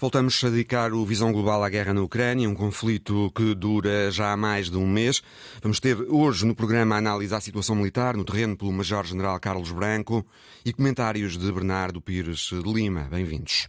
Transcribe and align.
Voltamos 0.00 0.42
a 0.42 0.48
dedicar 0.48 0.94
o 0.94 1.04
Visão 1.04 1.30
Global 1.30 1.62
à 1.62 1.68
guerra 1.68 1.92
na 1.92 2.00
Ucrânia, 2.00 2.48
um 2.48 2.54
conflito 2.54 3.30
que 3.36 3.54
dura 3.54 4.10
já 4.10 4.32
há 4.32 4.36
mais 4.36 4.70
de 4.70 4.78
um 4.78 4.86
mês. 4.86 5.22
Vamos 5.60 5.78
ter 5.78 5.94
hoje 6.08 6.46
no 6.46 6.54
programa 6.54 6.94
a 6.94 6.98
análise 6.98 7.34
à 7.34 7.40
situação 7.40 7.76
militar 7.76 8.16
no 8.16 8.24
terreno 8.24 8.56
pelo 8.56 8.72
Major-General 8.72 9.38
Carlos 9.38 9.70
Branco 9.70 10.24
e 10.64 10.72
comentários 10.72 11.36
de 11.36 11.52
Bernardo 11.52 12.00
Pires 12.00 12.48
de 12.48 12.62
Lima. 12.62 13.08
Bem-vindos. 13.10 13.68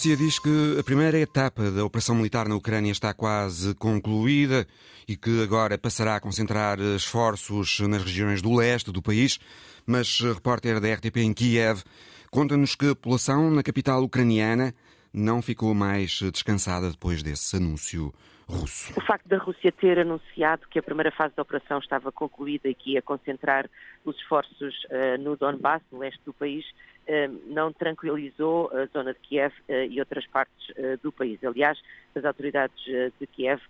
Rússia 0.00 0.16
diz 0.16 0.38
que 0.38 0.78
a 0.78 0.82
primeira 0.82 1.18
etapa 1.18 1.70
da 1.70 1.84
operação 1.84 2.14
militar 2.14 2.48
na 2.48 2.56
Ucrânia 2.56 2.90
está 2.90 3.12
quase 3.12 3.74
concluída 3.74 4.66
e 5.06 5.14
que 5.14 5.42
agora 5.42 5.76
passará 5.76 6.16
a 6.16 6.20
concentrar 6.20 6.80
esforços 6.80 7.80
nas 7.80 8.02
regiões 8.02 8.40
do 8.40 8.54
leste 8.54 8.90
do 8.90 9.02
país. 9.02 9.38
Mas 9.84 10.18
repórter 10.20 10.80
da 10.80 10.90
RTP 10.90 11.18
em 11.18 11.34
Kiev 11.34 11.82
conta-nos 12.30 12.74
que 12.74 12.86
a 12.86 12.94
população 12.94 13.50
na 13.50 13.62
capital 13.62 14.02
ucraniana 14.02 14.74
não 15.12 15.42
ficou 15.42 15.74
mais 15.74 16.18
descansada 16.32 16.90
depois 16.90 17.22
desse 17.22 17.56
anúncio 17.56 18.10
russo. 18.50 18.92
O 18.96 19.00
facto 19.00 19.28
da 19.28 19.38
Rússia 19.38 19.72
ter 19.72 19.98
anunciado 19.98 20.66
que 20.68 20.78
a 20.78 20.82
primeira 20.82 21.10
fase 21.10 21.34
da 21.34 21.42
operação 21.42 21.78
estava 21.78 22.10
concluída 22.10 22.68
e 22.68 22.74
que 22.74 22.92
ia 22.92 23.02
concentrar 23.02 23.68
os 24.04 24.16
esforços 24.16 24.74
uh, 24.84 25.20
no 25.20 25.36
Donbass, 25.36 25.82
no 25.90 25.98
leste 25.98 26.20
do 26.24 26.32
país, 26.32 26.64
uh, 26.66 27.40
não 27.46 27.72
tranquilizou 27.72 28.70
a 28.74 28.86
zona 28.86 29.12
de 29.14 29.20
Kiev 29.20 29.54
uh, 29.68 29.72
e 29.88 29.98
outras 30.00 30.26
partes 30.26 30.60
do 31.02 31.12
país. 31.12 31.42
Aliás, 31.44 31.78
as 32.14 32.24
autoridades 32.24 32.84
de 32.84 33.26
Kiev 33.26 33.60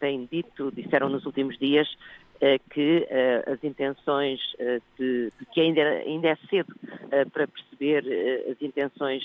têm 0.00 0.26
dito, 0.30 0.72
disseram 0.72 1.08
nos 1.08 1.26
últimos 1.26 1.58
dias, 1.58 1.88
que 2.70 3.06
as 3.46 3.62
intenções 3.62 4.40
de, 4.98 5.30
de, 5.38 5.46
que 5.52 5.60
ainda, 5.60 5.82
ainda 5.82 6.28
é 6.28 6.36
cedo 6.48 6.74
para 7.32 7.46
perceber 7.46 8.04
as 8.50 8.60
intenções 8.62 9.22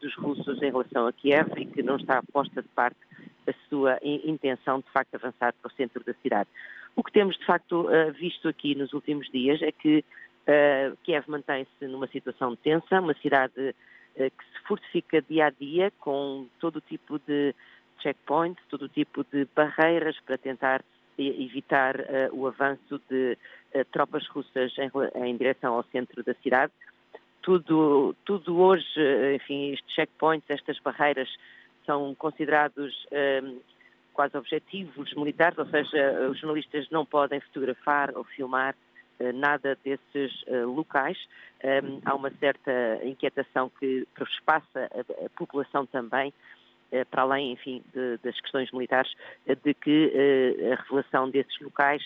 dos 0.00 0.14
russos 0.16 0.60
em 0.62 0.70
relação 0.70 1.06
a 1.06 1.12
Kiev 1.12 1.48
e 1.56 1.66
que 1.66 1.82
não 1.82 1.96
está 1.96 2.22
posta 2.32 2.62
de 2.62 2.68
parte 2.68 2.98
a 3.46 3.52
sua 3.68 3.98
intenção 4.02 4.80
de 4.80 4.90
facto 4.90 5.14
avançar 5.14 5.52
para 5.54 5.68
o 5.68 5.74
centro 5.74 6.02
da 6.04 6.14
cidade. 6.14 6.48
O 6.94 7.02
que 7.02 7.12
temos 7.12 7.38
de 7.38 7.44
facto 7.46 7.88
visto 8.18 8.48
aqui 8.48 8.74
nos 8.74 8.92
últimos 8.92 9.28
dias 9.30 9.62
é 9.62 9.72
que 9.72 10.04
uh, 10.42 10.96
Kiev 11.04 11.28
mantém-se 11.28 11.86
numa 11.86 12.06
situação 12.08 12.56
tensa, 12.56 13.00
uma 13.00 13.14
cidade 13.14 13.52
uh, 13.60 13.74
que 14.16 14.44
se 14.52 14.66
fortifica 14.66 15.22
dia 15.22 15.46
a 15.46 15.50
dia 15.50 15.92
com 16.00 16.46
todo 16.60 16.76
o 16.76 16.80
tipo 16.80 17.18
de 17.20 17.54
checkpoints, 18.00 18.62
todo 18.68 18.82
o 18.82 18.88
tipo 18.88 19.24
de 19.24 19.46
barreiras 19.54 20.18
para 20.20 20.38
tentar 20.38 20.82
evitar 21.18 22.00
uh, 22.00 22.04
o 22.32 22.46
avanço 22.46 23.00
de 23.08 23.36
tropas 23.90 24.26
russas 24.28 24.72
em, 24.78 24.90
em, 25.26 25.36
direção 25.36 25.74
ao 25.74 25.84
centro 25.84 26.22
da 26.22 26.34
cidade. 26.34 26.72
Tudo, 27.40 28.14
tudo 28.24 28.60
hoje, 28.60 28.84
enfim, 29.34 29.72
estes 29.72 29.94
checkpoints, 29.94 30.48
estas 30.48 30.78
barreiras 30.78 31.28
são 31.86 32.14
considerados 32.14 33.06
um, 33.42 33.60
quase 34.12 34.36
objetivos 34.36 35.12
militares, 35.14 35.58
ou 35.58 35.66
seja, 35.66 36.28
os 36.30 36.38
jornalistas 36.38 36.88
não 36.90 37.04
podem 37.04 37.40
fotografar 37.40 38.16
ou 38.16 38.24
filmar 38.24 38.74
uh, 39.20 39.32
nada 39.32 39.76
desses 39.84 40.42
uh, 40.42 40.66
locais. 40.66 41.18
Um, 41.64 42.00
há 42.04 42.14
uma 42.14 42.30
certa 42.32 43.00
inquietação 43.04 43.70
que 43.78 44.06
passa 44.44 44.90
a, 44.92 45.26
a 45.26 45.30
população 45.36 45.86
também, 45.86 46.32
uh, 46.92 47.06
para 47.10 47.22
além, 47.22 47.52
enfim, 47.52 47.82
de, 47.94 48.18
das 48.22 48.38
questões 48.40 48.70
militares, 48.72 49.12
de 49.46 49.74
que 49.74 50.12
a 50.72 50.82
revelação 50.82 51.30
desses 51.30 51.58
locais 51.60 52.02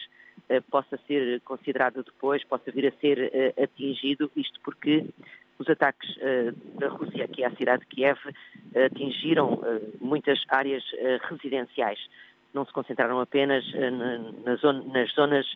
possa 0.71 0.99
ser 1.09 1.41
considerado 1.41 2.05
depois, 2.05 2.45
possa 2.45 2.71
vir 2.71 2.87
a 2.87 3.01
ser 3.01 3.55
atingido, 3.61 4.31
isto 4.37 4.61
porque 4.61 5.07
os 5.59 5.69
ataques 5.69 6.09
uh, 6.17 6.79
da 6.79 6.89
Rússia 6.89 7.25
aqui 7.25 7.45
à 7.45 7.51
cidade 7.53 7.81
de 7.81 7.87
Kiev 7.87 8.19
uh, 8.27 8.85
atingiram 8.85 9.55
uh, 9.55 9.97
muitas 10.01 10.43
áreas 10.49 10.83
residenciais. 11.29 11.99
Não 12.55 12.65
se 12.65 12.73
concentraram 12.73 13.21
apenas 13.21 13.65
nas 14.45 15.13
zonas 15.13 15.47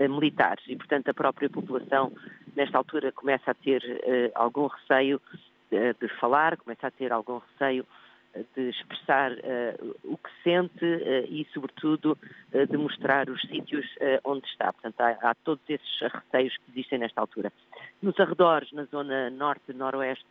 militares 0.00 0.64
e, 0.66 0.74
portanto, 0.74 1.10
a 1.10 1.12
própria 1.12 1.50
população, 1.50 2.10
nesta 2.54 2.78
altura, 2.78 3.12
começa 3.12 3.50
a 3.50 3.54
ter 3.54 3.82
algum 4.34 4.66
receio 4.66 5.20
de 5.70 6.08
falar, 6.18 6.56
começa 6.56 6.86
a 6.86 6.90
ter 6.90 7.12
algum 7.12 7.42
receio 7.50 7.84
de 8.54 8.68
expressar 8.68 9.32
uh, 9.32 9.96
o 10.04 10.16
que 10.16 10.30
sente 10.42 10.84
uh, 10.84 11.26
e, 11.28 11.46
sobretudo, 11.52 12.18
uh, 12.52 12.66
de 12.66 12.76
mostrar 12.76 13.28
os 13.28 13.40
sítios 13.42 13.86
onde 14.24 14.46
está. 14.46 14.72
Portanto, 14.72 15.00
há, 15.00 15.30
há, 15.30 15.34
todos 15.34 15.62
esses 15.68 16.00
receios 16.00 16.56
que 16.56 16.70
existem 16.72 16.98
nesta 16.98 17.20
altura. 17.20 17.52
Nos 18.02 18.18
arredores, 18.18 18.70
na 18.72 18.84
zona 18.84 19.30
norte 19.30 19.72
noroeste 19.72 20.26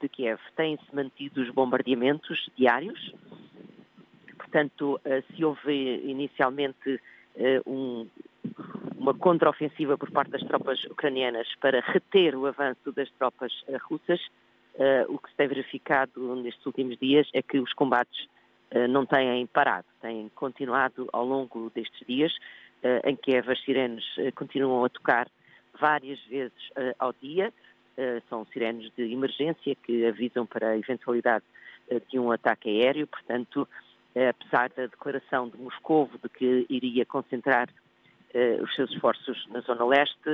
de 0.00 0.08
Kiev, 0.10 0.38
têm-se 0.56 0.94
mantido 0.94 1.40
os 1.40 1.48
bombardeamentos 1.48 2.50
diários. 2.56 3.14
Portanto, 4.36 5.00
se 5.34 5.42
houve 5.42 6.02
inicialmente 6.04 7.00
um, 7.64 8.06
uma 8.98 9.14
contraofensiva 9.14 9.96
por 9.96 10.10
parte 10.10 10.32
das 10.32 10.42
tropas 10.42 10.84
ucranianas 10.84 11.48
para 11.62 11.80
reter 11.80 12.36
o 12.36 12.46
avanço 12.46 12.92
das 12.92 13.10
tropas 13.12 13.52
russas, 13.88 14.20
o 15.08 15.18
que 15.18 15.30
se 15.30 15.36
tem 15.36 15.46
verificado 15.46 16.34
nestes 16.36 16.64
últimos 16.66 16.98
dias 16.98 17.28
é 17.32 17.42
que 17.42 17.58
os 17.58 17.72
combates 17.72 18.26
uh, 18.74 18.88
não 18.88 19.06
têm 19.06 19.46
parado, 19.46 19.86
têm 20.00 20.28
continuado 20.34 21.08
ao 21.12 21.24
longo 21.24 21.70
destes 21.74 22.04
dias, 22.06 22.32
uh, 22.82 23.08
em 23.08 23.14
que 23.14 23.36
as 23.36 23.64
sirenes 23.64 24.04
continuam 24.34 24.84
a 24.84 24.88
tocar 24.88 25.28
várias 25.78 26.20
vezes 26.26 26.52
ao 27.00 27.12
dia. 27.20 27.52
são 28.28 28.46
sirenes 28.52 28.92
de 28.96 29.12
emergência 29.12 29.74
que 29.74 30.06
avisam 30.06 30.46
para 30.46 30.68
a 30.70 30.78
eventualidade 30.78 31.44
de 32.08 32.16
um 32.16 32.30
ataque 32.30 32.68
aéreo, 32.68 33.08
portanto, 33.08 33.68
apesar 34.14 34.70
da 34.70 34.86
declaração 34.86 35.48
de 35.48 35.56
Moscovo 35.56 36.16
de 36.22 36.28
que 36.28 36.64
iria 36.68 37.04
concentrar 37.04 37.68
os 38.62 38.72
seus 38.76 38.88
esforços 38.92 39.44
na 39.48 39.60
Zona 39.62 39.84
Leste, 39.84 40.30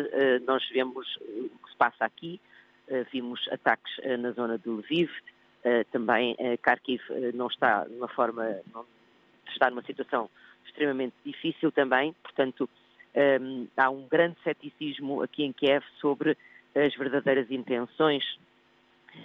nós 0.47 0.62
vemos 0.69 1.07
o 1.22 1.59
que 1.65 1.71
se 1.71 1.77
passa 1.78 2.05
aqui, 2.05 2.39
eh, 2.39 2.59
vimos 3.12 3.41
ataques 3.51 3.93
eh, 4.03 4.17
na 4.17 4.33
zona 4.33 4.59
de 4.59 4.69
Lviv, 4.69 5.11
eh, 5.65 5.84
também 5.84 6.37
Kharkiv 6.62 7.01
não 7.34 7.47
está 7.47 7.87
numa 7.89 8.09
forma, 8.09 8.61
não 8.73 8.84
está 9.49 9.71
numa 9.71 9.83
situação 9.83 10.31
extremamente 10.65 11.15
difícil 11.25 11.71
também, 11.73 12.15
portanto 12.23 12.69
há 13.77 13.91
um 13.91 14.06
grande 14.06 14.37
ceticismo 14.45 15.21
aqui 15.21 15.43
em 15.43 15.53
Kiev 15.53 15.84
sobre 16.01 16.39
as 16.77 16.95
verdadeiras 16.95 17.51
intenções 17.51 18.23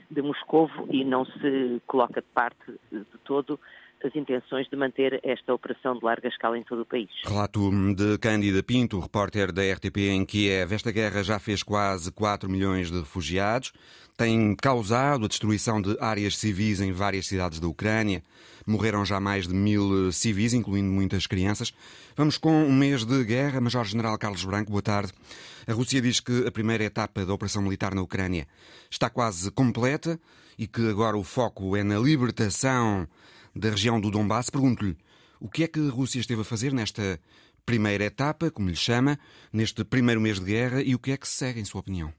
de 0.09 0.21
Moscovo 0.23 0.87
e 0.89 1.05
não 1.05 1.23
se 1.23 1.81
coloca 1.85 2.19
de 2.19 2.27
parte 2.33 2.79
de 2.91 3.05
todo 3.23 3.59
as 4.05 4.15
intenções 4.15 4.67
de 4.69 4.75
manter 4.75 5.19
esta 5.23 5.53
operação 5.53 5.97
de 5.97 6.05
larga 6.05 6.27
escala 6.27 6.57
em 6.57 6.63
todo 6.63 6.81
o 6.81 6.85
país. 6.85 7.09
Relato 7.23 7.71
de 7.95 8.17
Cândida 8.19 8.61
Pinto, 8.61 8.99
repórter 8.99 9.51
da 9.51 9.61
RTP 9.61 9.97
em 10.11 10.25
Kiev. 10.25 10.73
Esta 10.73 10.91
guerra 10.91 11.23
já 11.23 11.39
fez 11.39 11.63
quase 11.63 12.11
4 12.11 12.49
milhões 12.49 12.91
de 12.91 12.99
refugiados, 12.99 13.73
tem 14.15 14.55
causado 14.55 15.25
a 15.25 15.27
destruição 15.27 15.81
de 15.81 15.97
áreas 15.99 16.37
civis 16.37 16.79
em 16.79 16.91
várias 16.91 17.27
cidades 17.27 17.59
da 17.59 17.67
Ucrânia. 17.67 18.23
Morreram 18.65 19.05
já 19.05 19.19
mais 19.19 19.47
de 19.47 19.53
mil 19.53 20.11
civis, 20.11 20.53
incluindo 20.53 20.89
muitas 20.89 21.27
crianças. 21.27 21.73
Vamos 22.15 22.37
com 22.37 22.63
um 22.63 22.73
mês 22.73 23.03
de 23.03 23.23
guerra. 23.23 23.59
Major-General 23.59 24.17
Carlos 24.17 24.45
Branco, 24.45 24.71
boa 24.71 24.81
tarde. 24.81 25.11
A 25.67 25.73
Rússia 25.73 26.01
diz 26.01 26.19
que 26.19 26.47
a 26.47 26.51
primeira 26.51 26.83
etapa 26.83 27.25
da 27.25 27.33
operação 27.33 27.61
militar 27.61 27.93
na 27.93 28.01
Ucrânia 28.01 28.47
está 28.89 29.09
quase 29.09 29.51
completa 29.51 30.19
e 30.57 30.65
que 30.65 30.89
agora 30.89 31.17
o 31.17 31.23
foco 31.23 31.75
é 31.75 31.83
na 31.83 31.99
libertação 31.99 33.07
da 33.55 33.69
região 33.69 33.99
do 33.99 34.11
Donbass. 34.11 34.49
Pergunto-lhe 34.49 34.97
o 35.39 35.49
que 35.49 35.63
é 35.63 35.67
que 35.67 35.79
a 35.79 35.91
Rússia 35.91 36.19
esteve 36.19 36.41
a 36.41 36.45
fazer 36.45 36.73
nesta 36.73 37.19
primeira 37.65 38.03
etapa, 38.03 38.51
como 38.51 38.69
lhe 38.69 38.75
chama, 38.75 39.17
neste 39.51 39.83
primeiro 39.83 40.21
mês 40.21 40.39
de 40.39 40.45
guerra 40.45 40.81
e 40.81 40.93
o 40.93 40.99
que 40.99 41.11
é 41.11 41.17
que 41.17 41.27
se 41.27 41.35
segue, 41.35 41.59
em 41.59 41.65
sua 41.65 41.81
opinião? 41.81 42.13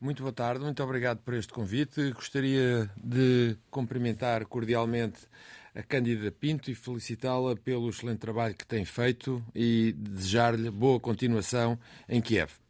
Muito 0.00 0.22
boa 0.22 0.32
tarde, 0.32 0.64
muito 0.64 0.82
obrigado 0.82 1.18
por 1.18 1.34
este 1.34 1.52
convite. 1.52 2.10
Gostaria 2.10 2.90
de 2.96 3.56
cumprimentar 3.70 4.44
cordialmente 4.46 5.20
a 5.74 5.82
Cândida 5.82 6.30
Pinto 6.32 6.70
e 6.70 6.74
felicitá-la 6.74 7.54
pelo 7.54 7.88
excelente 7.88 8.18
trabalho 8.18 8.54
que 8.54 8.66
tem 8.66 8.84
feito 8.84 9.42
e 9.54 9.94
desejar-lhe 9.96 10.70
boa 10.70 10.98
continuação 10.98 11.78
em 12.08 12.20
Kiev. 12.20 12.61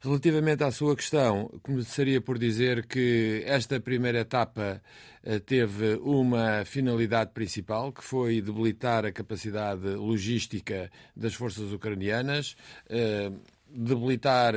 Relativamente 0.00 0.62
à 0.62 0.70
sua 0.70 0.94
questão, 0.94 1.50
começaria 1.62 2.20
por 2.20 2.38
dizer 2.38 2.86
que 2.86 3.42
esta 3.46 3.80
primeira 3.80 4.20
etapa 4.20 4.82
eh, 5.24 5.38
teve 5.38 5.94
uma 6.02 6.64
finalidade 6.66 7.30
principal, 7.32 7.90
que 7.92 8.04
foi 8.04 8.42
debilitar 8.42 9.06
a 9.06 9.12
capacidade 9.12 9.88
logística 9.94 10.90
das 11.16 11.34
forças 11.34 11.72
ucranianas, 11.72 12.56
eh, 12.90 13.32
debilitar 13.68 14.54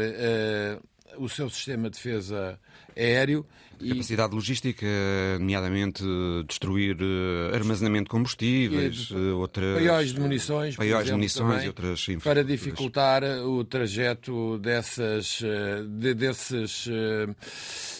o 1.17 1.27
seu 1.27 1.49
sistema 1.49 1.89
de 1.89 1.97
defesa 1.97 2.59
aéreo. 2.95 3.45
E... 3.79 3.89
Capacidade 3.89 4.35
logística, 4.35 4.85
nomeadamente 5.39 6.03
destruir 6.45 6.97
uh, 7.01 7.55
armazenamento 7.55 8.05
de 8.05 8.09
combustíveis, 8.09 9.09
uh, 9.11 9.37
outras... 9.37 9.77
paióis 9.77 10.13
de 10.13 10.19
munições, 10.19 10.75
paióis 10.75 11.05
de 11.05 11.11
munições 11.13 11.49
também, 11.49 11.65
e 11.65 11.67
outras 11.67 12.05
Para 12.21 12.43
dificultar 12.43 13.23
o 13.23 13.63
trajeto 13.63 14.57
dessas, 14.57 15.41
de, 15.87 16.13
desses, 16.13 16.89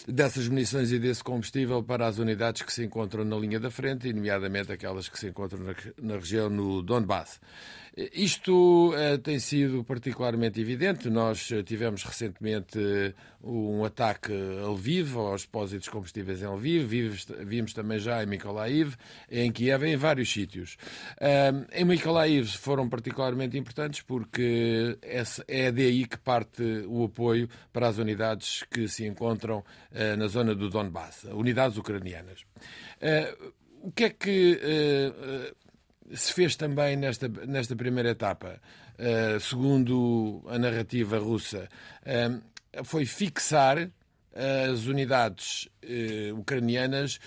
dessas 0.06 0.48
munições 0.48 0.92
e 0.92 0.98
desse 0.98 1.24
combustível 1.24 1.82
para 1.82 2.06
as 2.06 2.18
unidades 2.18 2.60
que 2.60 2.72
se 2.74 2.84
encontram 2.84 3.24
na 3.24 3.36
linha 3.36 3.58
da 3.58 3.70
frente, 3.70 4.06
e 4.06 4.12
nomeadamente 4.12 4.70
aquelas 4.70 5.08
que 5.08 5.18
se 5.18 5.28
encontram 5.28 5.64
na, 5.64 5.74
na 5.98 6.16
região 6.16 6.50
no 6.50 6.82
Donbass. 6.82 7.40
Isto 8.14 8.94
uh, 8.94 9.18
tem 9.18 9.38
sido 9.38 9.84
particularmente 9.84 10.60
evidente. 10.60 11.10
Nós 11.10 11.50
uh, 11.50 11.62
tivemos 11.62 12.02
recentemente 12.02 12.78
uh, 12.78 13.14
um 13.42 13.84
ataque 13.84 14.32
a 14.32 14.68
Lviv, 14.68 15.16
aos 15.16 15.42
depósitos 15.42 15.88
combustíveis 15.88 16.40
em 16.40 16.46
Lviv, 16.46 16.86
vimos, 16.86 17.26
vimos 17.44 17.72
também 17.74 17.98
já 17.98 18.22
em 18.22 18.26
Mykolaiv, 18.26 18.94
em 19.30 19.52
Kiev, 19.52 19.84
em 19.84 19.96
vários 19.96 20.32
sítios. 20.32 20.76
em 21.72 21.84
Mykolaiv 21.84 22.46
foram 22.58 22.88
particularmente 22.88 23.56
importantes 23.56 24.02
porque 24.02 24.98
é 25.48 25.72
daí 25.72 26.06
que 26.06 26.18
parte 26.18 26.62
o 26.86 27.04
apoio 27.04 27.48
para 27.72 27.88
as 27.88 27.96
unidades 27.96 28.62
que 28.70 28.86
se 28.88 29.06
encontram 29.06 29.64
na 30.18 30.26
zona 30.26 30.54
do 30.54 30.68
Donbass, 30.68 31.24
unidades 31.24 31.78
ucranianas. 31.78 32.44
o 33.82 33.90
que 33.90 34.04
é 34.04 34.10
que 34.10 34.60
se 36.14 36.32
fez 36.32 36.56
também 36.56 36.96
nesta, 36.96 37.28
nesta 37.28 37.76
primeira 37.76 38.10
etapa, 38.10 38.60
uh, 38.98 39.40
segundo 39.40 40.42
a 40.48 40.58
narrativa 40.58 41.18
russa, 41.18 41.68
uh, 42.02 42.84
foi 42.84 43.04
fixar 43.04 43.90
as 44.72 44.86
unidades 44.86 45.68
uh, 45.84 46.38
ucranianas 46.38 47.18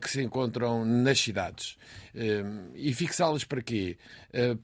que 0.00 0.08
se 0.08 0.22
encontram 0.22 0.86
nas 0.86 1.20
cidades. 1.20 1.76
E 2.74 2.94
fixá-las 2.94 3.44
para 3.44 3.60
quê? 3.60 3.98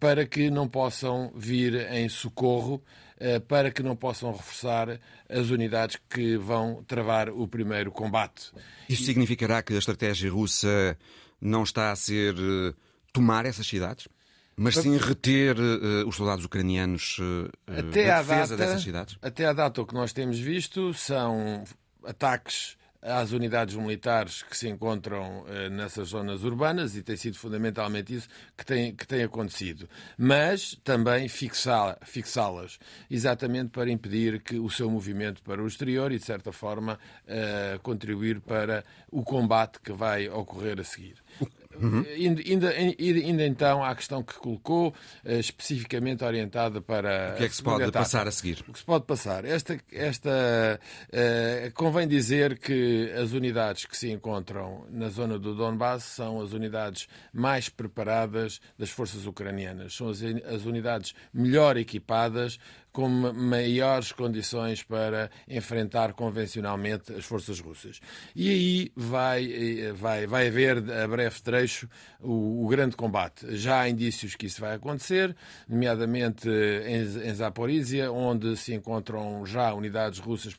para 0.01 0.25
que 0.25 0.49
não 0.49 0.67
possam 0.67 1.31
vir 1.37 1.75
em 1.93 2.09
socorro, 2.09 2.83
para 3.47 3.71
que 3.71 3.83
não 3.83 3.95
possam 3.95 4.33
reforçar 4.33 4.99
as 5.29 5.51
unidades 5.51 5.99
que 6.09 6.39
vão 6.39 6.83
travar 6.85 7.29
o 7.29 7.47
primeiro 7.47 7.93
combate. 7.93 8.51
Isso 8.89 9.05
significará 9.05 9.63
que 9.63 9.75
a 9.75 9.79
estratégia 9.79 10.31
russa 10.31 10.97
não 11.39 11.63
está 11.63 11.93
a 11.93 11.97
ser 11.97 12.35
tomar 13.13 13.47
essas 13.47 13.67
cidades? 13.67 14.09
Mas 14.57 14.77
sim 14.77 14.97
reter 14.97 15.57
uh, 15.59 16.07
os 16.07 16.17
soldados 16.17 16.45
ucranianos 16.45 17.19
uh, 17.19 17.51
até 17.67 18.07
na 18.07 18.23
defesa 18.23 18.57
data, 18.57 18.57
dessas 18.57 18.83
cidades? 18.83 19.19
Até 19.23 19.47
à 19.47 19.53
data 19.53 19.81
o 19.81 19.87
que 19.87 19.95
nós 19.95 20.13
temos 20.13 20.39
visto 20.39 20.93
são 20.93 21.65
ataques 22.05 22.77
às 23.03 23.33
unidades 23.33 23.75
militares 23.75 24.45
que 24.45 24.57
se 24.57 24.69
encontram 24.69 25.41
uh, 25.41 25.69
nessas 25.71 26.11
zonas 26.11 26.45
urbanas 26.45 26.95
e 26.95 27.03
tem 27.03 27.17
sido 27.17 27.37
fundamentalmente 27.37 28.15
isso 28.15 28.29
que 28.57 28.65
tem, 28.65 28.95
que 28.95 29.07
tem 29.07 29.25
acontecido. 29.25 29.89
Mas 30.17 30.79
também 30.85 31.29
fixá-las, 31.29 31.97
fixá 32.05 32.49
exatamente 33.11 33.71
para 33.71 33.91
impedir 33.91 34.41
que 34.41 34.59
o 34.59 34.71
seu 34.71 34.89
movimento 34.89 35.43
para 35.43 35.63
o 35.63 35.67
exterior 35.67 36.13
e, 36.13 36.19
de 36.19 36.25
certa 36.25 36.53
forma, 36.53 36.99
uh, 37.25 37.81
contribuir 37.81 38.41
para 38.41 38.85
o 39.11 39.25
combate 39.25 39.81
que 39.81 39.93
vai 39.93 40.29
ocorrer 40.29 40.79
a 40.79 40.85
seguir. 40.85 41.17
Uhum. 41.81 42.05
Ainda, 42.09 42.71
ainda, 42.71 43.47
então 43.47 43.83
à 43.83 43.95
questão 43.95 44.23
que 44.23 44.35
colocou, 44.35 44.89
uh, 44.89 45.33
especificamente 45.33 46.25
orientada 46.25 46.81
para. 46.81 47.33
O 47.35 47.39
que 47.39 47.45
é 47.45 47.49
que 47.49 47.57
se 47.57 47.63
pode 47.63 47.83
etapa. 47.83 47.99
passar 48.01 48.29
a 48.29 48.31
seguir? 48.31 48.65
O 48.69 48.73
que 48.73 48.79
se 48.79 48.85
pode 48.85 49.05
passar? 49.05 49.45
Esta, 49.45 49.79
esta 49.93 50.81
uh, 51.09 51.73
convém 51.75 52.07
dizer 52.07 52.59
que 52.59 53.11
as 53.13 53.33
unidades 53.33 53.85
que 53.85 53.97
se 53.97 54.11
encontram 54.11 54.85
na 54.91 55.09
zona 55.09 55.39
do 55.39 55.55
Donbass 55.55 56.05
são 56.05 56.41
as 56.41 56.53
unidades 56.53 57.09
mais 57.33 57.69
preparadas 57.69 58.61
das 58.79 58.91
forças 58.91 59.27
ucranianas. 59.27 59.95
São 59.95 60.09
as, 60.09 60.23
as 60.23 60.65
unidades 60.65 61.15
melhor 61.33 61.77
equipadas, 61.77 62.59
com 62.93 63.09
maiores 63.09 64.13
condições 64.13 64.83
para 64.83 65.31
enfrentar 65.49 66.13
convencionalmente 66.13 67.13
as 67.13 67.25
forças 67.25 67.59
russas. 67.59 68.01
E 68.37 68.51
aí 68.51 68.93
vai, 68.95 69.93
vai, 69.95 70.27
vai 70.27 70.49
haver 70.49 70.79
a 70.91 71.09
breve 71.09 71.41
trecho 71.41 71.89
o, 72.21 72.65
o 72.65 72.69
grande 72.69 72.95
combate. 72.95 73.57
Já 73.57 73.81
há 73.81 73.89
indícios 73.89 74.37
que 74.37 74.47
isso 74.47 74.61
vai 74.61 74.75
acontecer, 74.75 75.35
nomeadamente 75.69 76.49
em, 76.49 77.29
em 77.29 77.35
Zaporizhia, 77.35 78.13
onde 78.13 78.57
se 78.57 78.75
encontram 78.75 79.45
já 79.47 79.73
unidades 79.73 80.19
russas 80.19 80.55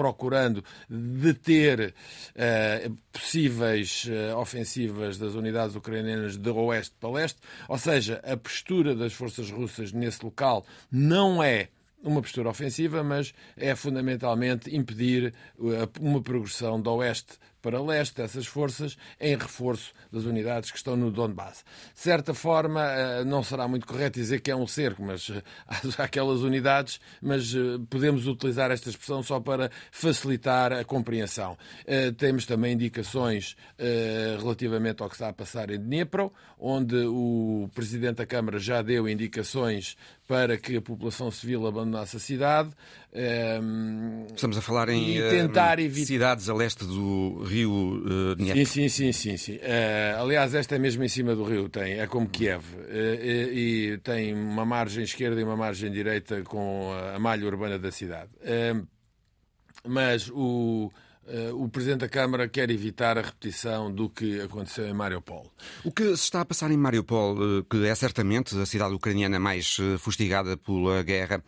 procurando 0.00 0.64
deter 0.88 1.92
uh, 2.34 2.96
possíveis 3.12 4.06
uh, 4.06 4.38
ofensivas 4.38 5.18
das 5.18 5.34
unidades 5.34 5.76
ucranianas 5.76 6.38
de 6.38 6.48
oeste 6.48 6.94
para 6.98 7.10
leste. 7.10 7.38
Ou 7.68 7.76
seja, 7.76 8.18
a 8.24 8.34
postura 8.34 8.94
das 8.94 9.12
forças 9.12 9.50
russas 9.50 9.92
nesse 9.92 10.24
local 10.24 10.64
não 10.90 11.42
é 11.42 11.68
uma 12.02 12.22
postura 12.22 12.48
ofensiva, 12.48 13.04
mas 13.04 13.34
é 13.58 13.76
fundamentalmente 13.76 14.74
impedir 14.74 15.34
eh, 15.58 15.88
uma 16.00 16.22
progressão 16.22 16.80
do 16.80 16.90
oeste 16.94 17.34
para 17.60 17.80
leste 17.82 18.16
dessas 18.16 18.46
forças 18.46 18.96
em 19.20 19.36
reforço 19.36 19.92
das 20.12 20.24
unidades 20.24 20.70
que 20.70 20.76
estão 20.76 20.96
no 20.96 21.10
Donbass. 21.10 21.64
De 21.94 22.00
certa 22.00 22.34
forma, 22.34 22.82
eh, 22.84 23.24
não 23.24 23.42
será 23.42 23.68
muito 23.68 23.86
correto 23.86 24.18
dizer 24.18 24.40
que 24.40 24.50
é 24.50 24.56
um 24.56 24.66
cerco, 24.66 25.02
mas 25.02 25.30
eh, 25.30 25.42
há 25.98 26.04
aquelas 26.04 26.40
unidades, 26.40 27.00
mas 27.20 27.54
eh, 27.54 27.58
podemos 27.88 28.26
utilizar 28.26 28.70
esta 28.70 28.88
expressão 28.88 29.22
só 29.22 29.40
para 29.40 29.70
facilitar 29.90 30.72
a 30.72 30.84
compreensão. 30.84 31.56
Temos 32.16 32.46
também 32.46 32.74
indicações 32.74 33.56
relativamente 34.38 35.02
ao 35.02 35.08
que 35.08 35.14
está 35.14 35.28
a 35.28 35.32
passar 35.32 35.70
em 35.70 35.78
Dnipro, 35.78 36.32
onde 36.58 36.96
o 36.96 37.68
Presidente 37.74 38.16
da 38.16 38.26
Câmara 38.26 38.58
já 38.58 38.82
deu 38.82 39.08
indicações 39.08 39.96
para 40.30 40.56
que 40.56 40.76
a 40.76 40.80
população 40.80 41.28
civil 41.28 41.66
abandonasse 41.66 42.16
a 42.16 42.20
cidade. 42.20 42.70
Estamos 43.12 44.56
a 44.56 44.62
falar 44.62 44.88
em 44.88 45.18
cidades 46.04 46.48
a 46.48 46.54
leste 46.54 46.84
do 46.84 47.42
rio 47.42 47.70
uh, 47.72 48.36
Dnieper. 48.36 48.66
Sim, 48.66 48.88
sim, 48.88 49.12
sim, 49.12 49.12
sim. 49.12 49.36
sim. 49.36 49.56
Uh, 49.56 50.20
aliás, 50.20 50.54
esta 50.54 50.76
é 50.76 50.78
mesmo 50.78 51.02
em 51.02 51.08
cima 51.08 51.34
do 51.34 51.42
rio, 51.42 51.68
tem, 51.68 51.98
é 51.98 52.06
como 52.06 52.28
Kiev. 52.28 52.62
Uh, 52.62 53.52
e 53.52 53.98
tem 54.04 54.32
uma 54.32 54.64
margem 54.64 55.02
esquerda 55.02 55.40
e 55.40 55.44
uma 55.44 55.56
margem 55.56 55.90
direita 55.90 56.42
com 56.42 56.92
a 57.14 57.18
malha 57.18 57.46
urbana 57.46 57.78
da 57.78 57.90
cidade. 57.90 58.30
mas 59.84 60.30
o. 60.32 60.90
Uh, 61.30 61.64
o 61.64 61.68
Presidente 61.68 62.00
da 62.00 62.08
Câmara 62.08 62.48
quer 62.48 62.70
evitar 62.70 63.16
a 63.16 63.22
repetição 63.22 63.92
do 63.92 64.10
que 64.10 64.40
aconteceu 64.40 64.88
em 64.88 64.92
Mariupol. 64.92 65.46
O 65.84 65.92
que 65.92 66.04
se 66.16 66.24
está 66.24 66.40
a 66.40 66.44
passar 66.44 66.72
em 66.72 66.76
Mariupol, 66.76 67.36
uh, 67.38 67.64
que 67.64 67.86
é 67.86 67.94
certamente 67.94 68.58
a 68.58 68.66
cidade 68.66 68.94
ucraniana 68.94 69.38
mais 69.38 69.78
uh, 69.78 69.96
fustigada 69.96 70.56
pela 70.56 71.04
guerra, 71.04 71.40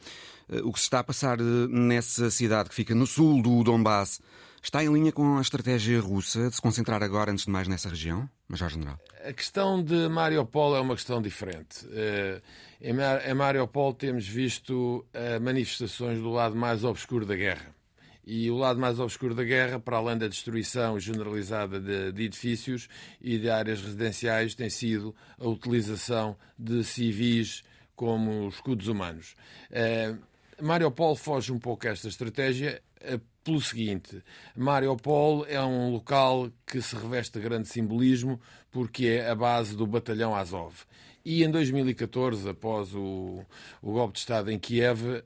o 0.64 0.72
que 0.72 0.78
se 0.78 0.84
está 0.84 1.00
a 1.00 1.04
passar 1.04 1.38
nessa 1.38 2.30
cidade 2.30 2.68
que 2.68 2.74
fica 2.74 2.94
no 2.94 3.06
sul 3.06 3.42
do 3.42 3.62
Donbass, 3.62 4.20
Está 4.62 4.82
em 4.84 4.92
linha 4.92 5.10
com 5.10 5.38
a 5.38 5.40
estratégia 5.40 6.00
russa 6.00 6.48
de 6.48 6.54
se 6.54 6.62
concentrar 6.62 7.02
agora, 7.02 7.32
antes 7.32 7.46
de 7.46 7.50
mais, 7.50 7.66
nessa 7.66 7.88
região, 7.88 8.30
Major-General? 8.48 8.96
A 9.26 9.32
questão 9.32 9.82
de 9.82 10.08
Mariupol 10.08 10.76
é 10.76 10.80
uma 10.80 10.94
questão 10.94 11.20
diferente. 11.20 11.84
Eh, 11.90 12.40
em 12.80 13.34
Mariupol 13.34 13.92
temos 13.92 14.26
visto 14.26 15.04
eh, 15.12 15.40
manifestações 15.40 16.20
do 16.20 16.30
lado 16.30 16.54
mais 16.54 16.84
obscuro 16.84 17.26
da 17.26 17.34
guerra. 17.34 17.74
E 18.24 18.48
o 18.52 18.56
lado 18.56 18.78
mais 18.78 19.00
obscuro 19.00 19.34
da 19.34 19.42
guerra, 19.42 19.80
para 19.80 19.96
além 19.96 20.16
da 20.16 20.28
destruição 20.28 20.98
generalizada 21.00 21.80
de, 21.80 22.12
de, 22.12 22.22
edifícios 22.22 22.88
e 23.20 23.38
de 23.38 23.50
áreas 23.50 23.82
residenciais, 23.82 24.54
tem 24.54 24.70
sido 24.70 25.12
a 25.40 25.48
utilização 25.48 26.36
de 26.56 26.84
civis 26.84 27.64
como 27.96 28.48
escudos 28.48 28.86
humanos. 28.86 29.34
Mariupol 30.62 31.16
foge 31.16 31.52
um 31.52 31.58
pouco 31.58 31.88
a 31.88 31.90
esta 31.90 32.06
estratégia 32.06 32.80
pelo 33.42 33.60
seguinte: 33.60 34.22
Mariupol 34.56 35.44
é 35.46 35.60
um 35.60 35.90
local 35.90 36.50
que 36.64 36.80
se 36.80 36.94
reveste 36.94 37.38
de 37.38 37.44
grande 37.44 37.68
simbolismo 37.68 38.40
porque 38.70 39.06
é 39.06 39.28
a 39.28 39.34
base 39.34 39.76
do 39.76 39.86
batalhão 39.86 40.34
Azov. 40.34 40.74
E 41.24 41.44
em 41.44 41.50
2014, 41.50 42.48
após 42.48 42.94
o, 42.94 43.44
o 43.80 43.92
golpe 43.92 44.14
de 44.14 44.20
Estado 44.20 44.50
em 44.50 44.58
Kiev, 44.58 45.02
uh, 45.02 45.22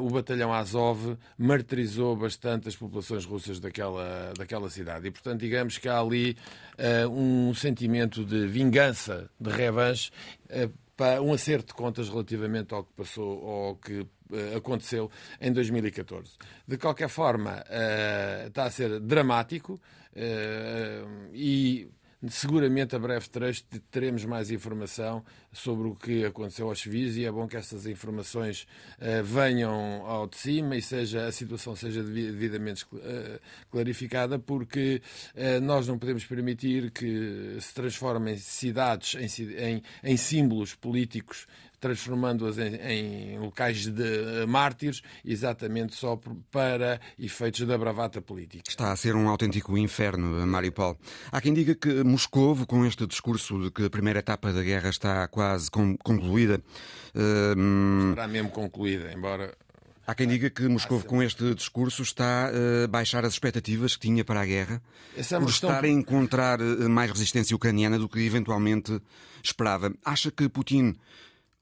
o 0.00 0.10
batalhão 0.10 0.52
Azov 0.52 1.16
martirizou 1.38 2.16
bastante 2.16 2.68
as 2.68 2.74
populações 2.74 3.24
russas 3.24 3.60
daquela, 3.60 4.32
daquela 4.36 4.68
cidade. 4.68 5.06
E, 5.06 5.10
portanto, 5.10 5.40
digamos 5.40 5.78
que 5.78 5.88
há 5.88 6.00
ali 6.00 6.36
uh, 6.78 7.08
um 7.08 7.54
sentimento 7.54 8.24
de 8.24 8.44
vingança, 8.48 9.30
de 9.38 9.50
revanche, 9.50 10.10
uh, 10.46 10.72
para 10.96 11.22
um 11.22 11.32
acerto 11.32 11.68
de 11.68 11.74
contas 11.74 12.08
relativamente 12.08 12.74
ao 12.74 12.82
que 12.82 12.92
passou, 12.94 13.48
ao 13.48 13.76
que 13.76 14.04
aconteceu 14.56 15.10
em 15.40 15.52
2014. 15.52 16.32
De 16.66 16.76
qualquer 16.76 17.08
forma, 17.08 17.64
está 18.46 18.64
a 18.64 18.70
ser 18.70 19.00
dramático 19.00 19.80
e 21.32 21.88
Seguramente 22.30 22.96
a 22.96 22.98
breve 22.98 23.28
trecho 23.28 23.62
teremos 23.90 24.24
mais 24.24 24.50
informação 24.50 25.22
sobre 25.52 25.88
o 25.88 25.94
que 25.94 26.24
aconteceu 26.24 26.68
aos 26.68 26.80
civis 26.80 27.14
e 27.16 27.26
é 27.26 27.30
bom 27.30 27.46
que 27.46 27.58
essas 27.58 27.86
informações 27.86 28.66
venham 29.22 30.04
ao 30.06 30.26
de 30.26 30.36
cima 30.36 30.76
e 30.76 30.82
seja, 30.82 31.26
a 31.26 31.32
situação 31.32 31.76
seja 31.76 32.02
devidamente 32.02 32.86
clarificada, 33.70 34.38
porque 34.38 35.02
nós 35.62 35.86
não 35.86 35.98
podemos 35.98 36.24
permitir 36.24 36.90
que 36.90 37.58
se 37.60 37.74
transformem 37.74 38.38
cidades 38.38 39.14
em, 39.38 39.44
em, 39.52 39.82
em 40.02 40.16
símbolos 40.16 40.74
políticos 40.74 41.46
transformando-as 41.80 42.58
em, 42.58 42.74
em, 42.76 43.38
locais 43.38 43.86
de 43.86 44.46
mártires, 44.46 45.02
exatamente 45.24 45.94
só 45.94 46.18
para 46.50 47.00
efeitos 47.18 47.66
da 47.66 47.76
bravata 47.76 48.20
política. 48.20 48.64
Está 48.68 48.92
a 48.92 48.96
ser 48.96 49.14
um 49.14 49.28
autêntico 49.28 49.76
inferno, 49.76 50.46
Mariupol. 50.46 50.96
Há 51.30 51.40
quem 51.40 51.52
diga 51.52 51.74
que 51.74 52.02
Moscovo, 52.02 52.66
com 52.66 52.84
este 52.84 53.06
discurso 53.06 53.62
de 53.62 53.70
que 53.70 53.84
a 53.84 53.90
primeira 53.90 54.20
etapa 54.20 54.52
da 54.52 54.62
guerra 54.62 54.90
está 54.90 55.26
quase 55.28 55.70
concluída. 55.70 56.60
Uh... 57.14 58.26
Mesmo 58.28 58.50
concluída, 58.50 59.12
embora. 59.12 59.54
Há 60.06 60.14
quem 60.14 60.28
diga 60.28 60.48
que 60.48 60.68
Moscou, 60.68 61.02
com 61.02 61.20
este 61.20 61.52
discurso, 61.52 62.02
está 62.02 62.48
a 62.48 62.86
baixar 62.86 63.24
as 63.24 63.32
expectativas 63.32 63.96
que 63.96 64.06
tinha 64.06 64.24
para 64.24 64.40
a 64.40 64.46
guerra, 64.46 64.80
Essa 65.16 65.34
é 65.34 65.38
por 65.40 65.46
questão... 65.46 65.68
estar 65.68 65.84
a 65.84 65.88
encontrar 65.88 66.60
eh, 66.60 66.86
mais 66.86 67.10
resistência 67.10 67.56
ucraniana 67.56 67.98
do 67.98 68.08
que 68.08 68.20
eventualmente 68.20 69.02
esperava. 69.42 69.92
Acha 70.04 70.30
que 70.30 70.48
Putin 70.48 70.94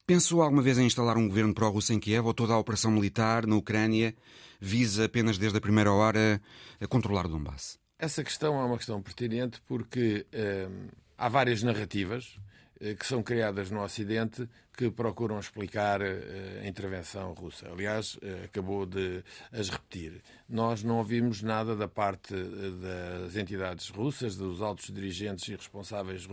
Pensou 0.06 0.42
alguma 0.42 0.60
vez 0.60 0.76
em 0.76 0.84
instalar 0.84 1.16
um 1.16 1.26
governo 1.26 1.54
pró-russo 1.54 1.90
em 1.94 1.98
Kiev 1.98 2.26
ou 2.26 2.34
toda 2.34 2.52
a 2.52 2.58
operação 2.58 2.90
militar 2.90 3.46
na 3.46 3.56
Ucrânia 3.56 4.14
visa 4.60 5.06
apenas 5.06 5.38
desde 5.38 5.56
a 5.56 5.60
primeira 5.62 5.90
hora 5.90 6.42
a 6.78 6.86
controlar 6.86 7.26
Donbass? 7.26 7.78
Essa 7.98 8.22
questão 8.22 8.60
é 8.60 8.64
uma 8.66 8.76
questão 8.76 9.00
pertinente 9.00 9.62
porque 9.66 10.26
eh, 10.30 10.68
há 11.16 11.26
várias 11.30 11.62
narrativas 11.62 12.38
eh, 12.82 12.94
que 12.94 13.06
são 13.06 13.22
criadas 13.22 13.70
no 13.70 13.82
Ocidente 13.82 14.46
que 14.76 14.90
procuram 14.90 15.38
explicar 15.38 16.00
eh, 16.02 16.62
a 16.62 16.66
intervenção 16.66 17.32
russa. 17.32 17.68
Aliás, 17.68 18.18
eh, 18.22 18.44
acabou 18.44 18.84
de 18.84 19.22
as 19.52 19.68
repetir. 19.68 20.20
Nós 20.48 20.82
não 20.82 20.98
ouvimos 20.98 21.42
nada 21.42 21.76
da 21.76 21.88
parte 21.88 22.34
das 22.34 23.36
entidades 23.36 23.88
russas, 23.88 24.36
dos 24.36 24.60
altos 24.60 24.92
dirigentes 24.92 25.48
e 25.48 25.56
responsáveis 25.56 26.28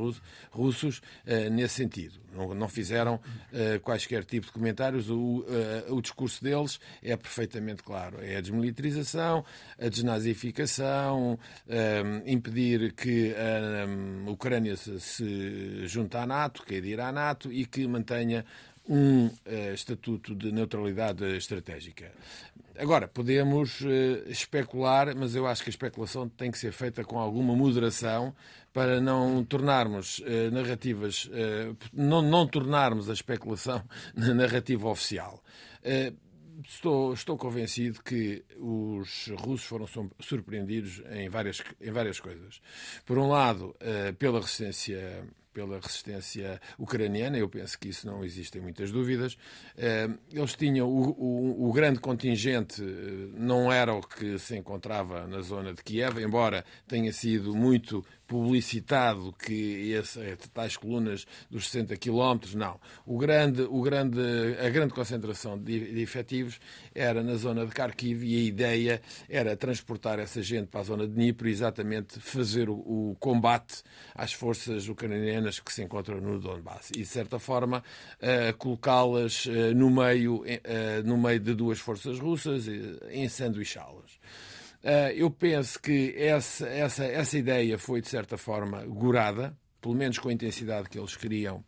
russos 0.52 1.02
nesse 1.52 1.76
sentido. 1.76 2.20
Não 2.34 2.68
fizeram 2.68 3.22
quaisquer 3.84 4.26
tipo 4.26 4.48
de 4.48 4.52
comentários. 4.52 5.10
O, 5.10 5.46
discurso 6.02 6.44
deles 6.44 6.78
é 7.02 7.16
perfeitamente 7.16 7.84
claro. 7.84 8.18
É 8.22 8.36
a 8.36 8.42
desmilitarização, 8.42 9.46
a 9.80 9.88
desnazificação, 9.88 11.40
impedir 12.26 12.94
que 12.94 13.34
a 13.34 14.30
Ucrânia 14.30 14.76
se 14.76 15.88
junte 15.88 16.18
à 16.18 16.26
NATO, 16.26 16.64
que 16.64 16.76
adira 16.76 17.08
à 17.08 17.12
NATO 17.14 17.52
e 17.52 17.66
que 17.66 17.88
mantenha 17.88 18.31
um 18.88 19.28
uh, 19.28 19.74
estatuto 19.74 20.36
de 20.36 20.52
neutralidade 20.52 21.24
estratégica. 21.36 22.12
Agora, 22.78 23.08
podemos 23.08 23.82
uh, 23.82 23.88
especular, 24.28 25.16
mas 25.16 25.36
eu 25.36 25.46
acho 25.46 25.64
que 25.64 25.70
a 25.70 25.72
especulação 25.72 26.28
tem 26.28 26.52
que 26.52 26.58
ser 26.58 26.72
feita 26.72 27.04
com 27.04 27.20
alguma 27.20 27.56
moderação 27.56 28.36
para 28.74 29.00
não 29.00 29.44
tornarmos 29.44 30.20
uh, 30.20 30.52
narrativas, 30.52 31.30
não, 31.94 32.22
não 32.22 32.48
tornarmos 32.48 33.10
a 33.10 33.14
especulação 33.14 33.84
na 34.16 34.34
narrativa 34.34 34.88
oficial. 34.88 35.44
Estou, 36.64 37.14
estou 37.14 37.38
convencido 37.38 38.04
que 38.04 38.44
os 38.58 39.32
russos 39.40 39.64
foram 39.64 39.88
surpreendidos 40.20 41.02
em 41.12 41.28
várias, 41.28 41.62
em 41.80 41.92
várias 41.92 42.20
coisas. 42.20 42.62
Por 43.04 43.18
um 43.18 43.28
lado, 43.28 43.76
pela 44.20 44.40
resistência 44.40 45.26
pela 45.54 45.80
resistência 45.80 46.60
ucraniana, 46.78 47.38
eu 47.38 47.50
penso 47.50 47.78
que 47.78 47.90
isso 47.90 48.08
não 48.08 48.24
existem 48.24 48.62
muitas 48.62 48.92
dúvidas. 48.92 49.38
Eh, 49.78 50.10
eles 50.32 50.56
tinham 50.56 50.88
o, 50.88 51.12
o, 51.12 51.70
o, 51.70 51.74
grande 51.74 52.00
contingente, 52.00 52.82
eh, 52.82 53.30
não 53.34 53.72
era 53.72 53.94
o 53.94 54.02
que 54.02 54.40
se 54.40 54.58
encontrava 54.58 55.28
na 55.28 55.42
zona 55.42 55.74
de 55.74 55.84
Kiev, 55.84 56.20
embora 56.20 56.66
tenha 56.88 57.12
sido 57.12 57.56
muito 57.56 58.06
publicitado 58.32 59.34
que 59.34 59.92
esse, 59.92 60.18
é 60.22 60.38
tais 60.54 60.78
colunas 60.78 61.28
dos 61.50 61.70
60 61.70 61.98
quilómetros, 61.98 62.56
não. 62.56 62.80
O 63.06 63.18
grande, 63.18 63.64
o 63.64 63.82
grande, 63.82 64.22
a 64.58 64.70
grande 64.70 64.94
concentração 64.94 65.60
de, 65.62 65.94
de 65.94 66.00
efetivos 66.00 66.58
era 66.96 67.22
na 67.22 67.36
zona 67.36 67.66
de 67.66 67.74
Kharkiv 67.74 68.24
e 68.24 68.38
a 68.38 68.44
ideia 68.44 69.02
era 69.28 69.58
transportar 69.58 70.18
essa 70.18 70.42
gente 70.42 70.68
para 70.68 70.80
a 70.80 70.84
zona 70.84 71.06
de 71.06 71.14
Dnipro 71.14 71.50
e 71.50 71.52
exatamente 71.52 72.22
fazer 72.22 72.70
o, 72.70 72.76
o 72.76 73.18
combate 73.20 73.84
às 74.16 74.32
forças 74.32 74.88
ucranianas 74.88 75.60
que 75.60 75.74
se 75.74 75.84
encontram 75.84 76.22
no 76.22 76.40
Donbass 76.40 76.92
e, 76.92 77.00
de 77.00 77.06
certa 77.06 77.38
forma, 77.38 77.84
uh, 78.22 78.58
colocá-las 78.58 79.46
uh, 79.48 79.76
no, 79.76 79.90
meio, 79.90 80.44
uh, 80.44 80.46
no 81.04 81.18
meio 81.18 81.42
de 81.42 81.54
duas 81.54 81.80
forças 81.80 82.18
russas, 82.18 82.66
em 83.10 83.28
sanduichá-las. 83.28 84.22
Uh, 84.84 85.14
eu 85.16 85.30
penso 85.30 85.80
que 85.80 86.16
essa, 86.18 86.68
essa, 86.68 87.06
essa 87.06 87.38
ideia 87.38 87.78
foi, 87.78 88.02
de 88.02 88.08
certa 88.08 88.38
forma, 88.38 88.84
gorada, 88.86 89.56
pelo 89.80 89.94
menos 89.94 90.18
com 90.18 90.30
a 90.30 90.34
intensidade 90.34 90.90
que 90.90 90.98
eles 90.98 91.16
queriam 91.16 91.64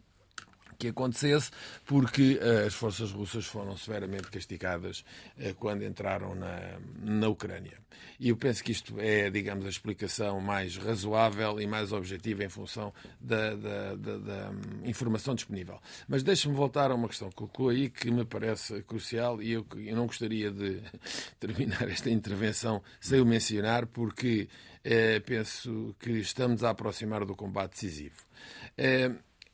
que 0.84 0.90
acontecesse, 0.90 1.50
porque 1.86 2.40
uh, 2.42 2.68
as 2.68 2.74
forças 2.74 3.12
russas 3.12 3.46
foram 3.46 3.78
severamente 3.78 4.30
castigadas 4.30 5.06
uh, 5.38 5.54
quando 5.56 5.84
entraram 5.84 6.36
na, 6.36 6.78
na 7.02 7.30
Ucrânia. 7.30 7.78
E 8.20 8.30
eu 8.30 8.38
penso 8.38 8.64
que 8.64 8.72
isto 8.72 9.00
é, 9.00 9.30
digamos, 9.30 9.66
a 9.66 9.70
explicação 9.70 10.42
mais 10.42 10.78
razoável 10.78 11.60
e 11.60 11.68
mais 11.68 11.92
objetiva 11.92 12.44
em 12.44 12.50
função 12.50 12.94
da, 13.20 13.56
da, 13.56 13.96
da, 13.96 14.18
da 14.18 14.52
informação 14.84 15.36
disponível. 15.36 15.80
Mas 16.08 16.24
deixe-me 16.24 16.56
voltar 16.56 16.92
a 16.92 16.96
uma 16.96 17.08
questão 17.08 17.30
que 17.30 17.36
colocou 17.36 17.70
aí 17.70 17.90
que 17.90 18.12
me 18.12 18.26
parece 18.26 18.82
crucial 18.84 19.42
e 19.42 19.54
eu, 19.54 19.66
eu 19.78 19.96
não 19.96 20.06
gostaria 20.06 20.52
de 20.52 20.82
terminar 21.40 21.88
esta 21.90 22.10
intervenção 22.10 22.82
sem 23.00 23.22
o 23.22 23.26
mencionar, 23.26 23.86
porque 23.88 24.50
uh, 24.86 25.22
penso 25.26 25.96
que 26.00 26.12
estamos 26.12 26.64
a 26.64 26.72
aproximar 26.72 27.26
do 27.26 27.36
combate 27.36 27.72
decisivo 27.72 28.24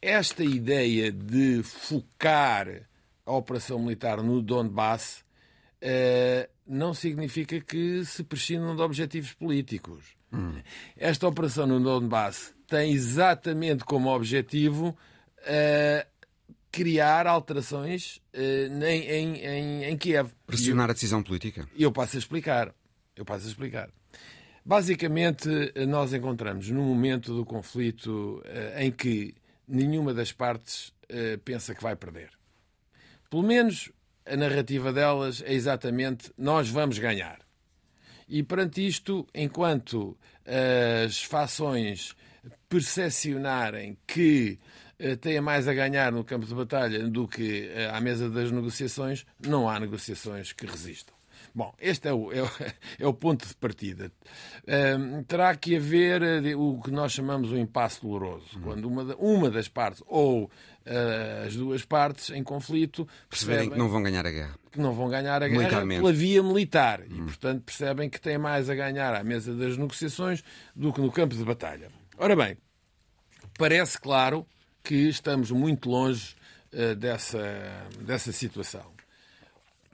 esta 0.01 0.43
ideia 0.43 1.11
de 1.11 1.61
focar 1.63 2.89
a 3.25 3.31
operação 3.31 3.79
militar 3.79 4.23
no 4.23 4.41
Donbass 4.41 5.23
uh, 5.83 6.49
não 6.65 6.93
significa 6.93 7.59
que 7.59 8.03
se 8.05 8.23
prescindam 8.23 8.75
de 8.75 8.81
objetivos 8.81 9.33
políticos. 9.33 10.17
Hum. 10.31 10.61
Esta 10.97 11.27
operação 11.27 11.67
no 11.67 11.79
Donbass 11.79 12.53
tem 12.67 12.91
exatamente 12.91 13.83
como 13.83 14.13
objetivo 14.13 14.97
uh, 15.39 16.07
criar 16.71 17.27
alterações 17.27 18.17
uh, 18.33 18.83
em, 18.83 19.01
em, 19.03 19.35
em, 19.37 19.83
em, 19.85 19.97
Kiev. 19.97 20.31
Pressionar 20.45 20.87
eu, 20.87 20.91
a 20.91 20.93
decisão 20.93 21.21
política? 21.21 21.67
Eu 21.77 21.91
passo 21.91 22.15
a 22.15 22.19
explicar. 22.19 22.73
Eu 23.15 23.25
passo 23.25 23.45
a 23.45 23.49
explicar. 23.49 23.89
Basicamente, 24.63 25.49
nós 25.87 26.13
encontramos 26.13 26.69
no 26.69 26.83
momento 26.83 27.33
do 27.33 27.43
conflito 27.43 28.43
em 28.77 28.91
que 28.91 29.33
nenhuma 29.69 30.13
das 30.13 30.31
partes 30.31 30.89
uh, 30.89 31.37
pensa 31.45 31.75
que 31.75 31.83
vai 31.83 31.95
perder. 31.95 32.31
Pelo 33.29 33.43
menos 33.43 33.91
a 34.25 34.35
narrativa 34.35 34.91
delas 34.91 35.41
é 35.45 35.53
exatamente 35.53 36.31
nós 36.37 36.69
vamos 36.69 36.97
ganhar. 36.97 37.39
E 38.27 38.43
perante 38.43 38.85
isto, 38.85 39.27
enquanto 39.33 40.17
as 41.05 41.23
fações 41.23 42.15
percepcionarem 42.67 43.97
que 44.05 44.59
uh, 44.99 45.17
têm 45.17 45.41
mais 45.41 45.67
a 45.67 45.73
ganhar 45.73 46.11
no 46.11 46.23
campo 46.23 46.45
de 46.45 46.53
batalha 46.53 47.07
do 47.07 47.27
que 47.27 47.69
uh, 47.69 47.95
à 47.95 48.01
mesa 48.01 48.29
das 48.29 48.51
negociações, 48.51 49.25
não 49.39 49.69
há 49.69 49.79
negociações 49.79 50.53
que 50.53 50.65
resistam. 50.65 51.18
Bom, 51.53 51.73
este 51.79 52.07
é 52.07 52.13
o, 52.13 52.31
é 52.31 52.41
o, 52.43 52.49
é 52.99 53.07
o 53.07 53.13
ponto 53.13 53.47
de 53.47 53.55
partida. 53.55 54.11
Um, 54.67 55.23
terá 55.23 55.55
que 55.55 55.75
haver 55.75 56.21
eh, 56.21 56.55
o 56.55 56.79
que 56.81 56.91
nós 56.91 57.11
chamamos 57.11 57.51
o 57.51 57.57
impasse 57.57 58.01
doloroso, 58.01 58.45
uhum. 58.55 58.61
quando 58.61 58.85
uma, 58.85 59.15
uma 59.15 59.49
das 59.49 59.67
partes 59.67 60.03
ou 60.07 60.45
uh, 60.45 61.45
as 61.45 61.55
duas 61.55 61.83
partes 61.83 62.29
em 62.29 62.43
conflito 62.43 63.07
percebem 63.29 63.69
que 63.69 63.77
não 63.77 63.89
vão 63.89 64.01
ganhar 64.01 64.25
a 64.25 64.31
guerra. 64.31 64.59
Que 64.71 64.79
não 64.79 64.93
vão 64.93 65.09
ganhar 65.09 65.41
a 65.41 65.47
guerra 65.47 65.85
pela 65.85 66.13
via 66.13 66.43
militar. 66.43 67.01
E, 67.09 67.21
portanto, 67.21 67.63
percebem 67.63 68.09
que 68.09 68.19
têm 68.21 68.37
mais 68.37 68.69
a 68.69 68.75
ganhar 68.75 69.15
à 69.15 69.23
mesa 69.23 69.53
das 69.55 69.77
negociações 69.77 70.43
do 70.75 70.93
que 70.93 71.01
no 71.01 71.11
campo 71.11 71.35
de 71.35 71.43
batalha. 71.43 71.89
Ora 72.17 72.35
bem, 72.35 72.57
parece 73.57 73.99
claro 73.99 74.45
que 74.83 75.09
estamos 75.09 75.51
muito 75.51 75.89
longe 75.89 76.35
uh, 76.73 76.95
dessa, 76.95 77.87
dessa 78.01 78.31
situação. 78.31 78.98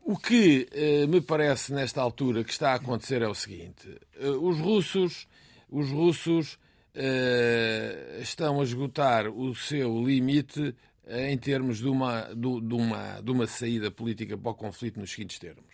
O 0.08 0.16
que 0.18 0.68
eh, 0.72 1.08
me 1.08 1.20
parece 1.20 1.74
nesta 1.74 2.00
altura 2.00 2.44
que 2.44 2.52
está 2.52 2.74
a 2.74 2.76
acontecer 2.76 3.24
é 3.24 3.28
o 3.28 3.34
seguinte: 3.34 4.00
eh, 4.20 4.30
os 4.30 4.60
russos, 4.60 5.28
os 5.68 5.90
russos 5.90 6.60
eh, 6.94 8.20
estão 8.22 8.62
a 8.62 8.64
esgotar 8.64 9.28
o 9.28 9.56
seu 9.56 10.06
limite 10.06 10.76
em 11.08 11.36
termos 11.40 11.80
de 11.80 11.88
uma, 11.88 12.22
de, 12.36 12.46
uma, 12.76 13.20
de 13.20 13.32
uma 13.32 13.48
saída 13.48 13.90
política 13.90 14.38
para 14.38 14.52
o 14.52 14.54
conflito 14.54 15.00
nos 15.00 15.10
seguintes 15.10 15.40
termos. 15.40 15.74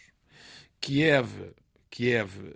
Kiev, 0.80 1.54
Kiev 1.90 2.56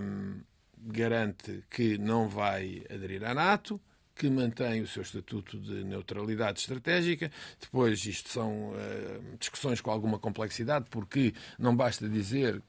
um, 0.00 0.40
garante 0.78 1.64
que 1.68 1.98
não 1.98 2.28
vai 2.28 2.84
aderir 2.88 3.24
à 3.24 3.34
NATO, 3.34 3.80
que 4.16 4.30
mantém 4.30 4.80
o 4.80 4.86
seu 4.86 5.02
estatuto 5.02 5.58
de 5.60 5.84
neutralidade 5.84 6.60
estratégica. 6.60 7.30
Depois, 7.60 8.04
isto 8.06 8.30
são 8.30 8.70
uh, 8.70 9.36
discussões 9.38 9.80
com 9.80 9.90
alguma 9.90 10.18
complexidade, 10.18 10.86
porque 10.90 11.34
não 11.58 11.76
basta 11.76 12.08
dizer 12.08 12.62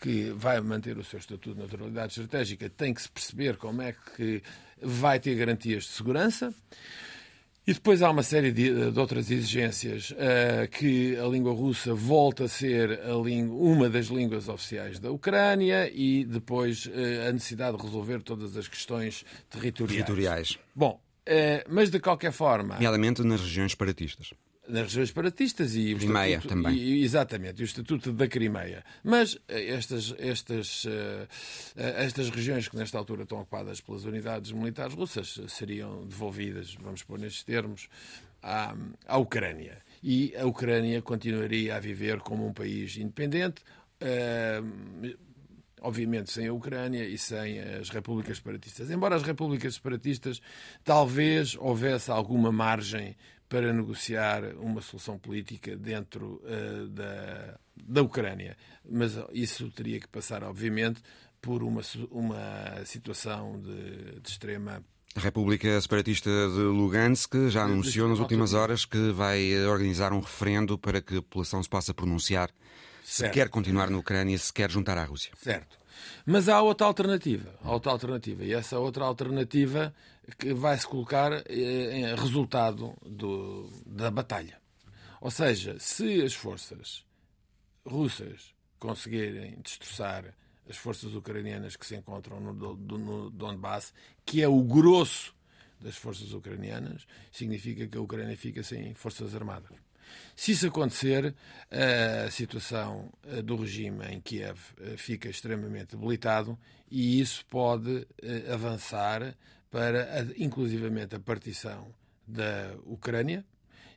que 0.00 0.30
vai 0.30 0.60
manter 0.60 0.98
o 0.98 1.04
seu 1.04 1.18
estatuto 1.18 1.54
de 1.54 1.60
neutralidade 1.60 2.12
estratégica, 2.12 2.68
tem 2.70 2.92
que 2.92 3.02
se 3.02 3.10
perceber 3.10 3.56
como 3.56 3.82
é 3.82 3.94
que 4.16 4.42
vai 4.82 5.20
ter 5.20 5.34
garantias 5.34 5.84
de 5.84 5.90
segurança. 5.90 6.52
E 7.66 7.72
depois 7.72 8.02
há 8.02 8.10
uma 8.10 8.22
série 8.22 8.52
de, 8.52 8.90
de 8.90 9.00
outras 9.00 9.30
exigências 9.30 10.10
uh, 10.10 10.68
que 10.70 11.16
a 11.16 11.26
língua 11.26 11.52
russa 11.54 11.94
volta 11.94 12.44
a 12.44 12.48
ser 12.48 13.00
a 13.00 13.14
língua, 13.14 13.56
uma 13.56 13.88
das 13.88 14.06
línguas 14.06 14.48
oficiais 14.50 14.98
da 14.98 15.10
Ucrânia 15.10 15.90
e 15.90 16.26
depois 16.26 16.84
uh, 16.84 17.28
a 17.28 17.32
necessidade 17.32 17.78
de 17.78 17.82
resolver 17.82 18.22
todas 18.22 18.54
as 18.54 18.68
questões 18.68 19.24
territoriais. 19.48 20.04
territoriais. 20.04 20.58
Bom, 20.74 21.00
uh, 21.26 21.32
mas 21.70 21.90
de 21.90 21.98
qualquer 22.00 22.32
forma. 22.32 22.74
Nomeadamente 22.74 23.22
nas 23.22 23.40
regiões 23.40 23.70
separatistas 23.70 24.34
nas 24.68 24.84
regiões 24.84 25.08
separatistas 25.08 25.74
e 25.74 25.94
o 25.94 25.98
Crimeia 25.98 26.36
estatuto, 26.36 26.54
também. 26.54 26.74
E, 26.76 27.02
exatamente, 27.04 27.62
o 27.62 27.64
Estatuto 27.64 28.12
da 28.12 28.26
Crimeia. 28.26 28.84
Mas 29.02 29.38
eh, 29.48 29.68
estas, 29.68 30.14
estas, 30.18 30.84
uh, 30.84 31.28
estas 31.76 32.30
regiões 32.30 32.68
que 32.68 32.76
nesta 32.76 32.96
altura 32.96 33.24
estão 33.24 33.38
ocupadas 33.38 33.80
pelas 33.80 34.04
unidades 34.04 34.52
militares 34.52 34.94
russas 34.94 35.40
seriam 35.48 36.06
devolvidas, 36.06 36.74
vamos 36.80 37.02
pôr 37.02 37.18
nestes 37.18 37.44
termos, 37.44 37.88
à, 38.42 38.74
à 39.06 39.18
Ucrânia. 39.18 39.78
E 40.02 40.34
a 40.36 40.46
Ucrânia 40.46 41.00
continuaria 41.02 41.76
a 41.76 41.80
viver 41.80 42.20
como 42.20 42.46
um 42.46 42.52
país 42.52 42.96
independente, 42.96 43.62
uh, 44.02 45.24
obviamente 45.80 46.32
sem 46.32 46.46
a 46.48 46.52
Ucrânia 46.52 47.04
e 47.04 47.18
sem 47.18 47.60
as 47.60 47.90
repúblicas 47.90 48.38
separatistas. 48.38 48.90
Embora 48.90 49.16
as 49.16 49.22
repúblicas 49.22 49.74
separatistas 49.74 50.40
talvez 50.82 51.54
houvesse 51.56 52.10
alguma 52.10 52.50
margem 52.50 53.14
para 53.48 53.72
negociar 53.72 54.42
uma 54.56 54.80
solução 54.80 55.18
política 55.18 55.76
dentro 55.76 56.42
uh, 56.44 56.88
da, 56.88 57.58
da 57.76 58.02
Ucrânia. 58.02 58.56
Mas 58.88 59.12
isso 59.32 59.70
teria 59.70 60.00
que 60.00 60.08
passar, 60.08 60.42
obviamente, 60.42 61.00
por 61.40 61.62
uma, 61.62 61.82
uma 62.10 62.84
situação 62.84 63.60
de, 63.60 64.20
de 64.20 64.28
extrema 64.28 64.82
a 65.16 65.20
República 65.20 65.80
Separatista 65.80 66.28
de 66.28 66.58
Lugansk 66.58 67.48
já 67.48 67.62
anunciou 67.62 68.08
nas 68.08 68.18
últimas 68.18 68.52
horas 68.52 68.84
que 68.84 69.12
vai 69.12 69.64
organizar 69.64 70.12
um 70.12 70.18
referendo 70.18 70.76
para 70.76 71.00
que 71.00 71.18
a 71.18 71.22
população 71.22 71.62
se 71.62 71.68
possa 71.68 71.94
pronunciar 71.94 72.50
certo. 73.04 73.30
se 73.30 73.32
quer 73.32 73.48
continuar 73.48 73.90
na 73.90 73.98
Ucrânia, 73.98 74.36
se 74.36 74.52
quer 74.52 74.68
juntar 74.68 74.98
à 74.98 75.04
Rússia. 75.04 75.30
Certo. 75.40 75.78
Mas 76.26 76.48
há 76.48 76.60
outra 76.60 76.88
alternativa, 76.88 77.54
outra 77.64 77.92
alternativa, 77.92 78.42
e 78.44 78.52
essa 78.52 78.76
outra 78.78 79.04
alternativa 79.04 79.94
que 80.38 80.54
vai 80.54 80.78
se 80.78 80.86
colocar 80.86 81.32
eh, 81.32 81.98
em 81.98 82.14
resultado 82.14 82.94
do, 83.02 83.68
da 83.86 84.10
batalha. 84.10 84.58
Ou 85.20 85.30
seja, 85.30 85.78
se 85.78 86.22
as 86.22 86.34
forças 86.34 87.04
russas 87.86 88.54
conseguirem 88.78 89.58
destroçar 89.62 90.34
as 90.68 90.76
forças 90.76 91.14
ucranianas 91.14 91.76
que 91.76 91.84
se 91.84 91.94
encontram 91.94 92.40
no, 92.40 92.74
no 92.76 93.30
Donbass, 93.30 93.92
que 94.24 94.42
é 94.42 94.48
o 94.48 94.62
grosso 94.62 95.34
das 95.78 95.96
forças 95.96 96.32
ucranianas, 96.32 97.06
significa 97.30 97.86
que 97.86 97.98
a 97.98 98.00
Ucrânia 98.00 98.36
fica 98.36 98.62
sem 98.62 98.94
forças 98.94 99.34
armadas. 99.34 99.76
Se 100.36 100.52
isso 100.52 100.66
acontecer, 100.66 101.34
a 101.70 102.30
situação 102.30 103.12
eh, 103.24 103.42
do 103.42 103.56
regime 103.56 104.04
em 104.06 104.20
Kiev 104.20 104.58
eh, 104.80 104.96
fica 104.96 105.28
extremamente 105.28 105.96
debilitado 105.96 106.58
e 106.90 107.20
isso 107.20 107.44
pode 107.46 108.06
avançar 108.52 109.36
para, 109.74 110.24
inclusivamente, 110.38 111.16
a 111.16 111.18
partição 111.18 111.88
da 112.24 112.76
Ucrânia. 112.84 113.44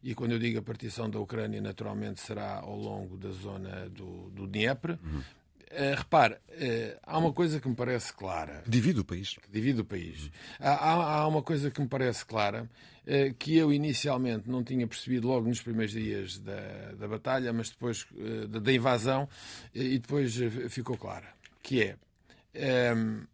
E 0.04 0.16
quando 0.16 0.32
eu 0.32 0.40
digo 0.40 0.58
a 0.58 0.62
partição 0.64 1.08
da 1.08 1.20
Ucrânia, 1.20 1.62
naturalmente 1.62 2.20
será 2.20 2.62
ao 2.62 2.76
longo 2.76 3.16
da 3.16 3.30
zona 3.30 3.88
do, 3.88 4.32
do 4.32 4.48
Dnieper. 4.48 4.98
Uhum. 5.04 5.20
Uh, 5.20 5.96
repare, 5.96 6.34
uh, 6.34 7.00
há 7.04 7.20
uma 7.20 7.32
coisa 7.32 7.60
que 7.60 7.70
me 7.70 7.76
parece 7.76 8.12
clara. 8.12 8.64
Divide 8.66 9.02
o 9.02 9.06
país. 9.06 9.36
Divide 9.52 9.82
o 9.82 9.86
país. 9.86 10.32
Há, 10.60 10.72
há, 10.72 11.20
há, 11.20 11.28
uma 11.28 11.44
coisa 11.44 11.70
que 11.70 11.80
me 11.80 11.88
parece 11.88 12.26
clara, 12.26 12.64
uh, 12.64 13.34
que 13.36 13.56
eu 13.56 13.72
inicialmente 13.72 14.50
não 14.50 14.64
tinha 14.64 14.88
percebido 14.88 15.28
logo 15.28 15.48
nos 15.48 15.62
primeiros 15.62 15.94
dias 15.94 16.40
da, 16.40 16.94
da 16.98 17.08
batalha, 17.08 17.54
mas 17.54 17.70
depois 17.70 18.08
da, 18.50 18.58
da, 18.58 18.74
invasão, 18.74 19.30
e 19.76 20.00
depois 20.00 20.36
ficou 20.70 20.98
clara, 20.98 21.28
que 21.62 21.84
é 21.84 22.96
um, 22.96 23.28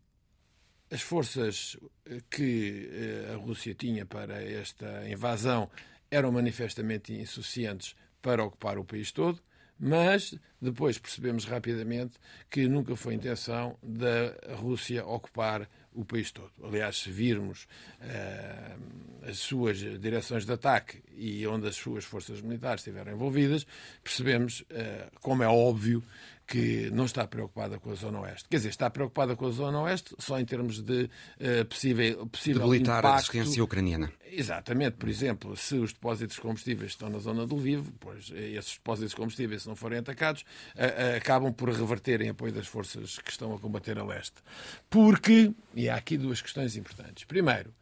as 0.93 1.01
forças 1.01 1.75
que 2.29 2.87
a 3.33 3.37
Rússia 3.37 3.73
tinha 3.73 4.05
para 4.05 4.43
esta 4.43 5.09
invasão 5.09 5.69
eram 6.11 6.31
manifestamente 6.31 7.11
insuficientes 7.13 7.95
para 8.21 8.43
ocupar 8.43 8.77
o 8.77 8.85
país 8.85 9.11
todo 9.11 9.41
mas 9.79 10.35
depois 10.61 10.97
percebemos 10.97 11.45
rapidamente 11.45 12.13
que 12.49 12.67
nunca 12.67 12.95
foi 12.95 13.15
intenção 13.15 13.77
da 13.83 14.55
Rússia 14.55 15.05
ocupar 15.05 15.67
o 15.93 16.05
país 16.05 16.31
todo. 16.31 16.51
Aliás, 16.63 16.99
se 16.99 17.11
virmos 17.11 17.67
uh, 17.99 19.29
as 19.29 19.39
suas 19.39 19.77
direções 19.77 20.45
de 20.45 20.53
ataque 20.53 21.03
e 21.15 21.45
onde 21.45 21.67
as 21.67 21.75
suas 21.75 22.05
forças 22.05 22.41
militares 22.41 22.79
estiveram 22.79 23.11
envolvidas, 23.11 23.67
percebemos, 24.01 24.61
uh, 24.61 25.19
como 25.21 25.43
é 25.43 25.47
óbvio, 25.47 26.01
que 26.45 26.89
não 26.91 27.05
está 27.05 27.25
preocupada 27.25 27.79
com 27.79 27.91
a 27.91 27.95
Zona 27.95 28.19
Oeste. 28.21 28.47
Quer 28.49 28.57
dizer, 28.57 28.69
está 28.69 28.89
preocupada 28.89 29.35
com 29.35 29.47
a 29.47 29.51
Zona 29.51 29.81
Oeste 29.81 30.13
só 30.19 30.39
em 30.39 30.45
termos 30.45 30.81
de 30.81 31.03
uh, 31.03 31.65
possível, 31.65 32.27
possível 32.27 32.63
Debilitar 32.63 32.99
impacto. 32.99 33.07
a 33.07 33.17
resistência 33.17 33.63
ucraniana. 33.63 34.11
Exatamente. 34.25 34.97
Por 34.97 35.09
exemplo, 35.09 35.55
se 35.55 35.75
os 35.75 35.93
depósitos 35.93 36.35
de 36.35 36.41
combustíveis 36.41 36.91
estão 36.91 37.09
na 37.09 37.19
zona 37.19 37.45
de 37.45 37.53
Lviv, 37.53 37.87
pois 37.99 38.31
esses 38.31 38.73
depósitos 38.75 39.11
de 39.11 39.15
combustíveis, 39.15 39.63
se 39.63 39.67
não 39.67 39.75
forem 39.75 39.99
atacados, 39.99 40.41
uh, 40.41 41.13
uh, 41.13 41.17
acabam 41.17 41.53
por 41.53 41.69
reverter 41.69 42.21
em 42.21 42.29
apoio 42.29 42.51
das 42.51 42.67
forças 42.67 43.17
que 43.19 43.31
estão 43.31 43.53
a 43.53 43.59
combater 43.59 43.97
a 43.97 44.03
leste. 44.03 44.35
Porque, 44.89 45.51
e 45.73 45.89
há 45.89 45.95
aqui 45.95 46.17
duas 46.17 46.41
questões 46.41 46.75
importantes. 46.75 47.23
Primeiro, 47.23 47.73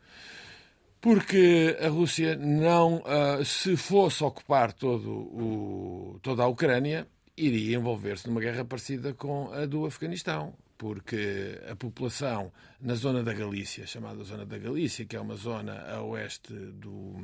porque 1.00 1.78
a 1.82 1.88
Rússia 1.88 2.36
não, 2.38 3.02
se 3.44 3.76
fosse 3.76 4.24
ocupar 4.24 4.72
todo 4.72 5.10
o, 5.10 6.20
toda 6.22 6.44
a 6.44 6.48
Ucrânia, 6.48 7.08
iria 7.38 7.78
envolver-se 7.78 8.28
numa 8.28 8.42
guerra 8.42 8.66
parecida 8.66 9.14
com 9.14 9.52
a 9.52 9.66
do 9.66 9.86
Afeganistão, 9.86 10.54
porque 10.78 11.60
a 11.70 11.76
população 11.76 12.52
na 12.80 12.96
zona 12.96 13.24
da 13.24 13.34
Galícia, 13.34 13.86
chamada 13.86 14.24
zona 14.24 14.46
da 14.46 14.58
Galícia, 14.58 15.06
que 15.06 15.16
é 15.16 15.20
uma 15.20 15.36
zona 15.36 15.80
a 15.92 16.02
oeste 16.02 16.54
do, 16.54 17.16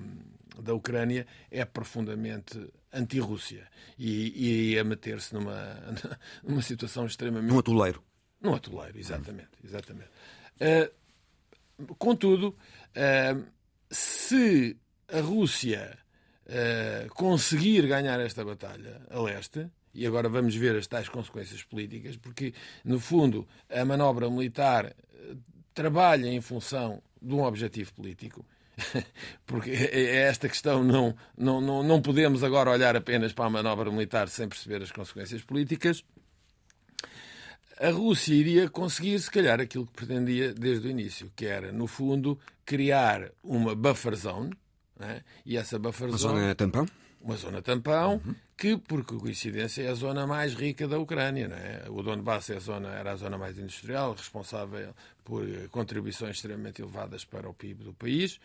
da 0.61 0.73
Ucrânia, 0.73 1.25
é 1.49 1.65
profundamente 1.65 2.71
anti-Rússia 2.93 3.67
e 3.97 4.73
ia 4.73 4.83
meter-se 4.83 5.33
numa, 5.33 5.75
numa 6.43 6.61
situação 6.61 7.05
extremamente. 7.05 7.51
Num 7.51 7.59
atoleiro. 7.59 8.03
Num 8.39 8.53
atoleiro, 8.53 8.99
exatamente. 8.99 9.49
exatamente. 9.63 10.09
Uh, 10.61 11.95
contudo, 11.95 12.49
uh, 12.49 13.45
se 13.89 14.77
a 15.07 15.19
Rússia 15.19 15.97
uh, 16.45 17.09
conseguir 17.13 17.87
ganhar 17.87 18.19
esta 18.19 18.45
batalha 18.45 19.01
a 19.09 19.19
leste, 19.19 19.67
e 19.97 20.05
agora 20.05 20.29
vamos 20.29 20.55
ver 20.55 20.75
as 20.75 20.85
tais 20.85 21.09
consequências 21.09 21.63
políticas, 21.63 22.15
porque, 22.15 22.53
no 22.85 22.99
fundo, 22.99 23.47
a 23.67 23.83
manobra 23.83 24.29
militar 24.29 24.85
eh, 24.85 25.35
trabalha 25.73 26.27
em 26.27 26.39
função 26.39 27.01
de 27.19 27.33
um 27.33 27.41
objetivo 27.41 27.91
político. 27.95 28.45
Porque 29.47 29.71
é, 29.71 30.01
é 30.01 30.15
esta 30.27 30.47
questão, 30.47 30.83
não, 30.83 31.15
não, 31.35 31.59
não, 31.59 31.81
não 31.81 31.99
podemos 31.99 32.43
agora 32.43 32.69
olhar 32.69 32.95
apenas 32.95 33.33
para 33.33 33.45
a 33.45 33.49
manobra 33.49 33.89
militar 33.89 34.29
sem 34.29 34.47
perceber 34.47 34.83
as 34.83 34.91
consequências 34.91 35.41
políticas. 35.41 36.03
A 37.79 37.89
Rússia 37.89 38.35
iria 38.35 38.69
conseguir, 38.69 39.19
se 39.19 39.31
calhar, 39.31 39.59
aquilo 39.59 39.87
que 39.87 39.93
pretendia 39.93 40.53
desde 40.53 40.87
o 40.87 40.91
início, 40.91 41.31
que 41.35 41.47
era, 41.47 41.71
no 41.71 41.87
fundo, 41.87 42.39
criar 42.63 43.31
uma 43.41 43.73
buffer 43.73 44.15
zone, 44.15 44.51
né? 44.95 45.23
e 45.43 45.57
essa 45.57 45.79
buffer 45.79 46.11
zone. 46.11 46.33
Uma 46.33 46.39
zona 46.41 46.55
tampão? 46.55 46.85
Uma 47.19 47.35
zona 47.35 47.61
tampão, 47.63 48.21
uhum 48.23 48.35
que, 48.57 48.75
por 48.75 49.05
coincidência, 49.05 49.83
é 49.83 49.89
a 49.89 49.93
zona 49.93 50.25
mais 50.25 50.53
rica 50.53 50.87
da 50.87 50.97
Ucrânia. 50.97 51.47
Não 51.47 51.55
é? 51.55 51.83
O 51.89 52.01
Donbass 52.01 52.49
é 52.49 52.57
a 52.57 52.59
zona, 52.59 52.89
era 52.89 53.11
a 53.11 53.15
zona 53.15 53.37
mais 53.37 53.57
industrial, 53.57 54.13
responsável 54.13 54.93
por 55.27 55.45
contribuições 55.71 56.37
extremamente 56.37 56.81
elevadas 56.81 57.25
para 57.25 57.49
o 57.49 57.53
PIB 57.53 57.83
do 57.83 57.93
país, 57.93 58.35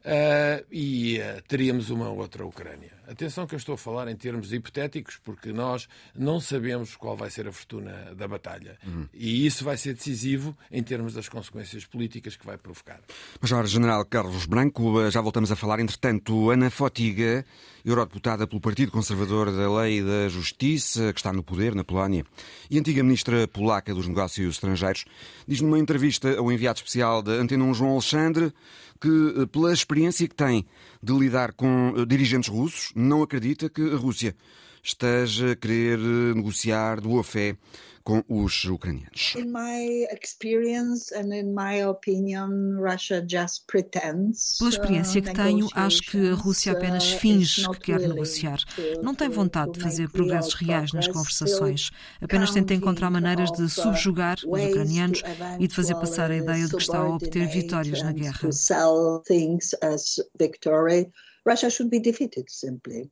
uh, 0.00 0.64
e 0.72 1.18
uh, 1.18 1.42
teríamos 1.46 1.90
uma 1.90 2.08
outra 2.08 2.46
Ucrânia. 2.46 2.90
Atenção 3.06 3.46
que 3.46 3.54
eu 3.54 3.58
estou 3.58 3.74
a 3.74 3.78
falar 3.78 4.08
em 4.08 4.16
termos 4.16 4.50
hipotéticos, 4.50 5.20
porque 5.22 5.52
nós 5.52 5.86
não 6.16 6.40
sabemos 6.40 6.96
qual 6.96 7.14
vai 7.14 7.28
ser 7.28 7.46
a 7.46 7.52
fortuna 7.52 8.14
da 8.14 8.26
batalha. 8.26 8.78
Uhum. 8.86 9.06
E 9.12 9.44
isso 9.44 9.62
vai 9.62 9.76
ser 9.76 9.92
decisivo 9.92 10.56
em 10.70 10.82
termos 10.82 11.12
das 11.12 11.28
consequências 11.28 11.84
políticas 11.84 12.34
que 12.34 12.46
vai 12.46 12.56
provocar. 12.56 13.00
Major-General 13.42 14.02
Carlos 14.06 14.46
Branco, 14.46 15.10
já 15.10 15.20
voltamos 15.20 15.52
a 15.52 15.56
falar. 15.56 15.80
Entretanto, 15.80 16.50
Ana 16.50 16.70
Fotiga, 16.70 17.44
eurodeputada 17.84 18.46
pelo 18.46 18.60
Partido 18.60 18.92
Conservador 18.92 19.52
da 19.52 19.70
Lei 19.80 19.98
e 19.98 20.02
da 20.02 20.28
Justiça, 20.30 21.12
que 21.12 21.18
está 21.18 21.32
no 21.32 21.42
poder 21.42 21.74
na 21.74 21.84
Polónia, 21.84 22.24
e 22.70 22.78
antiga 22.78 23.02
ministra 23.02 23.46
polaca 23.48 23.92
dos 23.92 24.06
Negócios 24.08 24.54
Estrangeiros, 24.54 25.04
diz 25.46 25.60
numa 25.60 25.78
entrevista 25.78 26.21
ao 26.30 26.50
enviado 26.50 26.78
especial 26.78 27.22
da 27.22 27.32
Antena 27.32 27.64
1, 27.64 27.74
João 27.74 27.92
Alexandre, 27.92 28.52
que, 29.00 29.08
eh, 29.08 29.46
pela 29.46 29.72
experiência 29.72 30.28
que 30.28 30.34
tem 30.34 30.64
de 31.02 31.12
lidar 31.12 31.52
com 31.52 31.94
eh, 31.96 32.06
dirigentes 32.06 32.48
russos, 32.48 32.92
não 32.94 33.22
acredita 33.22 33.68
que 33.68 33.82
a 33.82 33.96
Rússia 33.96 34.36
esteja 34.82 35.52
a 35.52 35.56
querer 35.56 35.98
eh, 35.98 36.34
negociar 36.34 37.00
de 37.00 37.08
boa 37.08 37.22
fé 37.22 37.56
com 38.04 38.22
os 38.28 38.64
ucranianos. 38.64 39.34
In 39.36 39.52
my 39.52 40.06
experience 40.10 41.14
and 41.14 41.32
in 41.32 41.54
my 41.54 41.84
opinion, 41.84 42.76
Russia 42.78 43.24
just 43.26 43.66
pretends. 43.66 44.58
Pela 44.58 44.70
experiência 44.70 45.20
uh, 45.20 45.24
que 45.24 45.32
tenho, 45.32 45.68
acho 45.74 46.02
que 46.02 46.30
a 46.30 46.34
Rússia 46.34 46.72
apenas 46.72 47.12
uh, 47.12 47.18
finge 47.18 47.68
que 47.70 47.78
quer 47.78 48.00
negociar. 48.00 48.58
Não 49.02 49.14
tem 49.14 49.28
vontade 49.28 49.72
de 49.72 49.80
fazer 49.80 50.08
progressos 50.10 50.54
reais 50.54 50.92
nas 50.92 51.06
conversações. 51.06 51.90
Apenas 52.20 52.50
tenta 52.50 52.74
encontrar 52.74 53.10
maneiras 53.10 53.52
de 53.52 53.62
uh, 53.62 53.68
subjugar 53.68 54.38
os 54.44 54.62
ucranianos 54.64 55.22
e 55.60 55.68
de 55.68 55.74
fazer 55.74 55.94
passar 55.94 56.30
a 56.30 56.36
ideia 56.36 56.64
de 56.66 56.72
que 56.72 56.82
está 56.82 56.98
a 56.98 57.08
obter 57.08 57.46
vitórias 57.48 58.02
na 58.02 58.12
guerra. 58.12 58.48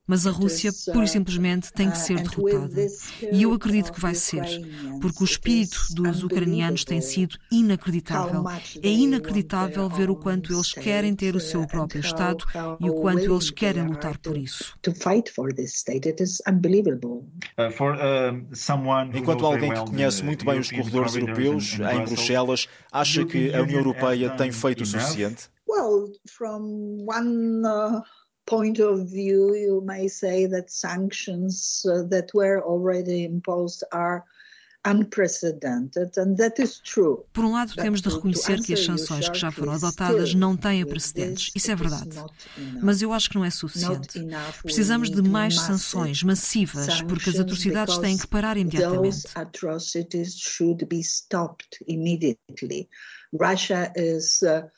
Mas 0.07 0.27
a 0.27 0.31
Rússia, 0.31 0.71
pura 0.93 1.05
e 1.05 1.09
simplesmente, 1.09 1.73
tem 1.73 1.91
que 1.91 1.97
uh, 1.97 2.01
ser 2.01 2.23
derrotada. 2.23 2.87
E 3.33 3.43
eu 3.43 3.53
acredito 3.53 3.93
que 3.93 4.01
vai 4.01 4.15
ser, 4.15 4.45
porque 5.01 5.23
o 5.23 5.25
espírito 5.25 5.79
dos 5.91 6.23
ucranianos 6.23 6.85
tem 6.85 7.01
sido 7.01 7.37
inacreditável. 7.51 8.45
É 8.83 8.89
inacreditável 8.89 9.89
ver 9.89 10.11
o 10.11 10.17
quanto 10.17 10.53
eles 10.53 10.73
querem 10.73 11.15
ter 11.15 11.35
o 11.35 11.41
seu 11.41 11.67
próprio 11.67 12.01
Estado 12.01 12.45
e 12.79 12.89
o 12.89 12.95
quanto 12.95 13.25
eles 13.25 13.51
querem 13.51 13.85
lutar 13.87 14.17
por 14.19 14.37
isso. 14.37 14.79
Uh, 14.87 14.93
uh, 17.93 19.17
Enquanto 19.17 19.45
alguém 19.47 19.75
que 19.75 19.85
conhece 19.91 20.23
muito 20.23 20.45
bem 20.45 20.61
os 20.61 20.71
corredores 20.71 21.17
europeus, 21.17 21.79
em 21.81 22.05
Bruxelas, 22.05 22.69
acha 22.93 23.25
que 23.25 23.53
a 23.53 23.63
União 23.63 23.81
Europeia 23.81 24.31
tem 24.31 24.53
feito 24.53 24.83
o 24.83 24.87
suficiente? 24.87 25.49
Well, 25.71 26.11
from 26.27 27.07
one 27.07 27.65
uh, 27.65 28.03
point 28.51 28.81
of 28.81 29.09
view, 29.09 29.55
you 29.55 29.81
may 29.81 30.09
say 30.09 30.47
that 30.47 30.69
sanctions 30.71 31.87
uh, 31.87 32.03
that 32.11 32.35
were 32.35 32.61
already 32.63 33.25
imposed 33.25 33.85
are 33.93 34.25
Por 37.35 37.45
um 37.45 37.53
lado, 37.53 37.75
temos 37.75 38.01
de 38.01 38.09
reconhecer 38.09 38.63
que 38.63 38.73
as 38.73 38.83
sanções 38.83 39.29
que 39.29 39.39
já 39.39 39.51
foram 39.51 39.73
adotadas 39.73 40.35
não 40.35 40.57
têm 40.57 40.87
precedentes. 40.87 41.51
Isso 41.55 41.71
é 41.71 41.77
verdade. 41.77 42.17
Mas 42.83 43.03
eu 43.03 43.13
acho 43.13 43.29
que 43.29 43.37
não 43.37 43.45
é 43.45 43.51
suficiente. 43.51 44.27
Precisamos 44.63 45.11
de 45.11 45.21
mais 45.21 45.61
sanções 45.61 46.23
massivas, 46.23 47.03
porque 47.03 47.29
as 47.29 47.39
atrocidades 47.39 47.99
têm 47.99 48.17
que 48.17 48.27
parar 48.27 48.57
imediatamente. 48.57 49.27
Russia 53.33 53.93
is 53.95 54.43
uh, 54.43 54.69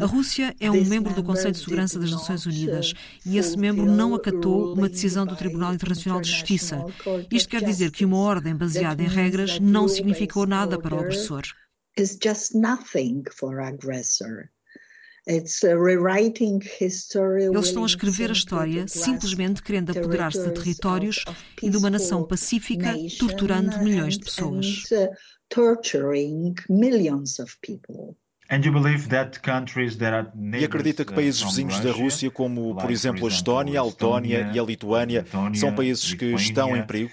a 0.00 0.06
Rússia 0.06 0.56
é 0.58 0.70
um 0.70 0.82
membro 0.82 1.12
do 1.12 1.22
Conselho 1.22 1.52
de 1.52 1.58
Segurança 1.58 1.98
das 1.98 2.10
Nações 2.10 2.46
Unidas 2.46 2.94
e 3.26 3.36
esse 3.36 3.54
membro 3.58 3.84
não 3.84 4.14
acatou 4.14 4.72
uma 4.72 4.88
decisão 4.88 5.26
do 5.26 5.36
Tribunal 5.36 5.74
Internacional 5.74 6.22
de 6.22 6.30
Justiça. 6.30 6.82
Isto 7.30 7.50
quer 7.50 7.62
dizer 7.62 7.90
que 7.90 8.02
uma 8.02 8.16
ordem 8.16 8.56
baseada 8.56 9.02
em 9.02 9.08
regras 9.08 9.60
não 9.60 9.86
significou 9.88 10.46
nada 10.46 10.80
para 10.80 10.96
o 10.96 11.00
agressor. 11.00 11.42
Eles 17.54 17.66
estão 17.66 17.82
a 17.82 17.86
escrever 17.86 18.30
a 18.30 18.32
história 18.32 18.88
simplesmente 18.88 19.62
querendo 19.62 19.90
apoderar-se 19.90 20.42
de 20.42 20.54
territórios 20.54 21.26
e 21.62 21.68
de 21.68 21.76
uma 21.76 21.90
nação 21.90 22.26
pacífica, 22.26 22.94
torturando 23.18 23.78
milhões 23.80 24.16
de 24.16 24.24
pessoas. 24.24 24.84
Torturing 25.50 26.54
millions 26.68 27.38
of 27.38 27.56
people. 27.60 28.16
E 28.50 30.64
acredita 30.64 31.04
que 31.04 31.12
uh, 31.12 31.14
países 31.14 31.40
vizinhos 31.40 31.78
da 31.78 31.92
Rússia, 31.92 32.28
como 32.32 32.74
por 32.74 32.90
exemplo 32.90 33.26
a 33.26 33.28
Estónia, 33.28 33.78
a 33.78 33.84
Letónia 33.84 34.50
e 34.52 34.58
a 34.58 34.62
Lituânia, 34.62 35.24
são 35.54 35.72
países 35.72 36.12
que 36.14 36.34
estão 36.34 36.76
em 36.76 36.82
perigo? 36.82 37.12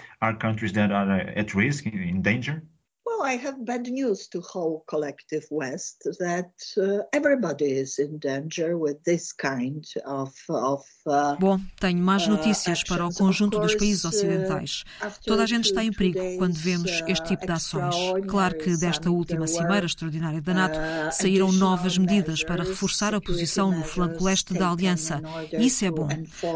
I 3.22 3.36
have 3.36 3.64
bad 3.64 3.90
news 3.90 4.28
to 4.28 4.40
whole 4.40 4.84
collective 4.86 5.46
West 5.50 6.08
that 6.18 6.52
uh, 6.76 7.02
everybody 7.12 7.72
is 7.72 7.98
in 7.98 8.18
danger 8.18 8.78
with 8.78 9.02
this 9.04 9.32
kind 9.32 9.84
of, 10.06 10.32
of 10.48 10.84
uh, 11.06 11.36
Bom, 11.38 11.60
tenho 11.80 11.98
más 11.98 12.26
uh, 12.26 12.30
notícias 12.30 12.82
para 12.84 13.06
o 13.06 13.12
conjunto 13.12 13.58
dos 13.58 13.74
países 13.74 14.04
uh, 14.04 14.08
ocidentais. 14.08 14.84
Toda 15.26 15.42
a 15.42 15.46
gente 15.46 15.66
está 15.66 15.82
em 15.82 15.92
perigo 15.92 16.38
quando 16.38 16.54
vemos 16.54 16.90
este 17.06 17.28
tipo 17.28 17.46
de 17.46 17.52
ações. 17.52 17.94
Claro 18.28 18.56
que 18.58 18.76
desta 18.76 19.10
última 19.10 19.46
cimeira 19.46 19.86
extraordinária 19.86 20.40
da 20.40 20.54
NATO 20.54 20.78
uh, 20.78 21.12
saíram 21.12 21.50
novas 21.52 21.98
medidas 21.98 22.44
para 22.44 22.62
reforçar 22.62 23.14
a 23.14 23.20
posição 23.20 23.70
no 23.70 23.84
flanco 23.84 24.22
leste 24.22 24.54
da 24.54 24.70
aliança. 24.70 25.20
Isso 25.52 25.84
é 25.84 25.90
bom. 25.90 26.08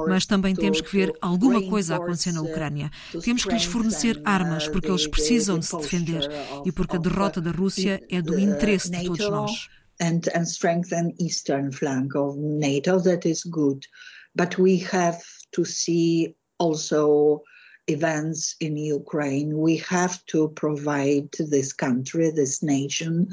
Mas 0.08 0.26
também 0.26 0.54
temos 0.54 0.80
que 0.80 0.92
ver 0.92 1.12
alguma 1.20 1.62
coisa 1.62 1.96
acontecer 1.96 2.32
na 2.32 2.42
Ucrânia. 2.42 2.90
Temos 3.22 3.44
que 3.44 3.52
lhes 3.52 3.64
fornecer 3.64 4.20
armas 4.24 4.68
porque 4.68 4.88
eles 4.88 5.06
precisam 5.06 5.58
de 5.58 5.66
se 5.66 5.76
defender 5.76 6.28
e 6.64 6.72
porque 6.72 6.96
a 6.96 6.98
derrota 6.98 7.40
da 7.40 7.50
Rússia 7.50 8.00
é 8.10 8.20
do 8.20 8.38
interesse 8.38 8.90
de 8.90 9.04
todos 9.04 9.28
nós. 9.28 9.68
And, 10.00 10.20
and 10.34 10.46
strengthen 10.46 11.14
eastern 11.20 11.70
flank 11.70 12.16
of 12.16 12.36
NATO. 12.36 12.98
That 13.00 13.28
is 13.28 13.44
good, 13.44 13.86
but 14.34 14.58
we 14.58 14.78
have 14.90 15.22
to 15.52 15.64
see 15.64 16.34
also 16.58 17.42
events 17.86 18.56
in 18.60 18.76
Ukraine. 18.76 19.58
We 19.58 19.76
have 19.88 20.24
to 20.26 20.48
provide 20.50 21.28
this 21.38 21.72
country, 21.72 22.30
this 22.30 22.62
nation, 22.62 23.28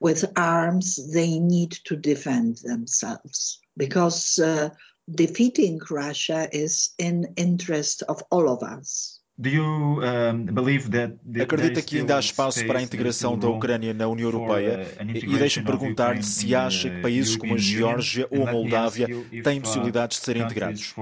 with 0.00 0.24
arms 0.36 1.12
they 1.12 1.38
need 1.38 1.72
to 1.84 1.96
defend 1.96 2.58
themselves 2.58 3.58
because 3.76 4.38
uh, 4.38 4.70
defeating 5.14 5.80
Russia 5.90 6.48
is 6.52 6.90
in 6.98 7.32
interest 7.36 8.02
of 8.08 8.22
all 8.30 8.48
of 8.48 8.62
us. 8.62 9.15
Acredita 11.42 11.82
que 11.82 11.98
ainda 11.98 12.16
há 12.16 12.20
espaço 12.20 12.66
para 12.66 12.78
a 12.78 12.82
integração 12.82 13.38
da 13.38 13.48
Ucrânia 13.48 13.92
na 13.92 14.08
União 14.08 14.30
Europeia? 14.30 14.86
E 15.14 15.36
deixe-me 15.36 15.66
perguntar-lhe 15.66 16.22
se 16.22 16.54
acha 16.54 16.88
que 16.88 17.02
países 17.02 17.36
como 17.36 17.54
a 17.54 17.58
Geórgia 17.58 18.26
ou 18.30 18.48
a 18.48 18.52
Moldávia 18.52 19.06
têm 19.44 19.60
possibilidades 19.60 20.18
de 20.18 20.24
serem 20.24 20.42
integrados. 20.42 20.94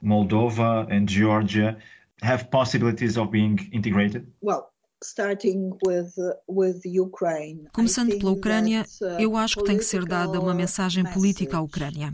Moldova 0.00 0.88
e 0.90 1.12
Geórgia 1.12 1.76
have 2.22 2.48
possibilities 2.48 3.16
of 3.16 3.30
being 3.30 3.56
integrated? 3.72 4.26
Well, 4.42 4.62
Começando 7.72 8.16
pela 8.16 8.30
Ucrânia, 8.30 8.86
eu 9.18 9.36
acho 9.36 9.56
que 9.56 9.64
tem 9.64 9.76
que 9.76 9.84
ser 9.84 10.04
dada 10.04 10.40
uma 10.40 10.54
mensagem 10.54 11.04
política 11.04 11.56
à 11.56 11.60
Ucrânia. 11.60 12.12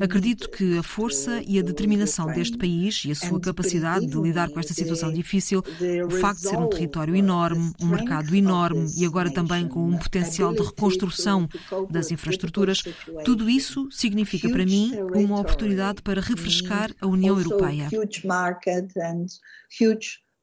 Acredito 0.00 0.48
que 0.48 0.78
a 0.78 0.82
força 0.82 1.42
e 1.46 1.58
a 1.58 1.62
determinação 1.62 2.26
deste 2.26 2.56
país 2.56 3.04
e 3.04 3.10
a 3.10 3.14
sua 3.14 3.40
capacidade 3.40 4.06
de 4.06 4.16
lidar 4.20 4.48
com 4.50 4.60
esta 4.60 4.72
situação 4.72 5.12
difícil, 5.12 5.62
o 6.06 6.10
facto 6.10 6.42
de 6.42 6.48
ser 6.48 6.56
um 6.56 6.68
território 6.68 7.16
enorme, 7.16 7.72
um 7.80 7.88
mercado 7.88 8.34
enorme 8.34 8.86
e 8.96 9.04
agora 9.04 9.32
também 9.32 9.66
com 9.66 9.88
um 9.88 9.98
potencial 9.98 10.52
de 10.52 10.62
reconstrução 10.62 11.48
das 11.90 12.10
infraestruturas, 12.10 12.82
tudo 13.24 13.50
isso 13.50 13.88
significa 13.90 14.48
para 14.48 14.64
mim 14.64 14.92
uma 15.14 15.40
oportunidade 15.40 16.00
para 16.02 16.20
refrescar 16.20 16.90
a 17.00 17.06
União 17.06 17.36
Europeia 17.38 17.88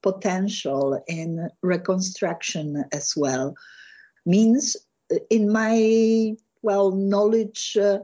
potential 0.01 1.01
in 1.07 1.49
reconstruction 1.62 2.86
as 2.91 3.13
well. 3.15 3.55
Means 4.25 4.75
in 5.29 5.51
my 5.51 6.36
well 6.62 6.91
knowledge 6.91 7.77
uh, 7.81 7.99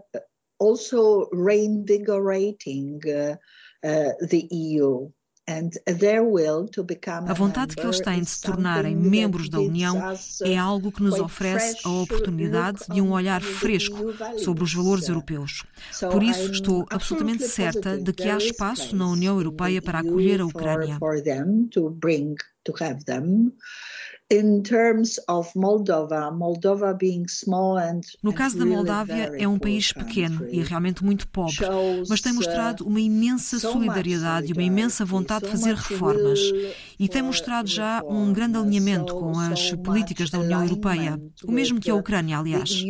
also 0.60 1.28
reinvigorating 1.32 3.02
uh, 3.08 3.36
uh, 3.86 4.12
the 4.22 4.48
EU 4.52 5.10
A 7.28 7.34
vontade 7.34 7.76
que 7.76 7.82
eles 7.82 8.00
têm 8.00 8.22
de 8.22 8.30
se 8.30 8.40
tornarem 8.40 8.96
membros 8.96 9.50
da 9.50 9.60
União 9.60 10.02
é 10.42 10.58
algo 10.58 10.90
que 10.90 11.04
nos 11.04 11.20
oferece 11.20 11.78
a 11.84 11.90
oportunidade 11.90 12.86
de 12.90 13.02
um 13.02 13.12
olhar 13.12 13.42
fresco 13.42 13.98
sobre 14.38 14.64
os 14.64 14.74
valores 14.74 15.10
europeus. 15.10 15.66
Por 16.10 16.24
isso, 16.24 16.50
estou 16.50 16.86
absolutamente 16.90 17.44
certa 17.44 17.98
de 17.98 18.14
que 18.14 18.30
há 18.30 18.38
espaço 18.38 18.96
na 18.96 19.06
União 19.06 19.36
Europeia 19.36 19.82
para 19.82 20.00
acolher 20.00 20.40
a 20.40 20.46
Ucrânia. 20.46 20.98
No 28.22 28.34
caso 28.34 28.58
da 28.58 28.66
Moldávia, 28.66 29.32
é 29.38 29.48
um 29.48 29.60
país 29.60 29.92
pequeno 29.92 30.48
e 30.50 30.62
realmente 30.62 31.04
muito 31.04 31.28
pobre, 31.28 31.56
mas 32.10 32.22
tem 32.22 32.34
mostrado 32.34 32.86
uma 32.86 33.00
imensa 33.00 33.60
solidariedade 33.60 34.50
e 34.50 34.54
uma 34.54 34.64
imensa 34.64 35.06
vontade 35.06 35.46
de 35.46 35.52
fazer 35.52 35.76
reformas. 35.76 36.40
E 37.00 37.08
tem 37.08 37.22
mostrado 37.22 37.68
já 37.68 38.02
um 38.04 38.32
grande 38.34 38.58
alinhamento 38.58 39.14
com 39.16 39.38
as 39.40 39.72
políticas 39.74 40.30
da 40.30 40.40
União 40.40 40.64
Europeia, 40.64 41.20
o 41.46 41.52
mesmo 41.52 41.80
que 41.80 41.90
a 41.90 41.96
Ucrânia, 41.96 42.38
aliás. 42.38 42.84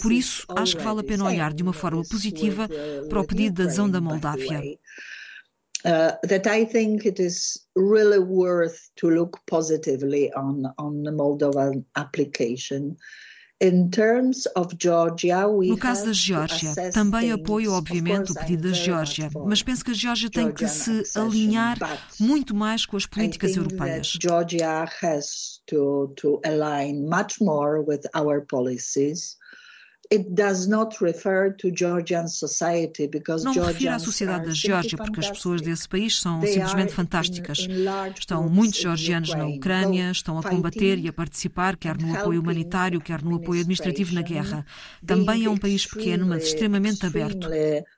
Por 0.00 0.12
isso, 0.12 0.44
acho 0.50 0.76
que 0.76 0.82
vale 0.82 1.00
a 1.00 1.04
pena 1.04 1.24
olhar 1.24 1.52
de 1.52 1.62
uma 1.62 1.72
forma 1.72 2.02
positiva 2.08 2.68
para 3.08 3.20
o 3.20 3.26
pedido 3.26 3.56
de 3.56 3.62
adesão 3.62 3.88
da 3.88 4.00
Moldávia. 4.00 4.62
Uh, 5.84 6.12
that 6.22 6.46
I 6.46 6.64
think 6.64 7.04
it 7.04 7.20
is 7.20 7.66
really 7.76 8.18
worth 8.18 8.90
to 8.96 9.10
look 9.10 9.38
positively 9.46 10.32
on, 10.32 10.66
on 10.78 11.02
the 11.02 11.10
Moldovan 11.10 11.84
application. 11.96 12.96
No 15.66 15.76
caso 15.78 16.04
da 16.04 16.12
Geórgia, 16.12 16.74
também 16.92 17.32
apoio, 17.32 17.72
obviamente, 17.72 18.32
o 18.32 18.34
pedido 18.34 18.68
da 18.68 18.74
Geórgia, 18.74 19.30
mas 19.46 19.62
penso 19.62 19.84
que 19.84 19.92
a 19.92 19.94
Geórgia 19.94 20.28
tem 20.28 20.52
que 20.52 20.66
se 20.66 21.02
alinhar 21.14 21.78
muito 22.20 22.54
mais 22.54 22.84
com 22.84 22.96
as 22.96 23.06
políticas 23.06 23.56
europeias. 23.56 24.18
Georgia 24.20 24.84
has 25.00 25.62
to, 25.66 26.12
to 26.16 26.40
align 26.44 27.06
much 27.08 27.40
more 27.40 27.80
with 27.80 28.02
our 28.14 28.44
policies. 28.44 29.38
Não 33.44 33.54
me 33.54 33.60
refiro 33.60 33.92
à 33.92 33.98
sociedade 33.98 34.46
da 34.46 34.52
Geórgia, 34.52 34.98
porque 34.98 35.20
as 35.20 35.30
pessoas 35.30 35.60
desse 35.60 35.88
país 35.88 36.20
são 36.20 36.40
simplesmente 36.42 36.92
fantásticas. 36.92 37.66
Estão 38.18 38.48
muitos 38.48 38.80
georgianos 38.80 39.34
na 39.34 39.46
Ucrânia, 39.46 40.10
estão 40.10 40.38
a 40.38 40.42
combater 40.42 40.98
e 40.98 41.08
a 41.08 41.12
participar, 41.12 41.76
quer 41.76 41.96
no 41.96 42.14
apoio 42.14 42.40
humanitário, 42.40 43.00
quer 43.00 43.22
no 43.22 43.36
apoio 43.36 43.60
administrativo 43.60 44.14
na 44.14 44.22
guerra. 44.22 44.66
Também 45.06 45.44
é 45.44 45.50
um 45.50 45.56
país 45.56 45.86
pequeno, 45.86 46.26
mas 46.26 46.44
extremamente 46.44 47.04
aberto. 47.06 47.48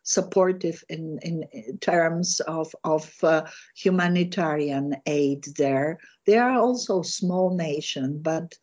supportive 0.06 0.84
in, 0.88 1.18
in 1.22 1.78
terms 1.80 2.40
of, 2.46 2.74
of 2.84 3.12
uh, 3.22 3.42
humanitarian 3.74 4.94
aid 5.06 5.44
there. 5.56 5.98
They 6.24 6.38
are 6.38 6.58
also 6.58 7.00
a 7.00 7.04
small 7.04 7.54
nation, 7.54 8.18
but 8.22 8.56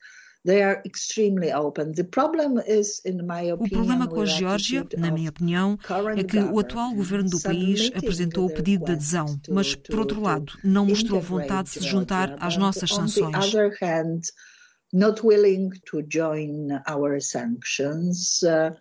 o 3.57 3.69
problema 3.69 4.07
com 4.07 4.21
a 4.21 4.25
Geórgia, 4.25 4.85
na 4.97 5.09
minha 5.09 5.29
opinião, 5.29 5.77
é 6.17 6.23
que 6.23 6.37
o 6.37 6.59
atual 6.59 6.93
governo 6.93 7.29
do 7.29 7.39
país 7.39 7.89
apresentou 7.95 8.45
o 8.45 8.53
pedido 8.53 8.85
de 8.85 8.91
adesão, 8.91 9.39
mas, 9.49 9.73
por 9.75 9.99
outro 9.99 10.21
lado, 10.21 10.53
não 10.63 10.85
mostrou 10.85 11.21
vontade 11.21 11.69
de 11.69 11.79
se 11.79 11.87
juntar 11.87 12.35
às 12.39 12.57
nossas 12.57 12.89
sanções. 12.89 13.53
Not 14.95 15.25
willing 15.25 15.71
to 15.89 16.03
join 16.07 16.67
our 16.87 17.19
sanctions. 17.19 18.43
Uh, 18.43 18.75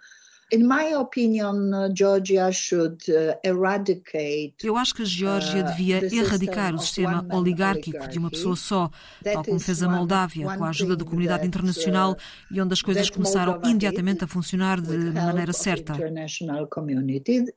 eu 4.63 4.77
acho 4.77 4.95
que 4.95 5.03
a 5.03 5.07
Geórgia 5.07 5.65
uh, 5.65 5.67
devia 5.69 6.15
erradicar 6.15 6.75
o 6.75 6.79
sistema 6.79 7.27
oligárquico 7.33 8.07
de 8.09 8.19
uma 8.19 8.31
pessoa 8.31 8.55
só, 8.55 8.91
tal 9.25 9.45
como 9.45 9.59
fez 9.59 9.83
a 9.83 9.89
Moldávia, 9.89 10.57
com 10.57 10.65
a 10.65 10.69
ajuda 10.69 10.97
da 10.97 11.05
comunidade 11.05 11.47
internacional 11.47 12.17
e 12.51 12.61
onde 12.61 12.75
as 12.75 12.83
coisas 12.83 13.09
começaram 13.09 13.61
imediatamente 13.65 14.25
a 14.25 14.27
funcionar 14.27 14.81
de 14.81 14.97
maneira 14.97 15.53
certa. 15.53 15.95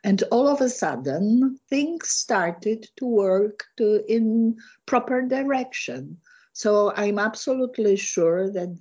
And 0.06 0.18
all 0.32 0.48
of 0.48 0.64
a 0.64 0.70
sudden, 0.70 1.58
things 1.70 2.10
started 2.10 2.90
to 2.96 3.06
work 3.06 3.66
in 4.08 4.56
proper 4.86 5.28
direction. 5.28 6.18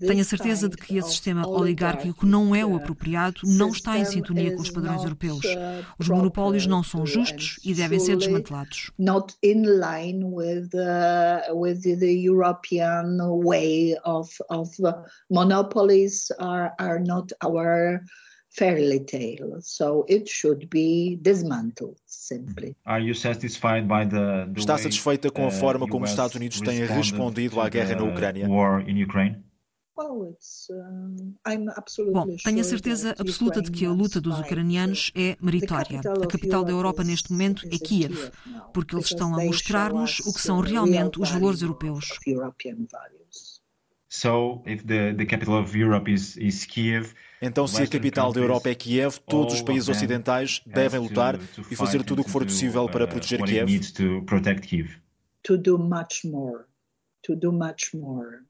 Tenho 0.06 0.20
a 0.20 0.24
certeza 0.24 0.68
de 0.68 0.76
que 0.76 0.96
esse 0.96 1.08
sistema 1.10 1.44
oligárquico 1.44 2.24
não 2.24 2.54
é 2.54 2.64
o 2.64 2.76
apropriado, 2.76 3.40
não 3.42 3.70
está 3.70 3.98
em 3.98 4.04
sintonia 4.04 4.54
com 4.54 4.62
os 4.62 4.70
padrões 4.70 5.02
europeus. 5.02 5.44
Uh, 5.44 5.84
os 5.98 6.08
monopólios 6.08 6.68
não 6.68 6.84
são 6.84 7.04
justos 7.04 7.58
e 7.64 7.74
devem 7.74 7.98
ser 7.98 8.16
desmantelados. 8.16 8.92
Not 8.96 9.34
in 9.42 9.62
line 9.62 10.24
with 10.24 10.68
uh, 10.74 11.52
with 11.52 11.82
the 11.82 12.12
European 12.12 13.18
way 13.44 13.96
of 14.04 14.30
of 14.48 14.70
monopolies 15.28 16.30
are 16.38 16.72
are 16.78 17.00
not 17.00 17.32
our 17.44 18.00
fairy 18.50 19.00
tale. 19.00 19.60
So 19.60 20.04
it 20.08 20.28
should 20.28 20.68
be 20.70 21.18
dismantled 21.20 21.98
simply. 22.26 22.76
Are 22.84 23.02
you 23.02 23.14
satisfied 23.14 23.86
by 23.86 24.04
the, 24.04 24.46
the 24.52 24.60
Está 24.60 24.78
satisfeita 24.78 25.30
com 25.30 25.44
a 25.44 25.48
uh, 25.48 25.52
forma 25.52 25.86
como 25.86 26.04
os 26.04 26.10
Estados 26.10 26.34
Unidos 26.34 26.60
têm 26.60 26.84
respondido 26.84 27.60
à 27.60 27.68
guerra 27.68 27.94
na 27.94 28.04
Ucrânia? 28.04 28.48
War 28.48 28.88
in 28.88 29.02
Ukraine? 29.02 29.44
Bom, 29.96 30.34
tenho 32.42 32.60
a 32.60 32.64
certeza 32.64 33.14
absoluta 33.16 33.62
de 33.62 33.70
que 33.70 33.86
a 33.86 33.90
luta 33.90 34.20
dos 34.20 34.40
ucranianos 34.40 35.12
é 35.14 35.36
meritória. 35.40 36.00
A 36.00 36.26
capital 36.26 36.64
da 36.64 36.72
Europa 36.72 37.04
neste 37.04 37.30
momento 37.30 37.64
é 37.70 37.78
Kiev, 37.78 38.32
porque 38.72 38.96
eles 38.96 39.06
estão 39.06 39.32
a 39.38 39.44
mostrar-nos 39.44 40.18
o 40.20 40.34
que 40.34 40.40
são 40.40 40.58
realmente 40.58 41.20
os 41.20 41.30
valores 41.30 41.62
europeus. 41.62 42.08
So, 44.08 44.62
if 44.66 44.84
the, 44.84 45.12
the 45.14 45.26
capital 45.26 45.60
of 45.60 45.76
Europe 45.76 46.10
is, 46.10 46.36
is 46.36 46.64
Kiev, 46.64 47.14
então, 47.44 47.66
se 47.66 47.82
a 47.82 47.86
capital 47.86 48.32
da 48.32 48.40
Europa 48.40 48.70
é 48.70 48.74
Kiev, 48.74 49.18
todos 49.28 49.54
os 49.54 49.62
países 49.62 49.88
ocidentais 49.88 50.62
devem 50.66 51.00
lutar 51.00 51.38
e 51.70 51.76
fazer 51.76 52.02
tudo 52.02 52.22
o 52.22 52.24
que 52.24 52.30
for 52.30 52.44
possível 52.44 52.88
para 52.88 53.04
uh, 53.04 53.08
proteger 53.08 53.42
Kiev. 53.42 53.68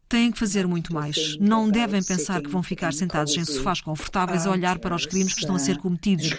Têm 0.09 0.33
que 0.33 0.39
fazer 0.39 0.67
muito 0.67 0.93
mais. 0.93 1.39
Não 1.39 1.69
devem 1.69 2.03
pensar 2.03 2.43
que 2.43 2.49
vão 2.49 2.63
ficar 2.63 2.93
sentados 2.93 3.37
em 3.37 3.45
sofás 3.45 3.81
confortáveis 3.81 4.47
a 4.47 4.51
olhar 4.51 4.79
para 4.79 4.95
os 4.95 5.07
crimes 5.07 5.33
que 5.33 5.41
estão 5.41 5.55
a 5.55 5.59
ser 5.61 5.79
cometidos. 5.79 6.33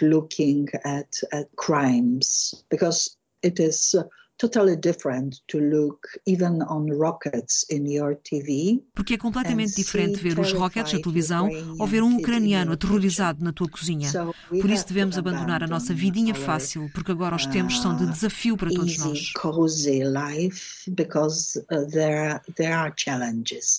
Totally 4.38 4.76
different 4.76 5.42
to 5.48 5.60
look 5.60 6.08
even 6.26 6.62
on 6.64 6.88
rockets 6.92 7.66
in 7.70 7.86
your 7.88 8.16
TV. 8.16 8.84
Porque 8.94 9.14
é 9.14 9.18
completamente 9.18 9.76
diferente 9.76 10.18
ver 10.22 10.38
os 10.40 10.52
rockets 10.52 10.94
na 10.94 11.00
televisão 11.00 11.50
ou 11.80 11.88
ver 11.88 12.04
um 12.04 12.18
ucraniano 12.18 12.74
aterrorizado 12.74 13.44
na 13.44 13.54
tua 13.54 13.70
cozinha. 13.70 14.12
Por 14.50 14.70
isso 14.70 14.88
devemos 14.88 15.18
abandonar 15.18 15.64
a 15.64 15.68
nossa 15.68 15.94
vidinha 15.94 16.36
fácil, 16.36 16.90
porque 16.94 17.12
agora 17.12 17.36
os 17.36 17.46
tempos 17.46 17.82
são 17.82 17.96
de 17.96 18.06
desafio 18.08 18.58
para 18.58 18.70
todos 18.70 18.98
nós. 18.98 19.34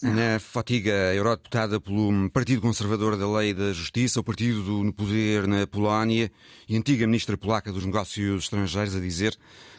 Uh, 0.03 0.15
na 0.15 0.39
fatiga 0.39 1.15
eurodeputada 1.15 1.81
pelo 1.81 2.31
Partido 2.31 2.61
Conservador 2.63 3.17
da 3.17 3.31
Lei 3.31 3.51
e 3.51 3.55
da 3.55 3.73
Justiça, 3.73 4.21
o 4.21 4.25
partido 4.25 4.63
no 4.83 4.93
poder 4.93 5.47
na 5.47 5.67
Polónia 5.67 6.31
e 6.69 6.77
antiga 6.77 7.07
ministra 7.07 7.37
polaca 7.37 7.73
dos 7.73 7.85
Negócios 7.85 8.45
Estrangeiros 8.45 8.95
a 8.95 9.01
dizer 9.01 9.37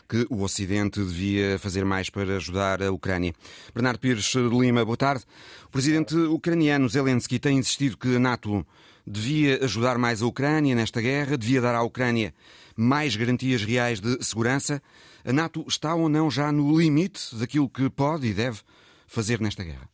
que 0.07 0.25
o 0.29 0.41
Ocidente 0.41 0.99
devia 0.99 1.59
fazer 1.59 1.83
mais 1.83 2.09
para 2.09 2.37
ajudar 2.37 2.81
a 2.81 2.91
Ucrânia. 2.91 3.33
Bernardo 3.73 3.99
Pires 3.99 4.33
Lima, 4.33 4.85
boa 4.85 4.97
tarde. 4.97 5.25
O 5.65 5.69
presidente 5.69 6.15
ucraniano 6.15 6.87
Zelensky 6.87 7.39
tem 7.39 7.57
insistido 7.57 7.97
que 7.97 8.15
a 8.15 8.19
NATO 8.19 8.65
devia 9.05 9.63
ajudar 9.63 9.97
mais 9.97 10.21
a 10.21 10.25
Ucrânia 10.25 10.75
nesta 10.75 11.01
guerra, 11.01 11.37
devia 11.37 11.61
dar 11.61 11.75
à 11.75 11.83
Ucrânia 11.83 12.33
mais 12.75 13.15
garantias 13.15 13.63
reais 13.63 13.99
de 13.99 14.23
segurança. 14.23 14.81
A 15.25 15.33
NATO 15.33 15.65
está 15.67 15.95
ou 15.95 16.07
não 16.07 16.29
já 16.29 16.51
no 16.51 16.77
limite 16.79 17.35
daquilo 17.35 17.69
que 17.69 17.89
pode 17.89 18.27
e 18.27 18.33
deve 18.33 18.61
fazer 19.07 19.41
nesta 19.41 19.63
guerra? 19.63 19.89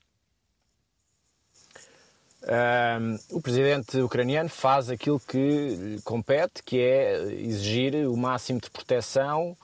Um, 2.43 3.37
o 3.37 3.41
presidente 3.41 3.97
ucraniano 3.99 4.49
faz 4.49 4.89
aquilo 4.89 5.17
que 5.17 5.37
lhe 5.37 6.01
compete, 6.01 6.61
que 6.61 6.77
é 6.77 7.23
exigir 7.41 7.95
o 8.07 8.17
máximo 8.17 8.59
de 8.59 8.69
proteção 8.69 9.57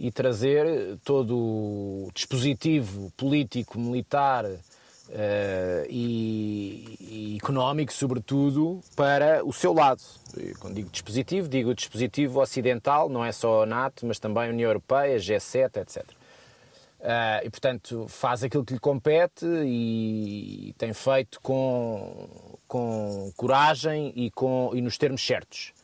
e 0.00 0.10
trazer 0.10 0.96
todo 1.04 1.36
o 1.36 2.10
dispositivo 2.14 3.12
político, 3.18 3.78
militar 3.78 4.46
uh, 4.46 4.58
e, 5.90 6.96
e, 6.98 7.36
económico, 7.36 7.92
sobretudo, 7.92 8.80
para 8.96 9.44
o 9.44 9.52
seu 9.52 9.74
lado. 9.74 10.00
Quando 10.58 10.76
digo 10.76 10.88
dispositivo, 10.88 11.50
digo 11.50 11.74
dispositivo 11.74 12.40
ocidental, 12.40 13.10
não 13.10 13.22
é 13.22 13.30
só 13.30 13.64
a 13.64 13.66
NATO, 13.66 14.06
mas 14.06 14.18
também 14.18 14.48
a 14.48 14.48
União 14.48 14.70
Europeia, 14.70 15.18
G7, 15.18 15.76
etc. 15.76 16.02
Uh, 16.02 17.44
e, 17.44 17.50
portanto, 17.50 18.06
faz 18.08 18.42
aquilo 18.42 18.64
que 18.64 18.72
lhe 18.72 18.80
compete 18.80 19.44
e, 19.44 20.70
e 20.70 20.72
tem 20.78 20.94
feito 20.94 21.42
com, 21.42 22.56
com 22.66 23.30
coragem 23.36 24.14
e, 24.16 24.30
com, 24.30 24.70
e 24.72 24.80
nos 24.80 24.96
termos 24.96 25.26
certos. 25.26 25.74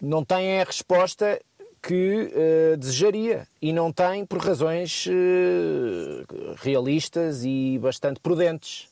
Não 0.00 0.24
tem 0.24 0.60
a 0.60 0.64
resposta 0.64 1.40
que 1.82 2.32
uh, 2.32 2.76
desejaria 2.76 3.46
e 3.60 3.72
não 3.72 3.92
tem 3.92 4.24
por 4.26 4.38
razões 4.38 5.06
uh, 5.06 6.54
realistas 6.56 7.44
e 7.44 7.78
bastante 7.80 8.20
prudentes. 8.20 8.88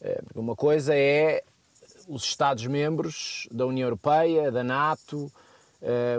Uh, 0.00 0.40
uma 0.40 0.54
coisa 0.54 0.94
é 0.94 1.42
os 2.08 2.24
Estados-membros 2.24 3.48
da 3.50 3.66
União 3.66 3.86
Europeia, 3.86 4.50
da 4.50 4.64
NATO, 4.64 5.30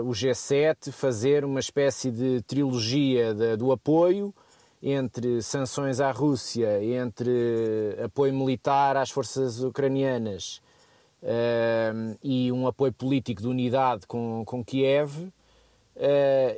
o 0.02 0.10
G7 0.10 0.90
fazer 0.90 1.44
uma 1.44 1.60
espécie 1.60 2.10
de 2.10 2.40
trilogia 2.42 3.34
de, 3.34 3.56
do 3.56 3.70
apoio 3.70 4.34
entre 4.82 5.42
sanções 5.42 6.00
à 6.00 6.10
Rússia, 6.10 6.82
entre 6.82 7.96
apoio 8.02 8.32
militar 8.32 8.96
às 8.96 9.10
forças 9.10 9.62
ucranianas 9.62 10.62
e 12.22 12.50
um 12.50 12.66
apoio 12.66 12.92
político 12.92 13.42
de 13.42 13.48
unidade 13.48 14.06
com, 14.06 14.42
com 14.46 14.64
Kiev 14.64 15.30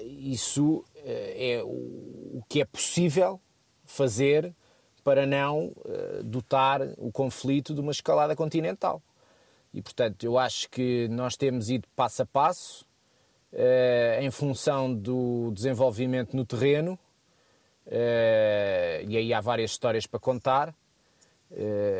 isso 0.01 0.85
eh, 0.97 1.57
é 1.57 1.62
o, 1.62 2.42
que 2.49 2.61
é 2.61 2.64
possível 2.64 3.40
fazer 3.85 4.55
para 5.03 5.27
não 5.27 5.66
uh, 5.66 6.23
dotar 6.25 6.81
o 6.97 7.12
conflito 7.12 7.75
de 7.75 7.81
uma 7.81 7.92
escalada 7.92 8.35
continental. 8.35 9.03
E, 9.73 9.83
portanto, 9.83 10.25
eu 10.25 10.38
acho 10.38 10.70
que 10.70 11.09
nós 11.09 11.37
temos 11.37 11.68
ido 11.68 11.87
passo 11.94 12.23
a 12.23 12.27
passo, 12.27 12.87
em 14.20 14.31
função 14.33 14.92
do 14.92 15.53
desenvolvimento 15.53 16.37
no 16.37 16.44
terreno, 16.44 16.99
e 17.87 19.16
aí 19.16 19.33
há 19.33 19.40
várias 19.40 19.73
histórias 19.73 20.07
para 20.07 20.18
contar. 20.18 20.75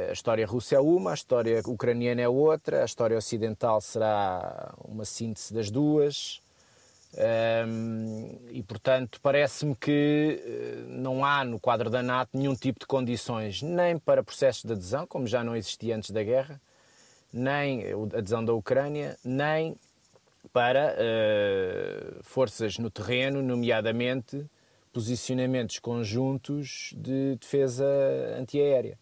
a 0.09 0.13
história 0.13 0.45
russa 0.47 0.77
é 0.77 0.81
uma, 0.81 1.13
a 1.13 1.15
história 1.15 1.63
ucraniana 1.67 2.23
é 2.23 2.29
outra, 2.29 2.83
a 2.83 2.85
história 2.85 3.17
ocidental 3.17 3.81
será 3.81 4.75
uma 4.85 5.05
síntese 5.05 5.55
das 5.55 5.71
duas. 5.71 6.44
Um, 7.17 8.39
e, 8.51 8.63
portanto, 8.63 9.21
parece-me 9.23 9.77
que 9.77 10.43
eh, 10.45 10.85
não 10.89 11.25
há 11.25 11.45
no 11.45 11.61
quadro 11.61 11.89
da 11.89 12.03
NATO 12.03 12.31
nenhum 12.35 12.57
tipo 12.57 12.81
de 12.81 12.87
condições, 12.87 13.63
nem 13.63 13.97
para 13.97 14.23
processos 14.23 14.65
de 14.65 14.73
adesão, 14.73 15.07
como 15.07 15.25
já 15.27 15.45
não 15.45 15.55
existia 15.55 15.97
antes 15.97 16.11
da 16.11 16.25
guerra, 16.25 16.61
nem 17.33 17.85
a 17.85 18.19
adesão 18.19 18.45
da 18.45 18.53
Ucrânia, 18.53 19.17
nem 19.25 19.77
para 20.53 20.95
uh, 20.95 22.23
forças 22.23 22.79
no 22.79 22.91
terreno, 22.91 23.43
nomeadamente 23.43 24.45
posicionamentos 24.93 25.79
conjuntos 25.79 26.93
de 26.97 27.37
defesa 27.37 27.87
antiaérea. 28.39 28.99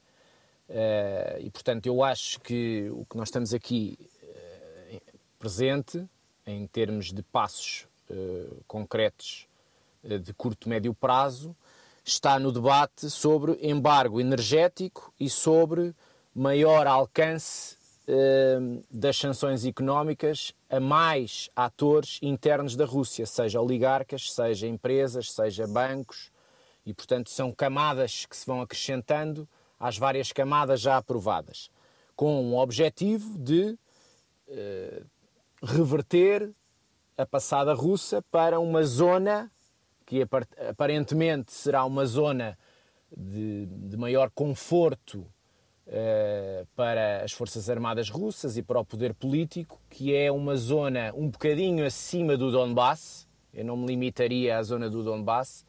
Uh, 0.69 1.41
e, 1.41 1.51
portanto, 1.51 1.87
eu 1.87 2.03
acho 2.03 2.41
que 2.41 2.89
o 2.91 3.05
que 3.05 3.17
nós 3.17 3.29
estamos 3.29 3.53
aqui 3.53 3.99
uh, 4.23 5.01
presente, 5.39 6.07
em 6.47 6.67
termos 6.67 7.13
de 7.13 7.23
passos 7.23 7.87
concretos 8.67 9.47
eh, 10.05 10.19
de 10.19 10.33
curto 10.35 10.67
e 10.67 10.69
médio 10.69 10.95
prazo, 10.95 11.55
está 12.05 12.39
no 12.39 12.51
debate 12.51 13.09
sobre 13.09 13.59
embargo 13.63 14.21
energético 14.21 15.13
e 15.19 15.31
sobre 15.31 15.95
maior 16.35 16.87
alcance 16.87 17.77
eh, 18.09 18.59
das 18.91 19.17
sanções 19.17 19.65
económicas 19.65 20.53
a 20.69 20.81
mais 20.81 21.51
atores 21.55 22.19
internos 22.21 22.75
da 22.75 22.85
Rússia, 22.85 23.27
seja 23.27 23.61
oligarcas, 23.61 24.33
seja 24.33 24.67
empresas, 24.67 25.33
seja 25.33 25.67
bancos, 25.67 26.31
e 26.85 26.93
portanto 26.93 27.31
são 27.31 27.53
camadas 27.53 28.27
que 28.27 28.37
se 28.37 28.47
vão 28.47 28.61
acrescentando 28.61 29.49
às 29.79 29.97
várias 29.97 30.33
camadas 30.33 30.81
já 30.81 30.97
aprovadas, 30.97 31.71
com 32.17 32.53
o 32.53 32.59
objetivo 32.59 33.39
de 33.39 33.79
reverter 35.63 36.53
a 37.23 37.27
passada 37.27 37.73
russa 37.73 38.21
para 38.31 38.59
uma 38.59 38.83
zona 38.83 39.51
que 40.05 40.27
aparentemente 40.69 41.53
será 41.53 41.85
uma 41.85 42.05
zona 42.05 42.59
de, 43.17 43.67
de 43.67 43.97
maior 43.97 44.31
conforto 44.31 45.27
uh, 45.87 46.67
para 46.75 47.23
as 47.23 47.33
Forças 47.33 47.71
Armadas 47.71 48.11
russas 48.11 48.57
e 48.57 48.63
para 48.63 48.81
o 48.81 48.85
poder 48.85 49.15
político, 49.15 49.81
que 49.89 50.15
é 50.15 50.31
uma 50.31 50.57
zona 50.57 51.13
um 51.15 51.29
bocadinho 51.29 51.87
acima 51.87 52.37
do 52.37 52.51
Donbass, 52.51 53.29
eu 53.55 53.65
não 53.65 53.77
me 53.77 53.87
limitaria 53.87 54.59
à 54.59 54.63
zona 54.63 54.91
do 54.91 55.03
Donbass, 55.03 55.65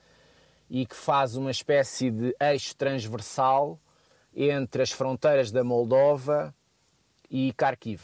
e 0.69 0.85
que 0.85 0.95
faz 0.95 1.35
uma 1.35 1.51
espécie 1.51 2.09
de 2.09 2.35
eixo 2.39 2.75
transversal 2.75 3.79
entre 4.35 4.81
as 4.81 4.91
fronteiras 4.91 5.51
da 5.51 5.63
Moldova 5.63 6.53
e 7.29 7.53
Kharkiv. 7.53 8.01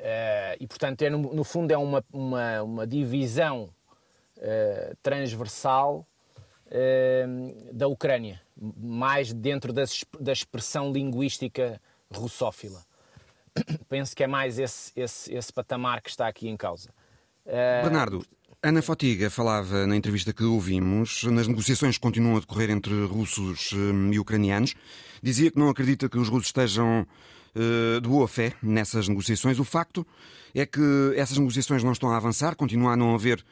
Uh, 0.00 0.56
e, 0.58 0.66
portanto, 0.66 1.02
é, 1.02 1.10
no, 1.10 1.34
no, 1.34 1.44
fundo, 1.44 1.70
é 1.72 1.76
uma, 1.76 2.02
uma, 2.10 2.62
uma 2.62 2.86
divisão 2.86 3.68
uh, 4.38 4.96
transversal 5.02 6.06
uh, 6.66 7.74
da 7.74 7.86
Ucrânia, 7.86 8.40
mais 8.56 9.30
dentro 9.30 9.74
da, 9.74 9.84
da 10.18 10.32
expressão 10.32 10.90
linguística 10.90 11.78
russófila. 12.10 12.82
Penso 13.90 14.16
que 14.16 14.24
é 14.24 14.26
mais 14.26 14.58
esse, 14.58 14.90
esse, 14.96 15.34
esse 15.34 15.52
patamar 15.52 16.00
que 16.00 16.08
está 16.08 16.26
aqui 16.26 16.48
em 16.48 16.56
causa. 16.56 16.88
Bernardo, 17.82 18.24
Ana 18.62 18.80
Fotiga 18.80 19.28
falava 19.28 19.86
na 19.86 19.96
entrevista 19.96 20.32
que 20.32 20.44
ouvimos, 20.44 21.24
nas 21.24 21.48
negociações 21.48 21.96
que 21.96 22.00
continuam 22.00 22.36
a 22.36 22.40
decorrer 22.40 22.70
entre 22.70 23.04
russos 23.06 23.70
e 24.12 24.18
ucranianos, 24.18 24.74
dizia 25.22 25.50
que 25.50 25.58
não 25.58 25.68
acredita 25.68 26.08
que 26.08 26.18
os 26.18 26.28
russos 26.28 26.48
estejam 26.48 27.06
eh, 27.54 28.00
de 28.00 28.08
boa 28.08 28.28
fé 28.28 28.54
nessas 28.62 29.08
negociações. 29.08 29.58
O 29.58 29.64
facto 29.64 30.06
é 30.54 30.64
que 30.64 30.80
essas 31.16 31.38
negociações 31.38 31.82
não 31.82 31.92
estão 31.92 32.10
a 32.10 32.16
avançar, 32.16 32.54
continua 32.54 32.92
a 32.92 32.96
não 32.96 33.14
haver 33.14 33.44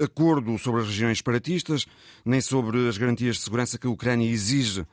acordo 0.00 0.58
sobre 0.58 0.80
as 0.80 0.86
regiões 0.86 1.18
separatistas, 1.18 1.86
nem 2.24 2.40
sobre 2.40 2.88
as 2.88 2.96
garantias 2.96 3.36
de 3.36 3.42
segurança 3.42 3.78
que 3.78 3.86
a 3.86 3.90
Ucrânia 3.90 4.28
exige 4.28 4.86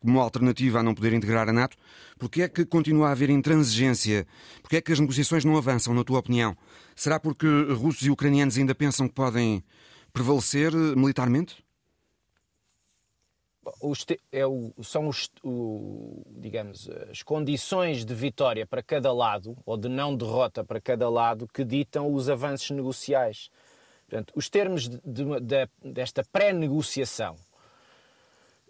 como 0.00 0.20
alternativa 0.20 0.80
a 0.80 0.82
não 0.82 0.94
poder 0.94 1.12
integrar 1.12 1.48
a 1.48 1.52
NATO. 1.52 1.76
Porque 2.18 2.42
é 2.42 2.48
que 2.48 2.64
continua 2.64 3.08
a 3.08 3.12
haver 3.12 3.30
intransigência? 3.30 4.26
Porque 4.62 4.76
é 4.76 4.80
que 4.80 4.92
as 4.92 5.00
negociações 5.00 5.44
não 5.44 5.56
avançam, 5.56 5.94
na 5.94 6.04
tua 6.04 6.18
opinião? 6.18 6.56
Será 6.94 7.20
porque 7.20 7.46
russos 7.72 8.06
e 8.06 8.10
ucranianos 8.10 8.56
ainda 8.56 8.74
pensam 8.74 9.08
que 9.08 9.14
podem 9.14 9.62
prevalecer 10.12 10.72
militarmente? 10.72 11.65
É 14.32 14.46
o, 14.46 14.72
são 14.82 15.08
os, 15.08 15.30
o, 15.42 16.22
digamos, 16.38 16.88
as 17.10 17.22
condições 17.22 18.04
de 18.04 18.14
vitória 18.14 18.66
para 18.66 18.82
cada 18.82 19.12
lado, 19.12 19.56
ou 19.64 19.76
de 19.76 19.88
não 19.88 20.16
derrota 20.16 20.64
para 20.64 20.80
cada 20.80 21.08
lado, 21.08 21.48
que 21.52 21.64
ditam 21.64 22.12
os 22.12 22.28
avanços 22.28 22.70
negociais. 22.70 23.50
Portanto, 24.08 24.32
os 24.36 24.48
termos 24.48 24.88
de, 24.88 25.00
de, 25.04 25.40
de, 25.40 25.68
desta 25.92 26.24
pré-negociação, 26.24 27.36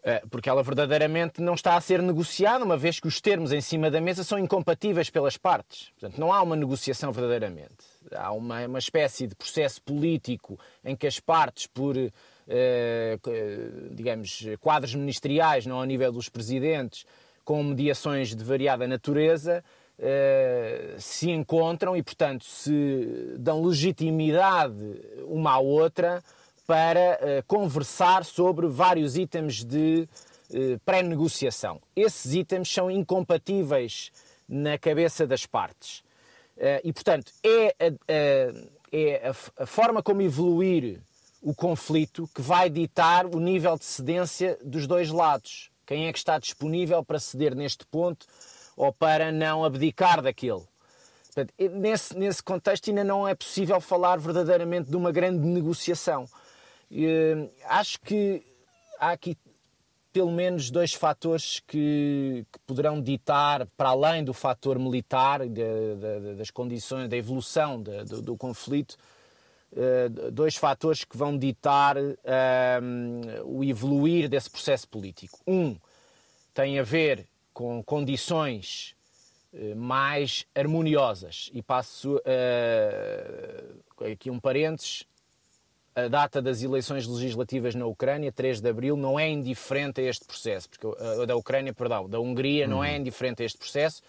eh, 0.03 0.23
porque 0.31 0.49
ela 0.49 0.63
verdadeiramente 0.63 1.43
não 1.43 1.55
está 1.55 1.77
a 1.77 1.81
ser 1.81 2.01
negociada, 2.01 2.65
uma 2.65 2.77
vez 2.77 2.99
que 2.99 3.09
os 3.09 3.21
termos 3.21 3.53
em 3.53 3.61
cima 3.61 3.91
da 3.91 4.01
mesa 4.01 4.25
são 4.25 4.39
incompatíveis 4.39 5.11
pelas 5.11 5.37
partes. 5.37 5.91
Portanto, 5.99 6.19
não 6.19 6.33
há 6.33 6.41
uma 6.41 6.57
negociação 6.57 7.13
verdadeiramente. 7.13 7.85
Há 8.15 8.33
uma, 8.33 8.65
uma 8.67 8.79
espécie 8.79 9.27
de 9.27 9.35
processo 9.35 9.83
político 9.83 10.59
em 10.85 10.97
que 10.97 11.07
as 11.07 11.21
partes, 11.21 11.67
por 11.67 11.97
digamos, 13.93 14.45
quadros 14.61 14.95
ministeriais, 14.95 15.67
não 15.67 15.79
ao 15.79 15.85
nível 15.85 16.13
dos 16.13 16.29
presidentes, 16.29 17.05
com 17.45 17.63
mediações 17.63 18.35
de 18.35 18.45
variada 18.45 18.87
natureza, 18.87 19.65
eh, 19.99 20.97
se 20.99 21.31
encontram 21.31 21.97
e, 21.97 22.03
portanto, 22.03 22.45
se 22.45 23.35
dão 23.39 23.65
legitimidade 23.65 24.77
uma 25.25 25.53
à 25.53 25.59
outra 25.59 26.23
para 26.67 27.19
eh, 27.21 27.43
conversar 27.47 28.25
sobre 28.25 28.67
vários 28.67 29.17
itens 29.17 29.65
de 29.65 30.09
pré-negociação. 30.85 31.81
Esses 31.97 32.35
itens 32.35 32.73
são 32.73 32.89
incompatíveis 32.89 34.13
na 34.49 34.79
cabeça 34.79 35.27
das 35.27 35.45
partes. 35.45 36.05
E, 36.85 36.93
portanto, 36.93 37.33
é 37.43 37.75
a, 37.81 38.93
é 38.93 39.33
a 39.59 39.67
forma 39.67 40.05
como 40.05 40.23
evoluir 40.23 41.01
o 41.47 41.55
conflito 41.55 42.29
que 42.35 42.43
vai 42.43 42.69
ditar 42.69 43.25
o 43.25 43.39
nível 43.39 43.79
de 43.79 43.85
cedência 43.85 44.59
dos 44.65 44.85
dois 44.85 45.11
lados. 45.11 45.71
Quem 45.87 46.09
é 46.09 46.13
que 46.13 46.19
está 46.19 46.41
disponível 46.41 47.05
para 47.05 47.21
ceder 47.21 47.55
neste 47.55 47.87
ponto 47.87 48.27
ou 48.77 48.93
para 48.93 49.31
não 49.31 49.65
abdicar 49.65 50.21
daquele? 50.21 50.65
Portanto, 51.27 51.55
nesse, 51.79 52.19
nesse 52.19 52.43
contexto 52.43 52.91
ainda 52.91 53.05
não 53.05 53.29
é 53.29 53.33
possível 53.33 53.81
falar 53.81 54.19
verdadeiramente 54.19 54.91
de 54.91 54.97
uma 54.97 55.13
grande 55.13 55.47
negociação. 55.47 56.25
Uh, 56.91 57.49
acho 57.67 58.01
que 58.01 58.43
há 58.99 59.13
aqui 59.13 59.39
pelo 60.13 60.33
menos 60.33 60.69
dois 60.69 60.95
fatores 60.95 61.63
que, 61.65 62.45
que, 62.51 62.59
poderão 62.67 63.01
ditar, 63.01 63.69
para 63.77 63.91
além 63.91 64.25
do 64.25 64.33
fator 64.33 64.81
militar, 64.81 65.47
de, 65.47 65.53
de, 65.53 66.35
das 66.35 66.51
condições, 66.51 67.09
da 67.09 67.17
evolução 67.17 67.81
de, 67.81 68.03
do, 68.21 68.37
conflito, 68.37 68.97
dois 70.33 70.57
fatores 70.57 71.05
que 71.05 71.17
vão 71.17 71.37
ditar 71.37 71.97
um, 71.99 72.15
ehm, 72.25 73.43
o 73.45 73.63
evoluir 73.63 74.29
desse 74.29 74.51
processo 74.51 74.89
político. 74.89 75.39
Um 75.47 75.77
tem 76.55 76.79
a 76.79 76.83
ver 76.83 77.27
com 77.53 77.83
condições 77.83 78.95
uh, 79.53 79.77
mais 79.77 80.47
harmoniosas, 80.55 81.51
e 81.53 81.63
passo 81.63 82.17
uh, 82.17 82.23
aqui 84.11 84.31
um 84.31 84.41
parênteses, 84.41 85.05
a 85.95 86.09
data 86.09 86.43
das 86.43 86.63
eleições 86.63 87.07
legislativas 87.07 87.75
na 87.75 87.87
Ucrânia, 87.87 88.31
3 88.31 88.61
de 88.61 88.69
abril, 88.69 88.97
não 88.97 89.19
é 89.19 89.29
indiferente 89.29 90.01
a 90.01 90.05
este 90.05 90.27
processo, 90.27 90.69
porque 90.69 90.87
a 91.03 91.25
da 91.25 91.37
Ucrânia, 91.37 91.73
perdão, 91.73 92.07
da 92.07 92.21
Hungria 92.21 92.67
não 92.67 92.85
é 92.85 92.91
uhum. 92.91 92.97
indiferente 92.97 93.43
a 93.43 93.47
este 93.47 93.57
processo, 93.57 94.03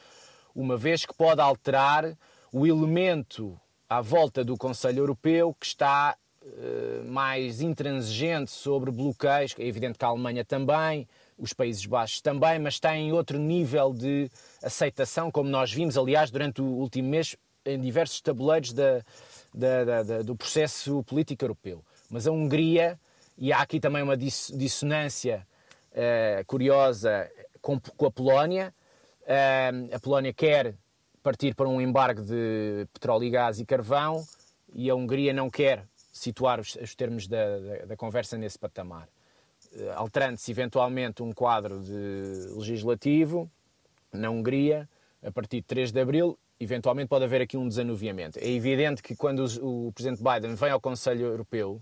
uma 0.53 0.76
vez 0.76 1.05
que 1.05 1.13
pode 1.13 1.39
alterar 1.39 2.18
o 2.51 2.68
elemento 2.68 3.57
à 3.89 4.01
volta 4.01 4.43
do 4.43 4.57
Conselho 4.57 4.99
Europeu 4.99 5.55
que 5.59 5.65
está 5.65 6.15
uh, 6.41 7.05
mais 7.05 7.61
intransigente 7.61 8.51
sobre 8.51 8.91
bloqueios, 8.91 9.55
é 9.57 9.65
evidente 9.65 9.97
que 9.97 10.05
a 10.05 10.09
Alemanha 10.09 10.43
também, 10.43 11.07
os 11.38 11.53
Países 11.53 11.85
Baixos 11.85 12.19
também, 12.21 12.59
mas 12.59 12.79
tem 12.79 13.11
outro 13.13 13.38
nível 13.38 13.93
de 13.93 14.29
aceitação, 14.61 15.31
como 15.31 15.49
nós 15.49 15.71
vimos, 15.71 15.97
aliás, 15.97 16.31
durante 16.31 16.61
o 16.61 16.65
último 16.65 17.09
mês, 17.09 17.35
em 17.65 17.79
diversos 17.79 18.21
tabuleiros 18.21 18.73
da, 18.73 19.03
da, 19.53 19.83
da, 19.83 20.03
da, 20.03 20.21
do 20.21 20.35
processo 20.35 21.03
político 21.03 21.43
europeu. 21.43 21.83
Mas 22.09 22.25
a 22.25 22.31
Hungria, 22.31 22.99
e 23.38 23.53
há 23.53 23.61
aqui 23.61 23.79
também 23.79 24.01
uma 24.01 24.17
dissonância 24.17 25.45
uh, 25.91 26.45
curiosa 26.45 27.29
com, 27.61 27.79
com, 27.79 28.05
a 28.05 28.11
Polónia, 28.11 28.73
uh, 29.23 29.95
a 29.95 29.99
Polónia 29.99 30.33
quer 30.33 30.73
partir 31.28 31.53
para 31.53 31.67
um 31.67 31.82
embargo 31.82 32.21
de 32.21 32.88
petróleo 32.93 33.25
e 33.25 33.30
gás 33.30 33.59
e 33.59 33.65
carvão 33.65 34.25
e 34.73 34.89
a 34.89 34.95
Hungria 34.95 35.34
não 35.34 35.49
quer 35.49 35.86
situar 36.09 36.57
os, 36.57 36.78
os 36.78 36.95
termos 36.95 37.28
da, 37.28 37.59
da, 37.59 37.86
da, 37.88 37.97
conversa 37.97 38.38
nesse 38.38 38.57
patamar. 38.57 39.09
Uh, 39.73 39.91
Alterando-se 39.95 40.49
eventualmente 40.49 41.21
um 41.21 41.34
quadro 41.34 41.82
de 41.82 42.53
legislativo 42.55 43.51
na 44.13 44.30
Hungria, 44.30 44.88
a 45.21 45.30
partir 45.30 45.57
de 45.57 45.63
3 45.63 45.91
de 45.91 45.99
abril, 45.99 46.39
eventualmente 46.57 47.09
pode 47.09 47.25
haver 47.25 47.41
aqui 47.41 47.57
um 47.57 47.67
desanuviamento. 47.67 48.39
É 48.39 48.47
evidente 48.47 49.03
que 49.03 49.13
quando 49.13 49.43
o, 49.61 49.88
o 49.88 49.91
Presidente 49.91 50.23
Biden 50.23 50.55
vem 50.55 50.71
ao 50.71 50.80
Conselho 50.80 51.25
Europeu, 51.25 51.82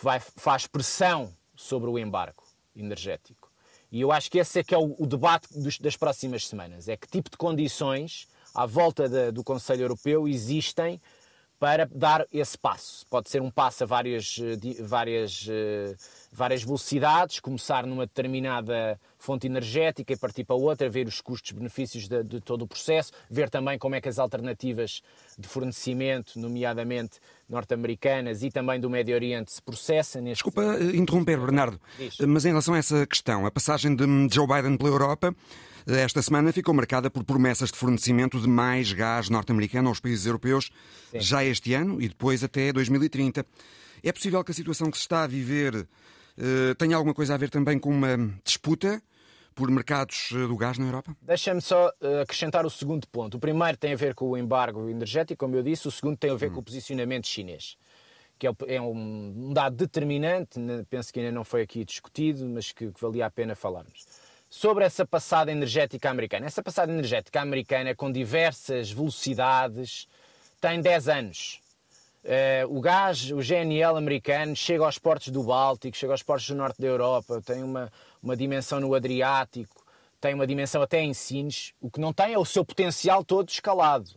vai, 0.00 0.20
faz 0.20 0.68
pressão 0.68 1.34
sobre 1.56 1.90
o 1.90 1.98
embargo 1.98 2.44
energético. 2.76 3.50
E 3.90 4.00
eu 4.00 4.12
acho 4.12 4.30
que 4.30 4.38
esse 4.38 4.60
é 4.60 4.62
que 4.62 4.72
é 4.72 4.78
o 4.78 5.04
debate 5.04 5.48
dos, 5.58 5.76
das 5.80 5.96
próximas 5.96 6.46
semanas. 6.46 6.86
É 6.86 6.96
que 6.96 7.08
tipo 7.08 7.28
de 7.28 7.36
condições 7.36 8.29
à 8.54 8.66
volta 8.66 9.08
de, 9.08 9.30
do 9.30 9.44
Conselho 9.44 9.82
Europeu 9.82 10.26
existem 10.28 11.00
para 11.60 11.86
dar 11.94 12.26
esse 12.32 12.56
passo. 12.56 13.06
Pode 13.10 13.28
ser 13.28 13.42
um 13.42 13.50
passo 13.50 13.84
a 13.84 13.86
várias, 13.86 14.40
eh, 14.40 14.82
várias, 14.82 15.46
eh, 15.46 15.94
várias 16.32 16.62
velocidades, 16.64 17.38
começar 17.38 17.86
numa 17.86 18.06
determinada 18.06 18.98
fonte 19.18 19.46
energética 19.46 20.10
e 20.10 20.16
partir 20.16 20.44
para 20.44 20.56
outra, 20.56 20.88
ver 20.88 21.06
os 21.06 21.20
custos-benefícios 21.20 22.08
de, 22.08 22.24
de, 22.24 22.40
todo 22.40 22.62
o 22.62 22.66
processo, 22.66 23.12
ver 23.30 23.50
também 23.50 23.78
como 23.78 23.94
é 23.94 24.00
que 24.00 24.08
as 24.08 24.18
alternativas 24.18 25.02
de 25.38 25.46
fornecimento, 25.46 26.40
nomeadamente 26.40 27.20
norte-americanas 27.46 28.42
e 28.42 28.50
também 28.50 28.80
do 28.80 28.88
Médio 28.88 29.14
Oriente, 29.14 29.52
se 29.52 29.60
processam. 29.60 30.22
Neste... 30.22 30.42
Desculpa 30.42 30.62
eh, 30.62 30.96
interromper, 30.96 31.38
Bernardo, 31.38 31.78
Diz. 31.98 32.16
mas 32.20 32.46
em 32.46 32.48
relação 32.48 32.72
a 32.72 32.78
essa 32.78 33.06
questão, 33.06 33.44
a 33.44 33.50
passagem 33.50 33.94
de 33.94 34.06
Joe 34.32 34.46
Biden 34.46 34.78
pela 34.78 34.88
Europa 34.88 35.36
esta 35.86 36.22
semana 36.22 36.52
ficou 36.52 36.74
marcada 36.74 37.10
por 37.10 37.24
promessas 37.24 37.70
de 37.70 37.78
fornecimento 37.78 38.40
de 38.40 38.48
mais 38.48 38.92
gás 38.92 39.28
norte-americano 39.28 39.88
aos 39.88 40.00
países 40.00 40.26
europeus 40.26 40.70
Sim. 41.10 41.20
já 41.20 41.44
este 41.44 41.74
ano 41.74 42.00
e 42.00 42.08
depois 42.08 42.44
até 42.44 42.72
2030. 42.72 43.44
É 44.02 44.12
possível 44.12 44.42
que 44.44 44.50
a 44.50 44.54
situação 44.54 44.90
que 44.90 44.96
se 44.96 45.02
está 45.02 45.24
a 45.24 45.26
viver 45.26 45.74
uh, 45.74 46.74
tenha 46.78 46.96
alguma 46.96 47.14
coisa 47.14 47.34
a 47.34 47.36
ver 47.36 47.50
também 47.50 47.78
com 47.78 47.90
uma 47.90 48.16
disputa 48.44 49.02
por 49.54 49.70
mercados 49.70 50.30
eh, 50.32 50.46
do 50.46 50.56
gás 50.56 50.78
na 50.78 50.86
Europa? 50.86 51.14
Deixa-me 51.20 51.60
só 51.60 51.92
eh, 52.00 52.22
acrescentar 52.22 52.64
o 52.64 52.70
segundo 52.70 53.06
ponto. 53.08 53.36
O 53.36 53.40
primeiro 53.40 53.76
tem 53.76 53.92
a 53.92 53.96
ver 53.96 54.14
com 54.14 54.30
o 54.30 54.38
embargo 54.38 54.88
energético, 54.88 55.44
como 55.44 55.56
eu 55.56 55.62
disse, 55.62 55.88
o 55.88 55.90
segundo 55.90 56.16
tem 56.16 56.30
a 56.30 56.34
ver 56.34 56.50
hum. 56.50 56.54
com 56.54 56.60
o 56.60 56.62
posicionamento 56.62 57.26
chinês, 57.26 57.76
que 58.38 58.46
é, 58.46 58.52
é 58.68 58.80
um 58.80 59.52
dado 59.52 59.76
determinante, 59.76 60.58
penso 60.88 61.12
que 61.12 61.18
ainda 61.18 61.32
não 61.32 61.44
foi 61.44 61.62
aqui 61.62 61.84
discutido, 61.84 62.48
mas 62.48 62.72
que, 62.72 62.90
que 62.90 63.00
valia 63.02 63.26
a 63.26 63.30
pena 63.30 63.54
falarmos 63.54 64.06
sobre 64.50 64.84
essa 64.84 65.06
passada 65.06 65.52
energética 65.52 66.10
americana. 66.10 66.46
Essa 66.46 66.62
passada 66.62 66.90
energética 66.90 67.40
americana, 67.40 67.94
com 67.94 68.10
diversas 68.10 68.90
velocidades, 68.90 70.08
tem 70.60 70.80
10 70.80 71.08
anos. 71.08 71.60
Uh, 72.24 72.76
o 72.76 72.80
gás, 72.80 73.30
o 73.30 73.36
GNL 73.36 73.96
americano, 73.96 74.54
chega 74.54 74.84
aos 74.84 74.98
portos 74.98 75.28
do 75.28 75.44
Báltico, 75.44 75.96
chega 75.96 76.12
aos 76.12 76.22
portos 76.22 76.48
do 76.48 76.56
norte 76.56 76.80
da 76.80 76.88
Europa, 76.88 77.40
tem 77.40 77.62
uma, 77.62 77.90
uma 78.20 78.36
dimensão 78.36 78.80
no 78.80 78.92
Adriático, 78.92 79.82
tem 80.20 80.34
uma 80.34 80.46
dimensão 80.46 80.82
até 80.82 81.00
em 81.00 81.14
Sines. 81.14 81.72
O 81.80 81.88
que 81.88 82.00
não 82.00 82.12
tem 82.12 82.34
é 82.34 82.38
o 82.38 82.44
seu 82.44 82.64
potencial 82.64 83.24
todo 83.24 83.48
escalado. 83.48 84.10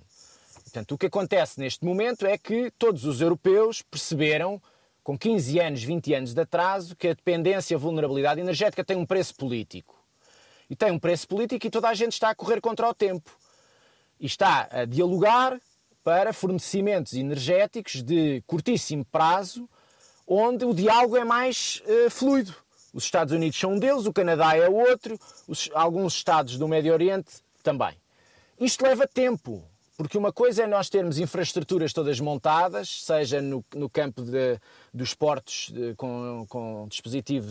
Portanto, 0.63 0.95
o 0.95 0.97
que 0.97 1.05
acontece 1.05 1.59
neste 1.59 1.85
momento 1.85 2.25
é 2.25 2.37
que 2.37 2.71
todos 2.71 3.05
os 3.05 3.21
europeus 3.21 3.83
perceberam, 3.83 4.61
com 5.03 5.17
15 5.17 5.59
anos, 5.59 5.83
20 5.83 6.13
anos 6.15 6.33
de 6.33 6.41
atraso, 6.41 6.95
que 6.95 7.07
a 7.07 7.13
dependência 7.13 7.77
a 7.77 7.79
vulnerabilidade 7.79 8.41
energética 8.41 8.83
tem 8.83 8.97
um 8.97 9.05
preço 9.05 9.35
político 9.35 10.02
e 10.73 10.75
tem 10.75 10.91
um 10.91 10.97
preço 10.97 11.27
político 11.27 11.67
e 11.67 11.69
toda 11.69 11.87
a 11.87 11.93
gente 11.93 12.13
está 12.13 12.31
a 12.31 12.35
correr 12.35 12.59
contra 12.59 12.89
o 12.89 12.95
tempo. 12.95 13.29
E 14.19 14.25
está 14.25 14.67
a 14.71 14.85
dialogar 14.85 15.61
para 16.03 16.33
fornecimentos 16.33 17.13
energéticos 17.13 18.01
de 18.01 18.41
curtíssimo 18.47 19.05
prazo, 19.05 19.69
onde 20.27 20.65
o 20.65 20.73
diálogo 20.73 21.15
é 21.15 21.23
mais 21.23 21.83
uh, 21.85 22.09
fluido. 22.09 22.55
Os 22.91 23.03
Estados 23.03 23.31
Unidos 23.31 23.59
são 23.59 23.73
um 23.73 23.79
deles, 23.79 24.07
o 24.07 24.13
Canadá 24.13 24.57
é 24.57 24.67
outro, 24.67 25.15
os, 25.47 25.69
alguns 25.75 26.15
Estados 26.15 26.57
do 26.57 26.67
Médio 26.67 26.91
Oriente 26.91 27.35
também. 27.61 27.95
Isto 28.59 28.83
leva 28.83 29.07
tempo, 29.07 29.63
porque 29.95 30.17
uma 30.17 30.33
coisa 30.33 30.63
é 30.63 30.67
nós 30.67 30.89
termos 30.89 31.19
infraestruturas 31.19 31.93
todas 31.93 32.19
montadas, 32.19 33.03
seja 33.03 33.43
no, 33.43 33.63
no 33.75 33.87
campo 33.87 34.23
de, 34.23 34.59
dos 34.91 35.13
portos 35.13 35.69
de, 35.71 35.93
com, 35.93 36.47
com 36.49 36.87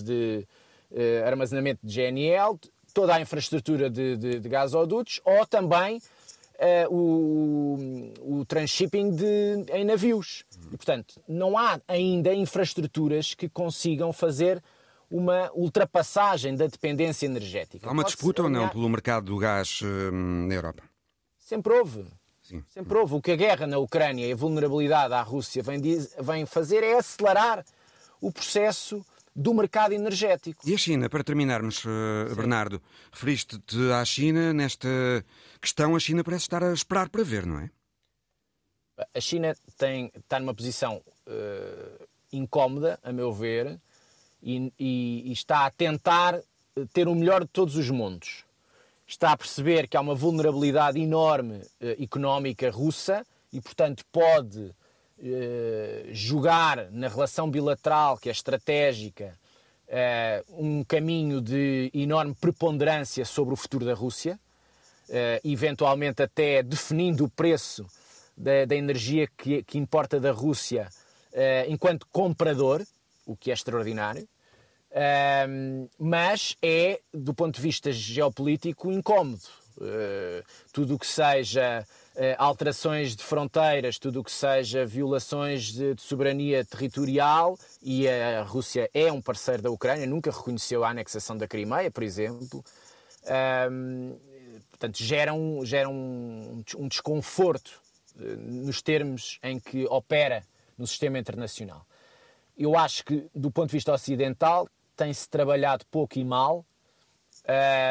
de 0.03 0.45
uh, 0.91 1.27
armazenamento 1.27 1.87
de 1.87 1.95
GNL, 1.95 2.59
toda 2.93 3.15
a 3.15 3.21
infraestrutura 3.21 3.91
de, 3.91 4.17
de, 4.17 4.41
de 4.41 4.49
gasodutos 4.49 5.21
ou 5.25 5.47
também 5.47 5.99
uh, 5.99 6.95
o, 6.95 8.13
o 8.21 8.45
transshipping 8.45 9.11
de, 9.11 9.65
em 9.73 9.85
navios. 9.85 10.45
E, 10.73 10.77
portanto, 10.77 11.21
não 11.27 11.59
há 11.59 11.81
ainda 11.89 12.35
infraestruturas 12.35 13.35
que 13.35 13.49
consigam 13.49 14.13
fazer 14.13 14.63
uma 15.11 15.51
ultrapassagem 15.53 16.57
da 16.57 16.67
dependência 16.67 17.27
energética. 17.27 17.89
Há 17.89 17.93
uma 17.93 18.05
disputa 18.05 18.43
ou 18.43 18.49
não 18.49 18.69
pelo 18.69 18.89
mercado 18.89 19.27
do 19.27 19.37
gás 19.37 19.81
uh, 19.83 20.13
na 20.13 20.55
Europa? 20.55 20.83
Sempre 21.39 21.75
houve. 21.75 22.07
Sim. 22.43 22.65
Sempre 22.69 22.99
houve. 22.99 23.15
O 23.15 23.21
que 23.21 23.33
a 23.33 23.37
guerra 23.37 23.67
na 23.67 23.79
Ucrânia 23.79 24.27
e 24.27 24.33
a 24.33 24.37
vulnerabilidade 24.37 25.13
à 25.13 25.23
Rússia 25.23 25.63
vem, 25.63 25.81
vem 26.21 26.47
fazer 26.47 26.83
é 26.83 26.97
acelerar 26.97 27.65
o 28.21 28.33
processo 28.33 29.05
do 29.35 29.55
mercado 29.55 29.93
energético. 29.93 30.69
E 30.69 30.75
a 30.75 30.79
China, 30.79 31.09
para 31.09 31.25
terminarmos, 31.25 31.85
uh, 31.85 32.35
Bernardo, 32.37 32.83
referiste-te 33.11 33.91
à 33.93 34.05
China 34.05 34.53
nesta 34.53 34.89
questão. 35.61 35.97
A 35.97 36.01
China 36.01 36.23
parece 36.23 36.45
estar 36.45 36.63
a 36.63 36.73
esperar 36.73 37.09
para 37.09 37.25
ver, 37.25 37.47
não 37.47 37.59
é? 37.59 37.71
A 39.15 39.21
China 39.21 39.57
tem, 39.79 40.13
está 40.15 40.39
numa 40.39 40.55
posição 40.55 41.03
uh, 41.27 42.07
incómoda, 42.33 42.99
a 43.03 43.13
meu 43.13 43.33
ver, 43.33 43.81
e, 44.43 44.73
e, 44.79 45.31
e, 45.31 45.33
está 45.33 45.67
a 45.67 45.71
tentar 45.71 46.41
ter 46.93 47.09
o 47.09 47.15
melhor 47.15 47.43
de 47.43 47.49
todos 47.49 47.77
os 47.77 47.89
mundos. 47.91 48.45
Está 49.07 49.33
a 49.33 49.37
perceber 49.37 49.89
que 49.89 49.97
há 49.97 50.01
uma 50.01 50.15
vulnerabilidade 50.15 51.01
enorme 51.01 51.57
uh, 51.57 52.03
económica 52.03 52.71
russa 52.71 53.27
e, 53.53 53.61
portanto, 53.61 54.05
pode 54.11 54.61
eh, 54.69 54.73
jogar 56.11 56.91
na 56.91 57.09
relação 57.09 57.51
bilateral, 57.51 58.19
que 58.19 58.29
é 58.29 58.33
estratégica, 58.33 59.39
uh, 59.89 60.65
um 60.65 60.83
caminho 60.83 61.41
de 61.41 61.91
enorme 61.95 62.35
preponderância 62.35 63.25
sobre 63.25 63.55
o 63.55 63.57
futuro 63.57 63.85
da 63.85 63.95
Rússia, 63.95 64.39
uh, 65.09 65.49
eventualmente 65.49 66.23
até 66.23 66.63
definindo 66.63 67.25
o 67.25 67.31
preço 67.31 67.87
da, 68.37 68.65
da 68.65 68.75
energia 68.75 69.29
que, 69.37 69.63
que, 69.63 69.79
importa 69.79 70.19
da 70.19 70.33
Rússia 70.33 70.89
enquanto 71.67 72.07
comprador, 72.13 72.83
o 73.25 73.35
que 73.35 73.51
é 73.51 73.55
extraordinário. 73.55 74.29
mas 75.99 76.57
é, 76.61 77.01
do 77.13 77.33
ponto 77.33 77.57
de 77.57 77.63
vista 77.63 77.91
geopolítico, 77.91 78.93
incómodo. 78.93 79.41
tudo 80.75 80.95
o 80.95 80.99
que 80.99 81.07
seja 81.07 81.63
eh, 81.63 81.85
alterações 82.39 83.17
de 83.17 83.23
fronteiras, 83.23 83.99
tudo 83.99 84.21
o 84.21 84.25
que 84.25 84.31
seja 84.31 84.85
violações 84.85 85.73
de, 85.73 85.95
de, 85.95 86.03
soberania 86.03 86.65
territorial, 86.65 87.59
e 87.83 88.09
a 88.09 88.43
Rússia 88.43 88.91
é 88.93 89.11
um 89.11 89.21
parceiro 89.21 89.63
da 89.63 89.71
Ucrânia, 89.71 90.07
nunca 90.07 90.31
reconheceu 90.31 90.85
a 90.85 90.91
anexação 90.91 91.37
da 91.37 91.49
Crimeia, 91.49 91.91
por 91.91 92.03
exemplo. 92.03 92.65
Um, 93.71 94.17
portanto, 94.71 95.03
gera 95.03 95.33
um, 95.33 95.65
gera 95.65 95.89
um, 95.89 96.63
um 96.77 96.89
desconforto 96.89 97.81
eh, 98.21 98.37
nos 98.37 98.83
termos 98.83 99.39
em 99.43 99.59
que 99.59 99.87
opera 99.87 100.43
no 100.77 100.87
sistema 100.87 101.19
internacional. 101.19 101.87
Eu 102.57 102.77
acho 102.77 103.05
que, 103.05 103.27
do 103.35 103.51
ponto 103.51 103.69
de 103.69 103.77
vista 103.77 103.93
ocidental, 103.93 104.69
tem-se 104.97 105.29
trabalhado 105.29 105.87
pouco 105.91 106.19
e 106.19 106.25
mal 106.25 106.65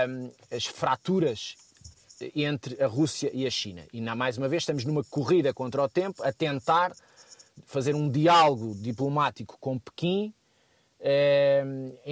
um, 0.07 0.31
as 0.55 0.65
fraturas 0.65 1.55
entre 2.35 2.81
a 2.81 2.87
Rússia 2.87 3.31
e 3.33 3.47
a 3.47 3.49
China. 3.49 3.83
E, 3.93 4.01
mais 4.01 4.37
uma 4.37 4.49
vez, 4.49 4.63
estamos 4.63 4.85
numa 4.85 5.03
corrida 5.03 5.53
contra 5.53 5.81
o 5.81 5.89
tempo 5.89 6.23
a 6.23 6.31
tentar 6.31 6.91
fazer 7.65 7.95
um 7.95 8.09
diálogo 8.09 8.75
diplomático 8.75 9.57
com 9.59 9.79
Pequim, 9.79 10.33
eh, 10.99 11.63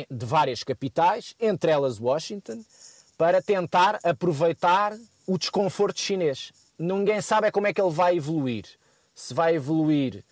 de 0.10 0.26
várias 0.26 0.64
capitais, 0.64 1.36
entre 1.40 1.72
elas 1.72 2.00
Washington, 2.00 2.64
para 3.18 3.42
tentar 3.42 4.00
aproveitar 4.04 4.98
o 5.28 5.38
desconforto 5.38 6.00
chinês. 6.00 6.52
Ninguém 6.78 7.22
sabe 7.22 7.48
é 7.48 7.52
como 7.52 7.68
é 7.68 7.74
que 7.74 7.82
ele 7.82 7.92
vai 7.92 8.18
evoluir. 8.18 8.66
Se 9.14 9.34
vai 9.34 9.56
evoluir 9.56 10.24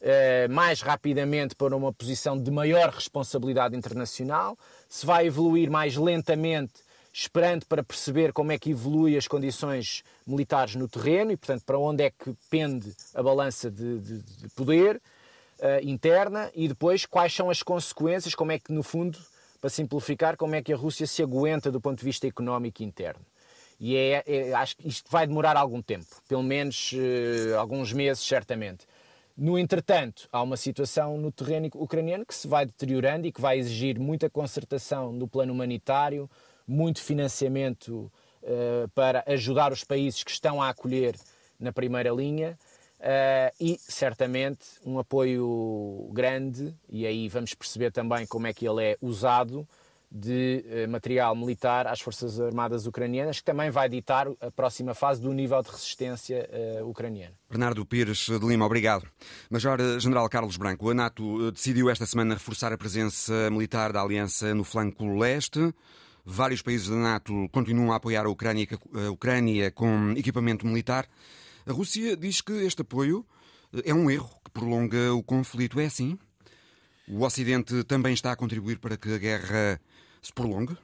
eh, 0.00 0.48
mais 0.48 0.82
rapidamente 0.82 1.54
para 1.54 1.76
uma 1.76 1.92
posição 1.92 2.36
de 2.36 2.50
maior 2.50 2.90
responsabilidade 2.90 3.76
internacional, 3.76 4.58
se 4.88 5.06
vai 5.06 5.26
evoluir 5.26 5.70
mais 5.70 5.96
lentamente, 5.96 6.72
esperando 7.12 7.66
para 7.66 7.82
perceber 7.82 8.32
como 8.32 8.52
é 8.52 8.58
que 8.58 8.70
evolui 8.70 9.16
as 9.16 9.28
condições 9.28 10.02
militares 10.26 10.74
no 10.74 10.88
terreno 10.88 11.32
e, 11.32 11.36
portanto, 11.36 11.62
para 11.64 11.78
onde 11.78 12.04
é 12.04 12.10
que 12.10 12.34
pende 12.48 12.94
a 13.14 13.22
balança 13.22 13.70
de, 13.70 13.98
de, 13.98 14.22
de 14.22 14.48
poder 14.50 14.96
uh, 14.96 15.86
interna 15.86 16.50
e 16.54 16.66
depois 16.66 17.04
quais 17.04 17.34
são 17.34 17.50
as 17.50 17.62
consequências, 17.62 18.34
como 18.34 18.52
é 18.52 18.58
que, 18.58 18.72
no 18.72 18.82
fundo, 18.82 19.18
para 19.60 19.68
simplificar, 19.68 20.36
como 20.36 20.54
é 20.54 20.62
que 20.62 20.72
a 20.72 20.76
Rússia 20.76 21.06
se 21.06 21.22
aguenta 21.22 21.70
do 21.70 21.80
ponto 21.80 21.98
de 21.98 22.04
vista 22.04 22.26
económico 22.26 22.82
interno. 22.82 23.24
E 23.78 23.96
é, 23.96 24.22
é, 24.26 24.54
acho 24.54 24.76
que 24.76 24.88
isto 24.88 25.10
vai 25.10 25.26
demorar 25.26 25.56
algum 25.56 25.82
tempo, 25.82 26.06
pelo 26.28 26.42
menos 26.42 26.92
uh, 26.92 27.58
alguns 27.58 27.92
meses, 27.92 28.24
certamente. 28.24 28.86
No 29.36 29.58
entretanto, 29.58 30.28
há 30.30 30.42
uma 30.42 30.56
situação 30.56 31.16
no 31.16 31.32
terreno 31.32 31.68
ucraniano 31.74 32.24
que 32.24 32.34
se 32.34 32.46
vai 32.46 32.64
deteriorando 32.64 33.26
e 33.26 33.32
que 33.32 33.40
vai 33.40 33.58
exigir 33.58 33.98
muita 33.98 34.30
concertação 34.30 35.12
no 35.12 35.26
plano 35.26 35.52
humanitário, 35.52 36.30
muito 36.66 37.00
financiamento 37.00 38.10
uh, 38.42 38.88
para 38.94 39.24
ajudar 39.26 39.72
os 39.72 39.84
países 39.84 40.22
que 40.22 40.30
estão 40.30 40.60
a 40.60 40.68
acolher 40.68 41.14
na 41.58 41.72
primeira 41.72 42.10
linha 42.10 42.58
uh, 43.00 43.54
e, 43.60 43.78
certamente, 43.80 44.66
um 44.84 44.98
apoio 44.98 46.10
grande, 46.12 46.74
e 46.88 47.06
aí 47.06 47.28
vamos 47.28 47.54
perceber 47.54 47.90
também 47.92 48.26
como 48.26 48.46
é 48.46 48.52
que 48.52 48.66
ele 48.66 48.84
é 48.84 48.96
usado 49.00 49.66
de 50.14 50.62
eh, 50.68 50.86
material 50.86 51.34
militar 51.34 51.86
às 51.86 52.00
Forças 52.02 52.38
Armadas 52.38 52.86
ucranianas, 52.86 53.38
que 53.38 53.44
também 53.44 53.70
vai 53.70 53.88
ditar 53.88 54.28
a 54.42 54.50
próxima 54.50 54.94
fase 54.94 55.22
do 55.22 55.32
nível 55.32 55.62
de 55.62 55.70
resistência 55.70 56.48
uh, 56.82 56.86
ucraniano. 56.86 57.34
Bernardo 57.48 57.86
Pires 57.86 58.26
de 58.26 58.46
Lima, 58.46 58.66
obrigado. 58.66 59.08
Major-General 59.48 60.28
Carlos 60.28 60.58
Branco, 60.58 60.90
a 60.90 60.94
NATO 60.94 61.50
decidiu 61.50 61.88
esta 61.88 62.04
semana 62.04 62.34
reforçar 62.34 62.74
a 62.74 62.76
presença 62.76 63.50
militar 63.50 63.90
da 63.90 64.02
aliança 64.02 64.54
no 64.54 64.64
flanco 64.64 65.16
leste. 65.16 65.72
Vários 66.24 66.62
países 66.62 66.88
da 66.88 66.96
NATO 66.96 67.48
continuam 67.50 67.92
a 67.92 67.96
apoiar 67.96 68.26
a 68.26 68.28
Ucrânia, 68.28 68.66
a 68.94 69.10
Ucrânia 69.10 69.70
com 69.70 70.12
equipamento 70.16 70.66
militar. 70.66 71.08
A 71.66 71.72
Rússia 71.72 72.16
diz 72.16 72.40
que 72.40 72.52
este 72.52 72.82
apoio 72.82 73.26
é 73.84 73.92
um 73.92 74.10
erro 74.10 74.30
que 74.44 74.50
prolonga 74.50 75.12
o 75.14 75.22
conflito. 75.22 75.80
É 75.80 75.86
assim? 75.86 76.18
O 77.08 77.24
Ocidente 77.24 77.82
também 77.84 78.14
está 78.14 78.30
a 78.32 78.36
contribuir 78.36 78.78
para 78.78 78.96
que 78.96 79.12
a 79.12 79.18
guerra 79.18 79.80
se 80.20 80.32
prolongue? 80.32 80.76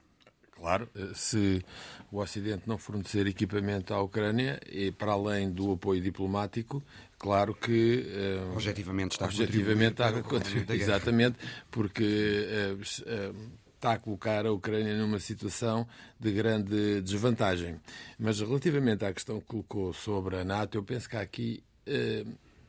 Claro, 0.58 0.88
eh, 0.96 1.12
se 1.14 1.64
o 2.10 2.18
Ocidente 2.18 2.64
não 2.66 2.76
fornecer 2.76 3.26
equipamento 3.28 3.94
à 3.94 4.02
Ucrânia, 4.02 4.58
e 4.68 4.90
para 4.90 5.12
além 5.12 5.50
do 5.50 5.72
apoio 5.72 6.02
diplomático, 6.02 6.82
claro 7.16 7.54
que. 7.54 8.04
Uh, 8.50 8.54
objetivamente 8.54 9.12
está 9.12 9.26
objetivamente 9.26 10.02
a 10.02 10.20
contribuir. 10.20 10.74
Exatamente, 10.82 11.38
porque 11.70 12.74
uh, 12.74 13.30
uh, 13.30 13.50
está 13.78 13.92
a 13.92 13.98
colocar 13.98 14.44
a 14.44 14.52
Ucrânia 14.52 14.96
numa 14.96 15.18
situação 15.20 15.86
de 16.18 16.32
grande 16.32 17.00
desvantagem. 17.00 17.80
Mas 18.18 18.40
relativamente 18.40 19.04
à 19.04 19.12
questão 19.12 19.40
que 19.40 19.46
colocou 19.46 19.92
sobre 19.92 20.36
a 20.36 20.44
NATO, 20.44 20.76
eu 20.76 20.82
penso 20.82 21.08
que 21.08 21.16
há 21.16 21.20
aqui 21.20 21.62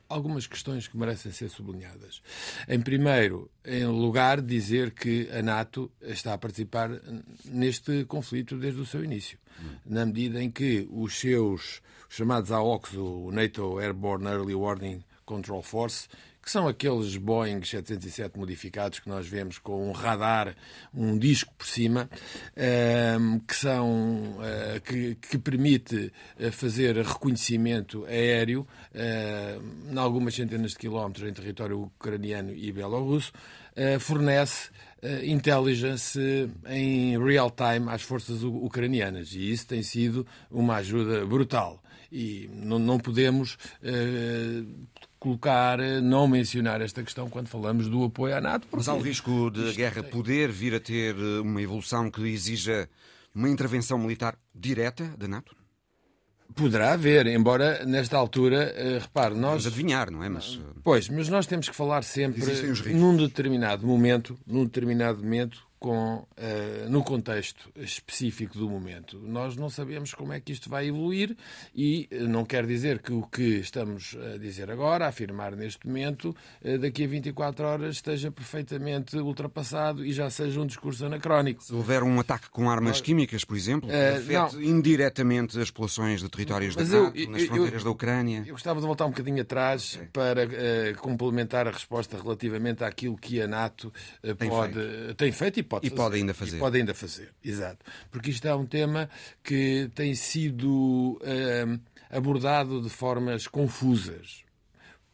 algumas 0.08 0.46
questões 0.46 0.88
que 0.88 0.96
merecem 0.96 1.30
ser 1.30 1.50
sublinhadas. 1.50 2.22
Em 2.68 2.80
primeiro 2.80 3.50
em 3.64 3.84
lugar, 3.86 4.40
dizer 4.40 4.92
que 4.92 5.28
a 5.30 5.42
NATO 5.42 5.90
está 6.00 6.34
a 6.34 6.38
participar 6.38 6.90
neste 7.44 8.04
conflito 8.04 8.56
desde 8.56 8.80
o 8.80 8.86
seu 8.86 9.04
início, 9.04 9.38
na 9.84 10.06
medida 10.06 10.42
em 10.42 10.50
que 10.50 10.88
os 10.90 11.18
seus 11.18 11.82
chamados 12.08 12.50
AOCs, 12.50 12.94
o 12.94 13.30
NATO 13.30 13.78
Airborne 13.78 14.26
Early 14.26 14.54
Warning 14.54 15.04
Control 15.24 15.62
Force, 15.62 16.08
que 16.42 16.50
são 16.50 16.66
aqueles 16.66 17.16
Boeing 17.16 17.62
707 17.62 18.38
modificados 18.38 18.98
que 18.98 19.08
nós 19.08 19.26
vemos 19.26 19.58
com 19.58 19.88
um 19.88 19.92
radar, 19.92 20.54
um 20.92 21.18
disco 21.18 21.52
por 21.54 21.66
cima, 21.66 22.08
ehm, 22.56 23.38
que 23.46 23.54
são 23.54 24.38
eh, 24.42 24.80
que, 25.20 25.38
permite 25.38 26.12
eh, 26.38 26.50
fazer 26.50 26.96
reconhecimento 26.96 28.04
aéreo 28.06 28.66
em 28.94 29.98
algumas 29.98 30.34
centenas 30.34 30.72
de 30.72 30.78
quilómetros 30.78 31.28
em 31.28 31.32
território 31.32 31.82
ucraniano 31.82 32.52
e 32.52 32.72
belorrusso, 32.72 33.32
eh, 33.76 33.98
fornece 33.98 34.70
intelligence 35.24 36.20
em 36.68 37.18
real 37.18 37.50
time 37.50 37.90
às 37.90 38.02
forças 38.02 38.42
ucranianas. 38.42 39.32
E 39.32 39.50
isso 39.50 39.66
tem 39.66 39.82
sido 39.82 40.26
uma 40.50 40.76
ajuda 40.76 41.24
brutal. 41.24 41.82
E 42.12 42.50
não 42.52 42.98
podemos 42.98 43.56
colocar, 45.20 45.78
não 46.02 46.26
mencionar 46.26 46.80
esta 46.80 47.02
questão 47.02 47.28
quando 47.28 47.46
falamos 47.46 47.88
do 47.88 48.02
apoio 48.02 48.34
à 48.34 48.40
NATO. 48.40 48.66
Mas 48.72 48.88
há 48.88 48.94
o 48.94 49.00
risco 49.00 49.50
de 49.50 49.68
a 49.68 49.72
guerra 49.72 50.02
poder 50.02 50.50
vir 50.50 50.74
a 50.74 50.80
ter 50.80 51.14
uma 51.14 51.60
evolução 51.60 52.10
que 52.10 52.22
exija 52.22 52.88
uma 53.34 53.48
intervenção 53.48 53.98
militar 53.98 54.36
direta 54.54 55.04
da 55.18 55.28
NATO? 55.28 55.54
Poderá 56.54 56.94
haver, 56.94 57.26
embora 57.28 57.84
nesta 57.84 58.16
altura, 58.16 58.74
uh, 58.74 58.98
repare, 59.00 59.34
nós. 59.34 59.62
Vamos 59.62 59.66
adivinhar, 59.68 60.10
não 60.10 60.24
é? 60.24 60.28
Mas... 60.28 60.58
Pois, 60.82 61.08
mas 61.08 61.28
nós 61.28 61.46
temos 61.46 61.68
que 61.68 61.76
falar 61.76 62.02
sempre 62.02 62.42
num 62.92 63.16
determinado 63.16 63.86
momento, 63.86 64.36
num 64.44 64.64
determinado 64.64 65.22
momento, 65.22 65.69
com, 65.80 66.16
uh, 66.16 66.90
no 66.90 67.02
contexto 67.02 67.72
específico 67.74 68.58
do 68.58 68.68
momento. 68.68 69.18
Nós 69.18 69.56
não 69.56 69.70
sabemos 69.70 70.12
como 70.12 70.34
é 70.34 70.38
que 70.38 70.52
isto 70.52 70.68
vai 70.68 70.88
evoluir 70.88 71.34
e 71.74 72.06
uh, 72.12 72.28
não 72.28 72.44
quer 72.44 72.66
dizer 72.66 72.98
que 72.98 73.10
o 73.10 73.22
que 73.22 73.60
estamos 73.60 74.14
a 74.34 74.36
dizer 74.36 74.70
agora, 74.70 75.06
a 75.06 75.08
afirmar 75.08 75.56
neste 75.56 75.86
momento, 75.86 76.36
uh, 76.62 76.78
daqui 76.78 77.04
a 77.04 77.08
24 77.08 77.66
horas 77.66 77.96
esteja 77.96 78.30
perfeitamente 78.30 79.16
ultrapassado 79.16 80.04
e 80.04 80.12
já 80.12 80.28
seja 80.28 80.60
um 80.60 80.66
discurso 80.66 81.06
anacrónico. 81.06 81.64
Se 81.64 81.74
houver 81.74 82.02
um 82.02 82.20
ataque 82.20 82.50
com 82.50 82.68
armas 82.68 83.00
químicas, 83.00 83.42
por 83.42 83.56
exemplo, 83.56 83.88
afete 83.90 84.56
não. 84.56 84.62
indiretamente 84.62 85.58
as 85.58 85.70
populações 85.70 86.20
de 86.20 86.28
territórios 86.28 86.76
da 86.76 86.84
NATO, 86.84 87.16
eu, 87.16 87.30
nas 87.30 87.42
fronteiras 87.44 87.80
eu, 87.80 87.84
da 87.84 87.90
Ucrânia. 87.90 88.44
Eu 88.46 88.52
gostava 88.52 88.80
de 88.80 88.86
voltar 88.86 89.06
um 89.06 89.10
bocadinho 89.10 89.40
atrás 89.40 89.94
okay. 89.94 90.08
para 90.12 90.94
complementar 90.98 91.66
a 91.66 91.70
resposta 91.70 92.18
relativamente 92.18 92.84
àquilo 92.84 93.16
que 93.16 93.40
a 93.40 93.48
NATO 93.48 93.90
tem 94.36 94.50
pode, 94.50 94.74
feito. 94.74 95.14
tem 95.14 95.32
feito 95.32 95.58
e 95.58 95.69
pode 95.70 95.86
e 95.86 95.90
pode 95.90 96.16
ainda 96.16 96.34
fazer. 96.34 96.56
E 96.56 96.58
pode 96.58 96.78
ainda 96.78 96.92
fazer, 96.92 97.30
exato. 97.42 97.86
Porque 98.10 98.30
isto 98.30 98.46
é 98.46 98.54
um 98.54 98.66
tema 98.66 99.08
que 99.42 99.88
tem 99.94 100.14
sido 100.16 101.18
uh, 101.22 101.80
abordado 102.10 102.82
de 102.82 102.90
formas 102.90 103.46
confusas 103.46 104.44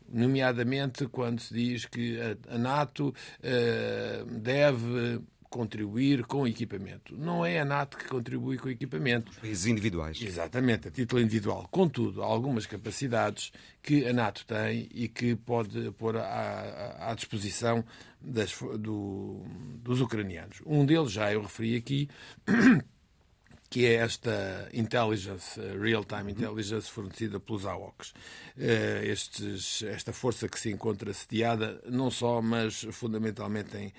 nomeadamente 0.08 1.06
quando 1.08 1.40
se 1.40 1.52
diz 1.52 1.84
que 1.84 2.16
a, 2.48 2.56
NATO 2.56 3.08
uh, 3.08 4.24
deve 4.24 5.20
contribuir 5.50 6.24
com 6.24 6.46
equipamento. 6.46 7.16
Não 7.16 7.44
é 7.44 7.60
a 7.60 7.64
NATO 7.64 7.96
que 7.96 8.08
contribui 8.08 8.58
com 8.58 8.68
equipamento. 8.68 9.30
Os 9.30 9.38
países 9.38 9.66
individuais. 9.66 10.20
Exatamente, 10.20 10.88
a 10.88 10.90
título 10.90 11.20
individual. 11.20 11.68
Contudo, 11.70 12.22
há 12.22 12.26
algumas 12.26 12.66
capacidades 12.66 13.52
que 13.82 14.06
a 14.06 14.12
NATO 14.12 14.44
tem 14.46 14.88
e 14.92 15.08
que 15.08 15.34
pode 15.36 15.90
pôr 15.92 16.16
à, 16.16 17.10
à 17.10 17.14
disposição 17.14 17.84
das, 18.20 18.52
do, 18.78 19.44
dos 19.82 20.00
ucranianos. 20.00 20.60
Um 20.66 20.84
deles 20.84 21.12
já 21.12 21.32
eu 21.32 21.42
referi 21.42 21.76
aqui, 21.76 22.08
que 23.76 23.84
é 23.84 23.96
esta 23.96 24.70
intelligence, 24.72 25.60
eh, 25.60 25.76
real-time 25.78 26.32
intelligence 26.32 26.90
fornecida 26.90 27.38
pelos 27.38 27.66
AOCs. 27.66 28.14
Eh, 28.56 29.02
estes, 29.04 29.82
esta 29.82 30.14
força 30.14 30.48
que 30.48 30.58
se 30.58 30.70
encontra 30.70 31.12
sediada 31.12 31.78
não 31.86 32.10
só, 32.10 32.40
mas 32.40 32.86
fundamentalmente 32.90 33.76
em 33.76 33.92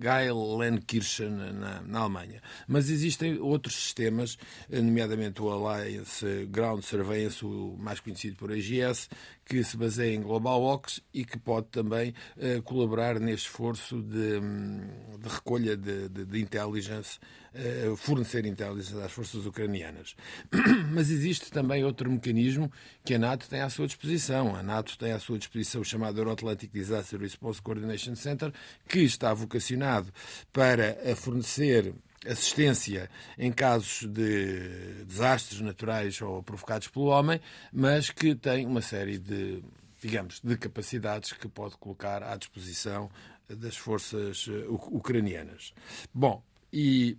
Geilenkirchen, 0.00 1.28
na, 1.28 1.82
na 1.82 1.98
Alemanha. 1.98 2.40
Mas 2.66 2.88
existem 2.88 3.38
outros 3.38 3.74
sistemas, 3.74 4.38
eh, 4.70 4.80
nomeadamente 4.80 5.42
o 5.42 5.50
Alliance 5.50 6.46
Ground 6.46 6.82
Surveillance, 6.82 7.44
o 7.44 7.76
mais 7.78 8.00
conhecido 8.00 8.36
por 8.36 8.50
AGS, 8.50 9.10
que 9.48 9.64
se 9.64 9.76
baseia 9.76 10.14
em 10.14 10.22
Global 10.22 10.62
Ox 10.62 11.02
e 11.12 11.24
que 11.24 11.38
pode 11.38 11.68
também 11.68 12.12
uh, 12.36 12.62
colaborar 12.62 13.18
neste 13.18 13.46
esforço 13.46 14.02
de, 14.02 14.38
hum, 14.38 14.80
de 15.18 15.28
recolha 15.28 15.74
de, 15.74 16.08
de, 16.10 16.26
de 16.26 16.40
intelligence, 16.40 17.18
uh, 17.58 17.96
fornecer 17.96 18.46
intelligence 18.46 18.96
às 19.02 19.12
forças 19.12 19.44
ucranianas. 19.46 20.14
Mas 20.92 21.10
existe 21.10 21.50
também 21.50 21.84
outro 21.84 22.10
mecanismo 22.10 22.70
que 23.04 23.14
a 23.14 23.18
NATO 23.18 23.48
tem 23.48 23.60
à 23.60 23.68
sua 23.68 23.86
disposição. 23.86 24.54
A 24.54 24.62
NATO 24.62 24.96
tem 24.96 25.12
à 25.12 25.18
sua 25.18 25.38
disposição 25.38 25.80
o 25.80 25.84
chamado 25.84 26.18
Euro-Atlantic 26.18 26.70
Disaster 26.72 27.20
Response 27.20 27.60
Coordination 27.60 28.14
Center, 28.14 28.52
que 28.88 29.00
está 29.00 29.32
vocacionado 29.34 30.12
para 30.52 30.96
fornecer 31.16 31.94
assistência 32.26 33.08
em 33.38 33.52
casos 33.52 34.06
de 34.08 35.04
desastres 35.04 35.60
naturais 35.60 36.20
ou 36.20 36.42
provocados 36.42 36.88
pelo 36.88 37.06
homem, 37.06 37.40
mas 37.72 38.10
que 38.10 38.34
tem 38.34 38.66
uma 38.66 38.82
série 38.82 39.18
de 39.18 39.62
digamos, 40.00 40.40
de 40.40 40.56
capacidades 40.56 41.32
que 41.32 41.48
pode 41.48 41.76
colocar 41.76 42.22
à 42.22 42.36
disposição 42.36 43.10
das 43.48 43.76
forças 43.76 44.46
ucranianas. 44.90 45.72
Bom, 46.14 46.42
e 46.72 47.16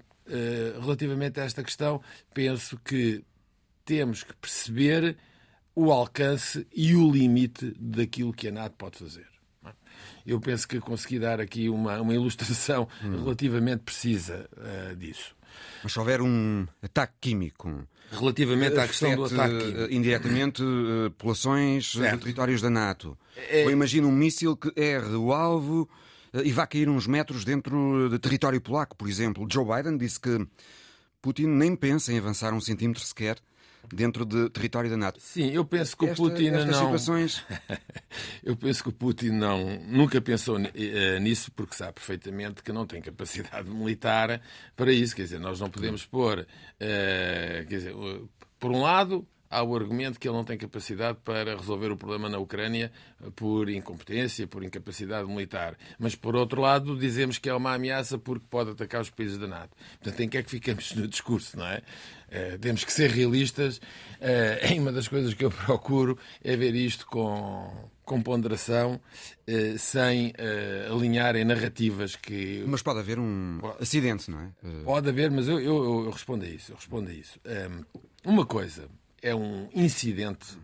relativamente 0.80 1.40
a 1.40 1.44
esta 1.44 1.64
questão, 1.64 2.02
penso 2.34 2.80
que 2.84 3.24
temos 3.86 4.24
que 4.24 4.36
perceber 4.36 5.18
o 5.76 5.92
alcance 5.92 6.68
e 6.76 6.96
o 6.96 7.10
limite 7.10 7.74
daquilo 7.80 8.34
que 8.34 8.48
a 8.48 8.52
NATO 8.52 8.76
pode 8.78 8.98
fazer. 8.98 9.28
Eu 10.26 10.40
penso 10.40 10.68
que 10.68 10.80
consegui 10.80 11.20
dar 11.20 11.40
aqui 11.40 11.70
uma, 11.70 12.00
uma 12.02 12.14
ilustração 12.14 12.88
hum. 13.04 13.24
relativamente 13.24 13.82
precisa 13.84 14.48
uh, 14.58 14.96
disso. 14.96 15.36
Mas 15.82 15.94
se 15.94 16.00
houver 16.00 16.22
um 16.22 16.68
ataque 16.82 17.14
químico. 17.20 17.88
Relativamente 18.12 18.78
à 18.80 18.88
questão 18.88 19.16
do 19.16 19.26
ataque 19.26 19.58
químico. 19.58 19.80
Eh, 19.80 19.88
indiretamente, 19.92 20.64
populações 21.18 21.92
certo. 21.92 22.18
de 22.18 22.24
territórios 22.24 22.62
da 22.62 22.70
NATO. 22.70 23.18
É... 23.50 23.66
Ou 23.66 23.72
imagina 23.72 24.08
um 24.08 24.12
míssil 24.12 24.56
que 24.56 24.72
erre 24.80 25.16
o 25.16 25.34
alvo 25.34 25.90
e 26.34 26.52
vá 26.52 26.68
cair 26.68 26.90
uns 26.90 27.08
metros 27.08 27.44
dentro 27.44 28.10
de 28.10 28.20
território 28.20 28.62
polaco, 28.62 28.96
por 28.96 29.08
exemplo. 29.08 29.48
Joe 29.52 29.66
Biden 29.66 29.98
disse 29.98 30.20
que 30.20 30.48
Putin 31.22 31.48
nem 31.48 31.76
pensa 31.76 32.14
em 32.14 32.18
avançar 32.18 32.54
um 32.54 32.62
centímetro 32.62 33.04
sequer 33.04 33.38
dentro 33.94 34.26
de 34.26 34.50
território 34.50 34.90
da 34.90 34.98
NATO. 34.98 35.20
Sim, 35.20 35.50
eu 35.52 35.66
penso 35.66 35.96
que 35.98 36.06
Esta, 36.06 36.22
o 36.22 36.30
Putin 36.30 36.52
não. 36.52 36.74
Situações... 36.74 37.44
eu 38.44 38.56
penso 38.56 38.84
que 38.84 38.90
o 38.90 38.94
Putin 38.94 39.30
não 39.30 39.80
nunca 39.88 40.22
pensou 40.22 40.60
eh, 40.60 41.20
nisso 41.20 41.52
porque 41.52 41.76
sabe 41.76 41.94
perfeitamente 41.94 42.62
que 42.62 42.72
não 42.72 42.86
tem 42.86 43.02
capacidade 43.02 43.70
militar 43.72 44.42
para 44.76 44.92
isso. 44.92 45.16
Quer 45.16 45.24
dizer, 45.24 45.40
nós 45.40 45.60
não 45.60 45.70
podemos 45.70 46.06
pôr, 46.06 46.40
uh, 46.40 46.46
quer 46.80 47.66
dizer, 47.66 47.96
por 48.60 48.72
um 48.72 48.82
lado 48.82 49.26
há 49.50 49.64
o 49.64 49.76
argumento 49.76 50.20
que 50.20 50.28
ele 50.28 50.36
não 50.36 50.44
tem 50.44 50.58
capacidade 50.58 51.18
para 51.24 51.56
resolver 51.56 51.92
o 51.92 51.98
problema 51.98 52.30
na 52.30 52.38
Ucrânia 52.38 52.92
por 53.36 53.70
incompetência, 53.70 54.46
por 54.46 54.64
incapacidade 54.64 55.28
militar. 55.28 55.76
Mas, 55.98 56.16
por 56.16 56.36
outro 56.36 56.62
lado, 56.62 56.98
dizemos 56.98 57.38
que 57.38 57.50
é 57.50 57.54
uma 57.54 57.74
ameaça 57.74 58.18
porque 58.18 58.46
pode 58.50 58.72
atacar 58.72 59.02
os 59.02 59.10
países 59.10 59.38
da 59.38 59.48
NATO. 59.48 59.76
Portanto, 60.02 60.20
em 60.20 60.30
que 60.30 60.38
é 60.38 60.44
que 60.44 60.50
ficamos 60.52 60.94
no 60.96 61.08
discurso, 61.08 61.58
não 61.58 61.66
é? 61.66 61.82
Uh, 62.30 62.60
temos 62.60 62.84
que 62.84 62.94
ser 62.94 63.10
realistas. 63.10 63.78
Uh, 63.78 64.80
uma 64.80 64.92
das 64.92 65.08
coisas 65.08 65.34
que 65.34 65.44
eu 65.44 65.50
procuro 65.50 66.18
é 66.44 66.56
ver 66.56 66.76
isto 66.76 67.08
com, 67.08 67.90
com 68.06 68.22
ponderação, 68.22 69.02
uh, 69.48 69.78
sem 69.80 70.32
alinhar 70.92 71.36
em 71.36 71.44
narrativas 71.44 72.16
que. 72.16 72.64
Mas 72.68 72.84
pode 72.84 73.00
haver 73.00 73.18
um 73.18 73.60
acidente, 73.80 74.30
não 74.30 74.42
é? 74.42 74.52
Pode 74.84 75.10
haver, 75.10 75.32
mas 75.32 75.48
eu, 75.48 75.60
eu, 75.60 76.06
eu 76.06 76.12
respondo 76.12 76.46
a 76.46 76.48
isso. 76.48 76.72
Eu 76.72 76.76
respondo 76.76 77.10
a 77.10 77.14
isso. 77.14 77.40
uma 78.24 78.46
coisa 78.46 78.88
é 79.22 79.36
um 79.36 79.70
incidente, 79.74 80.58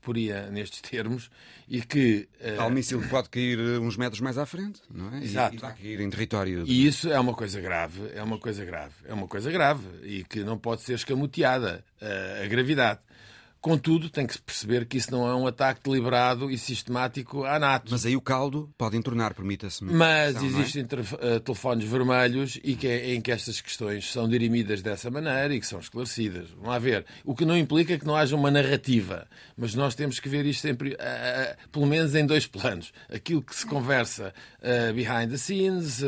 poria 0.00 0.50
nestes 0.50 0.80
termos, 0.80 1.30
e 1.68 1.82
que. 1.82 2.28
Uh... 2.40 2.56
Tal 2.56 2.70
míssil 2.70 3.02
pode 3.08 3.28
cair 3.30 3.58
uns 3.80 3.96
metros 3.96 4.20
mais 4.20 4.38
à 4.38 4.46
frente, 4.46 4.80
não 4.90 5.14
é? 5.14 5.22
Exato. 5.22 5.54
E, 5.54 5.58
e 5.58 5.60
vai 5.60 5.74
cair 5.74 6.00
em 6.00 6.10
território. 6.10 6.64
E 6.66 6.86
isso 6.86 7.10
é 7.10 7.18
uma 7.18 7.34
coisa 7.34 7.60
grave, 7.60 8.10
é 8.14 8.22
uma 8.22 8.38
coisa 8.38 8.64
grave, 8.64 8.94
é 9.04 9.14
uma 9.14 9.26
coisa 9.26 9.50
grave 9.50 9.86
e 10.02 10.24
que 10.24 10.44
não 10.44 10.58
pode 10.58 10.82
ser 10.82 10.94
escamoteada 10.94 11.84
uh, 12.00 12.44
a 12.44 12.46
gravidade. 12.46 13.00
Contudo, 13.64 14.10
tem 14.10 14.26
que 14.26 14.38
perceber 14.42 14.84
que 14.84 14.98
isso 14.98 15.10
não 15.10 15.26
é 15.26 15.34
um 15.34 15.46
ataque 15.46 15.80
deliberado 15.82 16.50
e 16.50 16.58
sistemático 16.58 17.44
à 17.44 17.58
NATO. 17.58 17.90
Mas 17.90 18.04
aí 18.04 18.14
o 18.14 18.20
caldo 18.20 18.70
pode 18.76 18.94
entornar, 18.94 19.32
permita-se. 19.32 19.82
Mas 19.82 20.36
é? 20.36 20.44
existem 20.44 20.82
é? 20.82 21.38
telefones 21.38 21.88
vermelhos 21.88 22.60
e 22.62 22.76
que 22.76 22.86
é, 22.86 23.14
em 23.14 23.22
que 23.22 23.32
estas 23.32 23.62
questões 23.62 24.12
são 24.12 24.28
dirimidas 24.28 24.82
dessa 24.82 25.10
maneira 25.10 25.54
e 25.54 25.60
que 25.60 25.66
são 25.66 25.80
esclarecidas. 25.80 26.50
Vamos 26.50 26.68
lá 26.68 26.78
ver. 26.78 27.06
O 27.24 27.34
que 27.34 27.46
não 27.46 27.56
implica 27.56 27.98
que 27.98 28.06
não 28.06 28.14
haja 28.14 28.36
uma 28.36 28.50
narrativa. 28.50 29.26
Mas 29.56 29.74
nós 29.74 29.94
temos 29.94 30.20
que 30.20 30.28
ver 30.28 30.44
isto 30.44 30.60
sempre, 30.60 30.90
uh, 30.90 30.96
uh, 30.96 31.68
pelo 31.70 31.86
menos 31.86 32.14
em 32.14 32.26
dois 32.26 32.46
planos. 32.46 32.92
Aquilo 33.10 33.40
que 33.40 33.56
se 33.56 33.64
conversa 33.64 34.34
uh, 34.58 34.92
behind 34.92 35.30
the 35.30 35.38
scenes, 35.38 36.02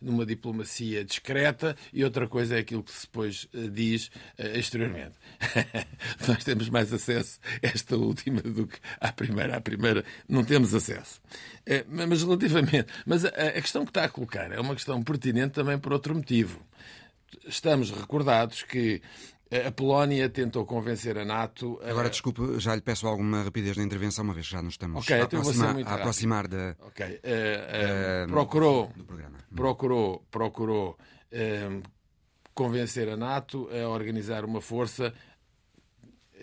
numa 0.00 0.24
diplomacia 0.24 1.04
discreta, 1.04 1.74
e 1.92 2.04
outra 2.04 2.28
coisa 2.28 2.54
é 2.54 2.60
aquilo 2.60 2.84
que 2.84 2.92
se 2.92 3.06
depois 3.06 3.48
diz 3.72 4.08
exteriormente. 4.38 5.14
nós 6.28 6.44
temos 6.44 6.59
temos 6.60 6.68
mais 6.68 6.92
acesso 6.92 7.40
a 7.62 7.66
esta 7.66 7.96
última 7.96 8.42
do 8.42 8.66
que 8.66 8.78
à 9.00 9.10
primeira. 9.10 9.56
À 9.56 9.60
primeira 9.60 10.04
não 10.28 10.44
temos 10.44 10.74
acesso. 10.74 11.20
É, 11.64 11.84
mas 11.88 12.22
relativamente. 12.22 12.86
Mas 13.06 13.24
a, 13.24 13.52
questão 13.52 13.84
que 13.84 13.90
está 13.90 14.04
a 14.04 14.08
colocar 14.08 14.52
é 14.52 14.60
uma 14.60 14.74
questão 14.74 15.02
pertinente 15.02 15.54
também 15.54 15.78
por 15.78 15.92
outro 15.92 16.14
motivo. 16.14 16.60
Estamos 17.46 17.90
recordados 17.90 18.62
que 18.62 19.00
a 19.66 19.70
Polónia 19.70 20.28
tentou 20.28 20.66
convencer 20.66 21.16
a 21.16 21.24
NATO. 21.24 21.80
A... 21.82 21.90
Agora, 21.90 22.10
desculpe, 22.10 22.58
já 22.58 22.74
lhe 22.74 22.82
peço 22.82 23.06
alguma 23.06 23.42
rapidez 23.42 23.76
na 23.76 23.82
intervenção, 23.82 24.24
uma 24.24 24.34
vez 24.34 24.46
que 24.46 24.52
já 24.52 24.62
nos 24.62 24.74
estamos 24.74 25.04
okay, 25.04 25.20
a, 25.20 25.24
então 25.24 25.40
aproximar, 25.40 25.76
a 25.86 25.94
aproximar 25.94 26.48
da. 26.48 26.76
Ok. 26.80 27.06
Uh, 27.06 27.10
uh, 27.10 28.26
uh, 28.26 28.30
procurou. 28.30 28.92
Procurou, 29.54 30.26
procurou 30.30 30.98
convencer 32.54 33.08
a 33.08 33.16
NATO 33.16 33.68
a 33.72 33.88
organizar 33.88 34.44
uma 34.44 34.60
força 34.60 35.14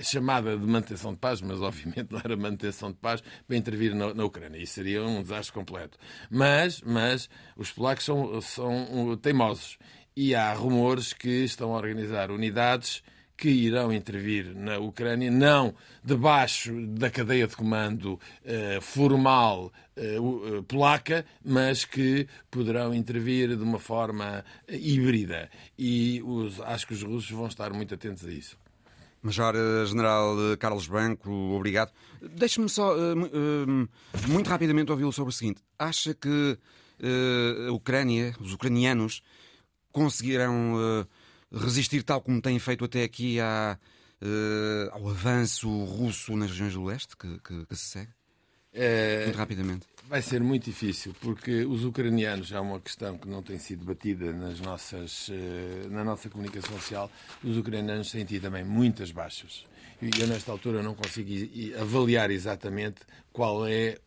chamada 0.02 0.58
de 0.58 0.66
manutenção 0.66 1.14
de 1.14 1.20
paz, 1.20 1.42
mas 1.42 1.62
obviamente 1.62 2.12
não 2.12 2.20
era 2.20 2.36
manutenção 2.36 2.92
de 2.92 2.98
paz, 2.98 3.22
para 3.48 3.58
intervir 3.58 3.96
na, 3.96 4.14
na 4.14 4.26
Ucrânia. 4.26 4.58
Isso 4.58 4.74
seria 4.74 5.04
um 5.04 5.22
desastre 5.22 5.54
completo. 5.54 5.98
Mas, 6.30 6.82
mas 6.82 7.30
os 7.56 7.72
polacos 7.72 8.06
são, 8.06 8.42
são 8.42 9.18
teimosos 9.22 9.78
e 10.16 10.34
há 10.34 10.54
rumores 10.54 11.14
que 11.14 11.44
estão 11.44 11.74
a 11.74 11.78
organizar 11.78 12.32
unidades 12.32 13.04
que 13.38 13.50
irão 13.50 13.94
intervir 13.94 14.56
na 14.56 14.80
Ucrânia, 14.80 15.30
não 15.30 15.76
debaixo 16.04 16.74
da 16.88 17.12
cadeia 17.12 17.48
de 17.48 17.56
comando 17.56 18.20
eh, 18.44 18.80
formal 18.82 19.72
eh, 19.96 20.18
polaca, 20.68 21.24
mas 21.46 21.86
que 21.86 22.28
poderão 22.50 22.96
intervir 22.96 23.56
de 23.56 23.62
uma 23.62 23.78
forma 23.78 24.44
híbrida. 24.68 25.52
E 25.78 26.20
os, 26.26 26.60
acho 26.62 26.88
que 26.88 26.94
os 26.94 27.04
russos 27.04 27.30
vão 27.30 27.46
estar 27.46 27.72
muito 27.72 27.94
atentos 27.94 28.26
a 28.26 28.32
isso. 28.32 28.58
Major-General 29.28 30.36
eh, 30.54 30.58
Carlos 30.58 30.88
Branco, 30.88 31.30
obrigado. 31.30 31.92
Deixe-me 32.22 32.68
só 32.68 32.96
uh, 32.96 33.14
uh, 33.14 33.90
muito 34.28 34.50
rapidamente 34.50 34.92
ouvi-lo 34.92 35.12
sobre 35.12 35.30
o 35.30 35.36
seguinte. 35.36 35.62
Acha 35.78 36.14
que 36.14 36.58
a 37.68 37.72
Ucrânia, 37.72 38.36
os 38.40 38.54
ucranianos, 38.54 39.22
conseguirão 39.92 41.06
resistir 41.52 42.02
tal 42.02 42.22
como 42.22 42.42
têm 42.42 42.58
feito 42.58 42.84
até 42.84 43.04
aqui 43.04 43.40
à, 43.40 43.78
ao 44.92 45.08
avanço 45.08 45.70
russo 45.86 46.36
nas 46.36 46.50
regiões 46.50 46.74
do 46.74 46.84
leste 46.84 47.16
que, 47.16 47.40
que, 47.42 47.66
que 47.68 47.76
se 47.76 47.86
segue? 47.86 48.17
É... 48.78 49.26
Muito 49.26 49.38
rapidamente. 49.38 49.88
Vai 50.08 50.22
ser 50.22 50.40
muito 50.40 50.64
difícil, 50.64 51.14
porque 51.20 51.66
os 51.66 51.84
ucranianos, 51.84 52.54
é 52.54 52.60
uma 52.60 52.80
questão 52.80 53.18
que 53.18 53.28
não 53.28 53.44
tem 53.44 53.60
sido 53.60 53.80
debatida 53.80 54.32
nas 54.32 54.62
nossas, 54.62 55.30
na 55.90 56.02
nossa 56.02 56.30
comunicação 56.30 56.72
social, 56.78 57.12
os 57.44 57.58
ucranianos 57.58 58.10
têm 58.10 58.24
tido 58.24 58.44
também 58.44 58.64
muitas 58.64 59.12
baixas. 59.12 59.66
E 60.02 60.10
eu, 60.22 60.28
nesta 60.28 60.50
altura, 60.50 60.82
não 60.82 60.96
consigo 60.96 61.30
avaliar 61.78 62.32
exatamente 62.32 63.02
qual 63.38 63.68
é 63.68 64.00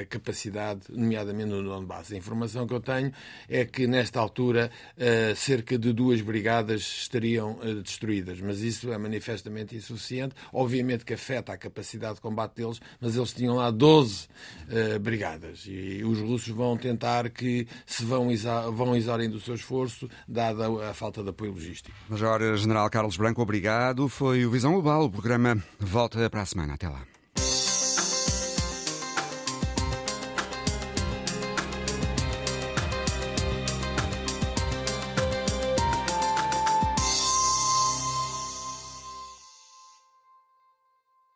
a 0.00 0.06
capacidade, 0.06 0.82
nomeadamente 0.90 1.50
no 1.50 1.60
Donbass. 1.60 2.12
A 2.12 2.16
informação 2.16 2.68
que 2.68 2.72
eu 2.72 2.78
tenho 2.78 3.12
é 3.48 3.64
que, 3.64 3.84
nesta 3.84 4.20
altura, 4.20 4.70
eh, 4.96 5.34
cerca 5.34 5.76
de 5.76 5.92
duas 5.92 6.20
brigadas 6.20 6.82
estariam 6.82 7.58
eh, 7.62 7.74
destruídas, 7.82 8.40
mas 8.40 8.60
isso 8.60 8.92
é 8.92 8.96
manifestamente 8.96 9.74
insuficiente. 9.74 10.36
Obviamente 10.52 11.04
que 11.04 11.14
afeta 11.14 11.52
a 11.52 11.58
capacidade 11.58 12.14
de 12.14 12.20
combate 12.20 12.54
deles, 12.54 12.80
mas 13.00 13.16
eles 13.16 13.32
tinham 13.32 13.56
lá 13.56 13.72
12 13.72 14.28
eh, 14.70 15.00
brigadas 15.00 15.64
e 15.66 16.04
os 16.04 16.20
russos 16.20 16.54
vão 16.54 16.76
tentar 16.76 17.28
que 17.30 17.66
se 17.84 18.04
vão, 18.04 18.28
vão 18.72 18.96
do 19.28 19.40
seu 19.40 19.56
esforço, 19.56 20.08
dada 20.28 20.68
a 20.88 20.94
falta 20.94 21.24
de 21.24 21.30
apoio 21.30 21.50
logístico. 21.50 21.96
Major 22.08 22.56
General 22.56 22.88
Carlos 22.88 23.16
Branco, 23.16 23.42
obrigado. 23.42 24.08
Foi 24.08 24.46
o 24.46 24.50
Visão 24.52 24.74
Global. 24.74 25.06
O 25.06 25.10
programa 25.10 25.60
volta 25.80 26.30
para 26.30 26.42
a 26.42 26.46
semana. 26.46 26.74
Até 26.74 26.88
lá. 26.88 27.15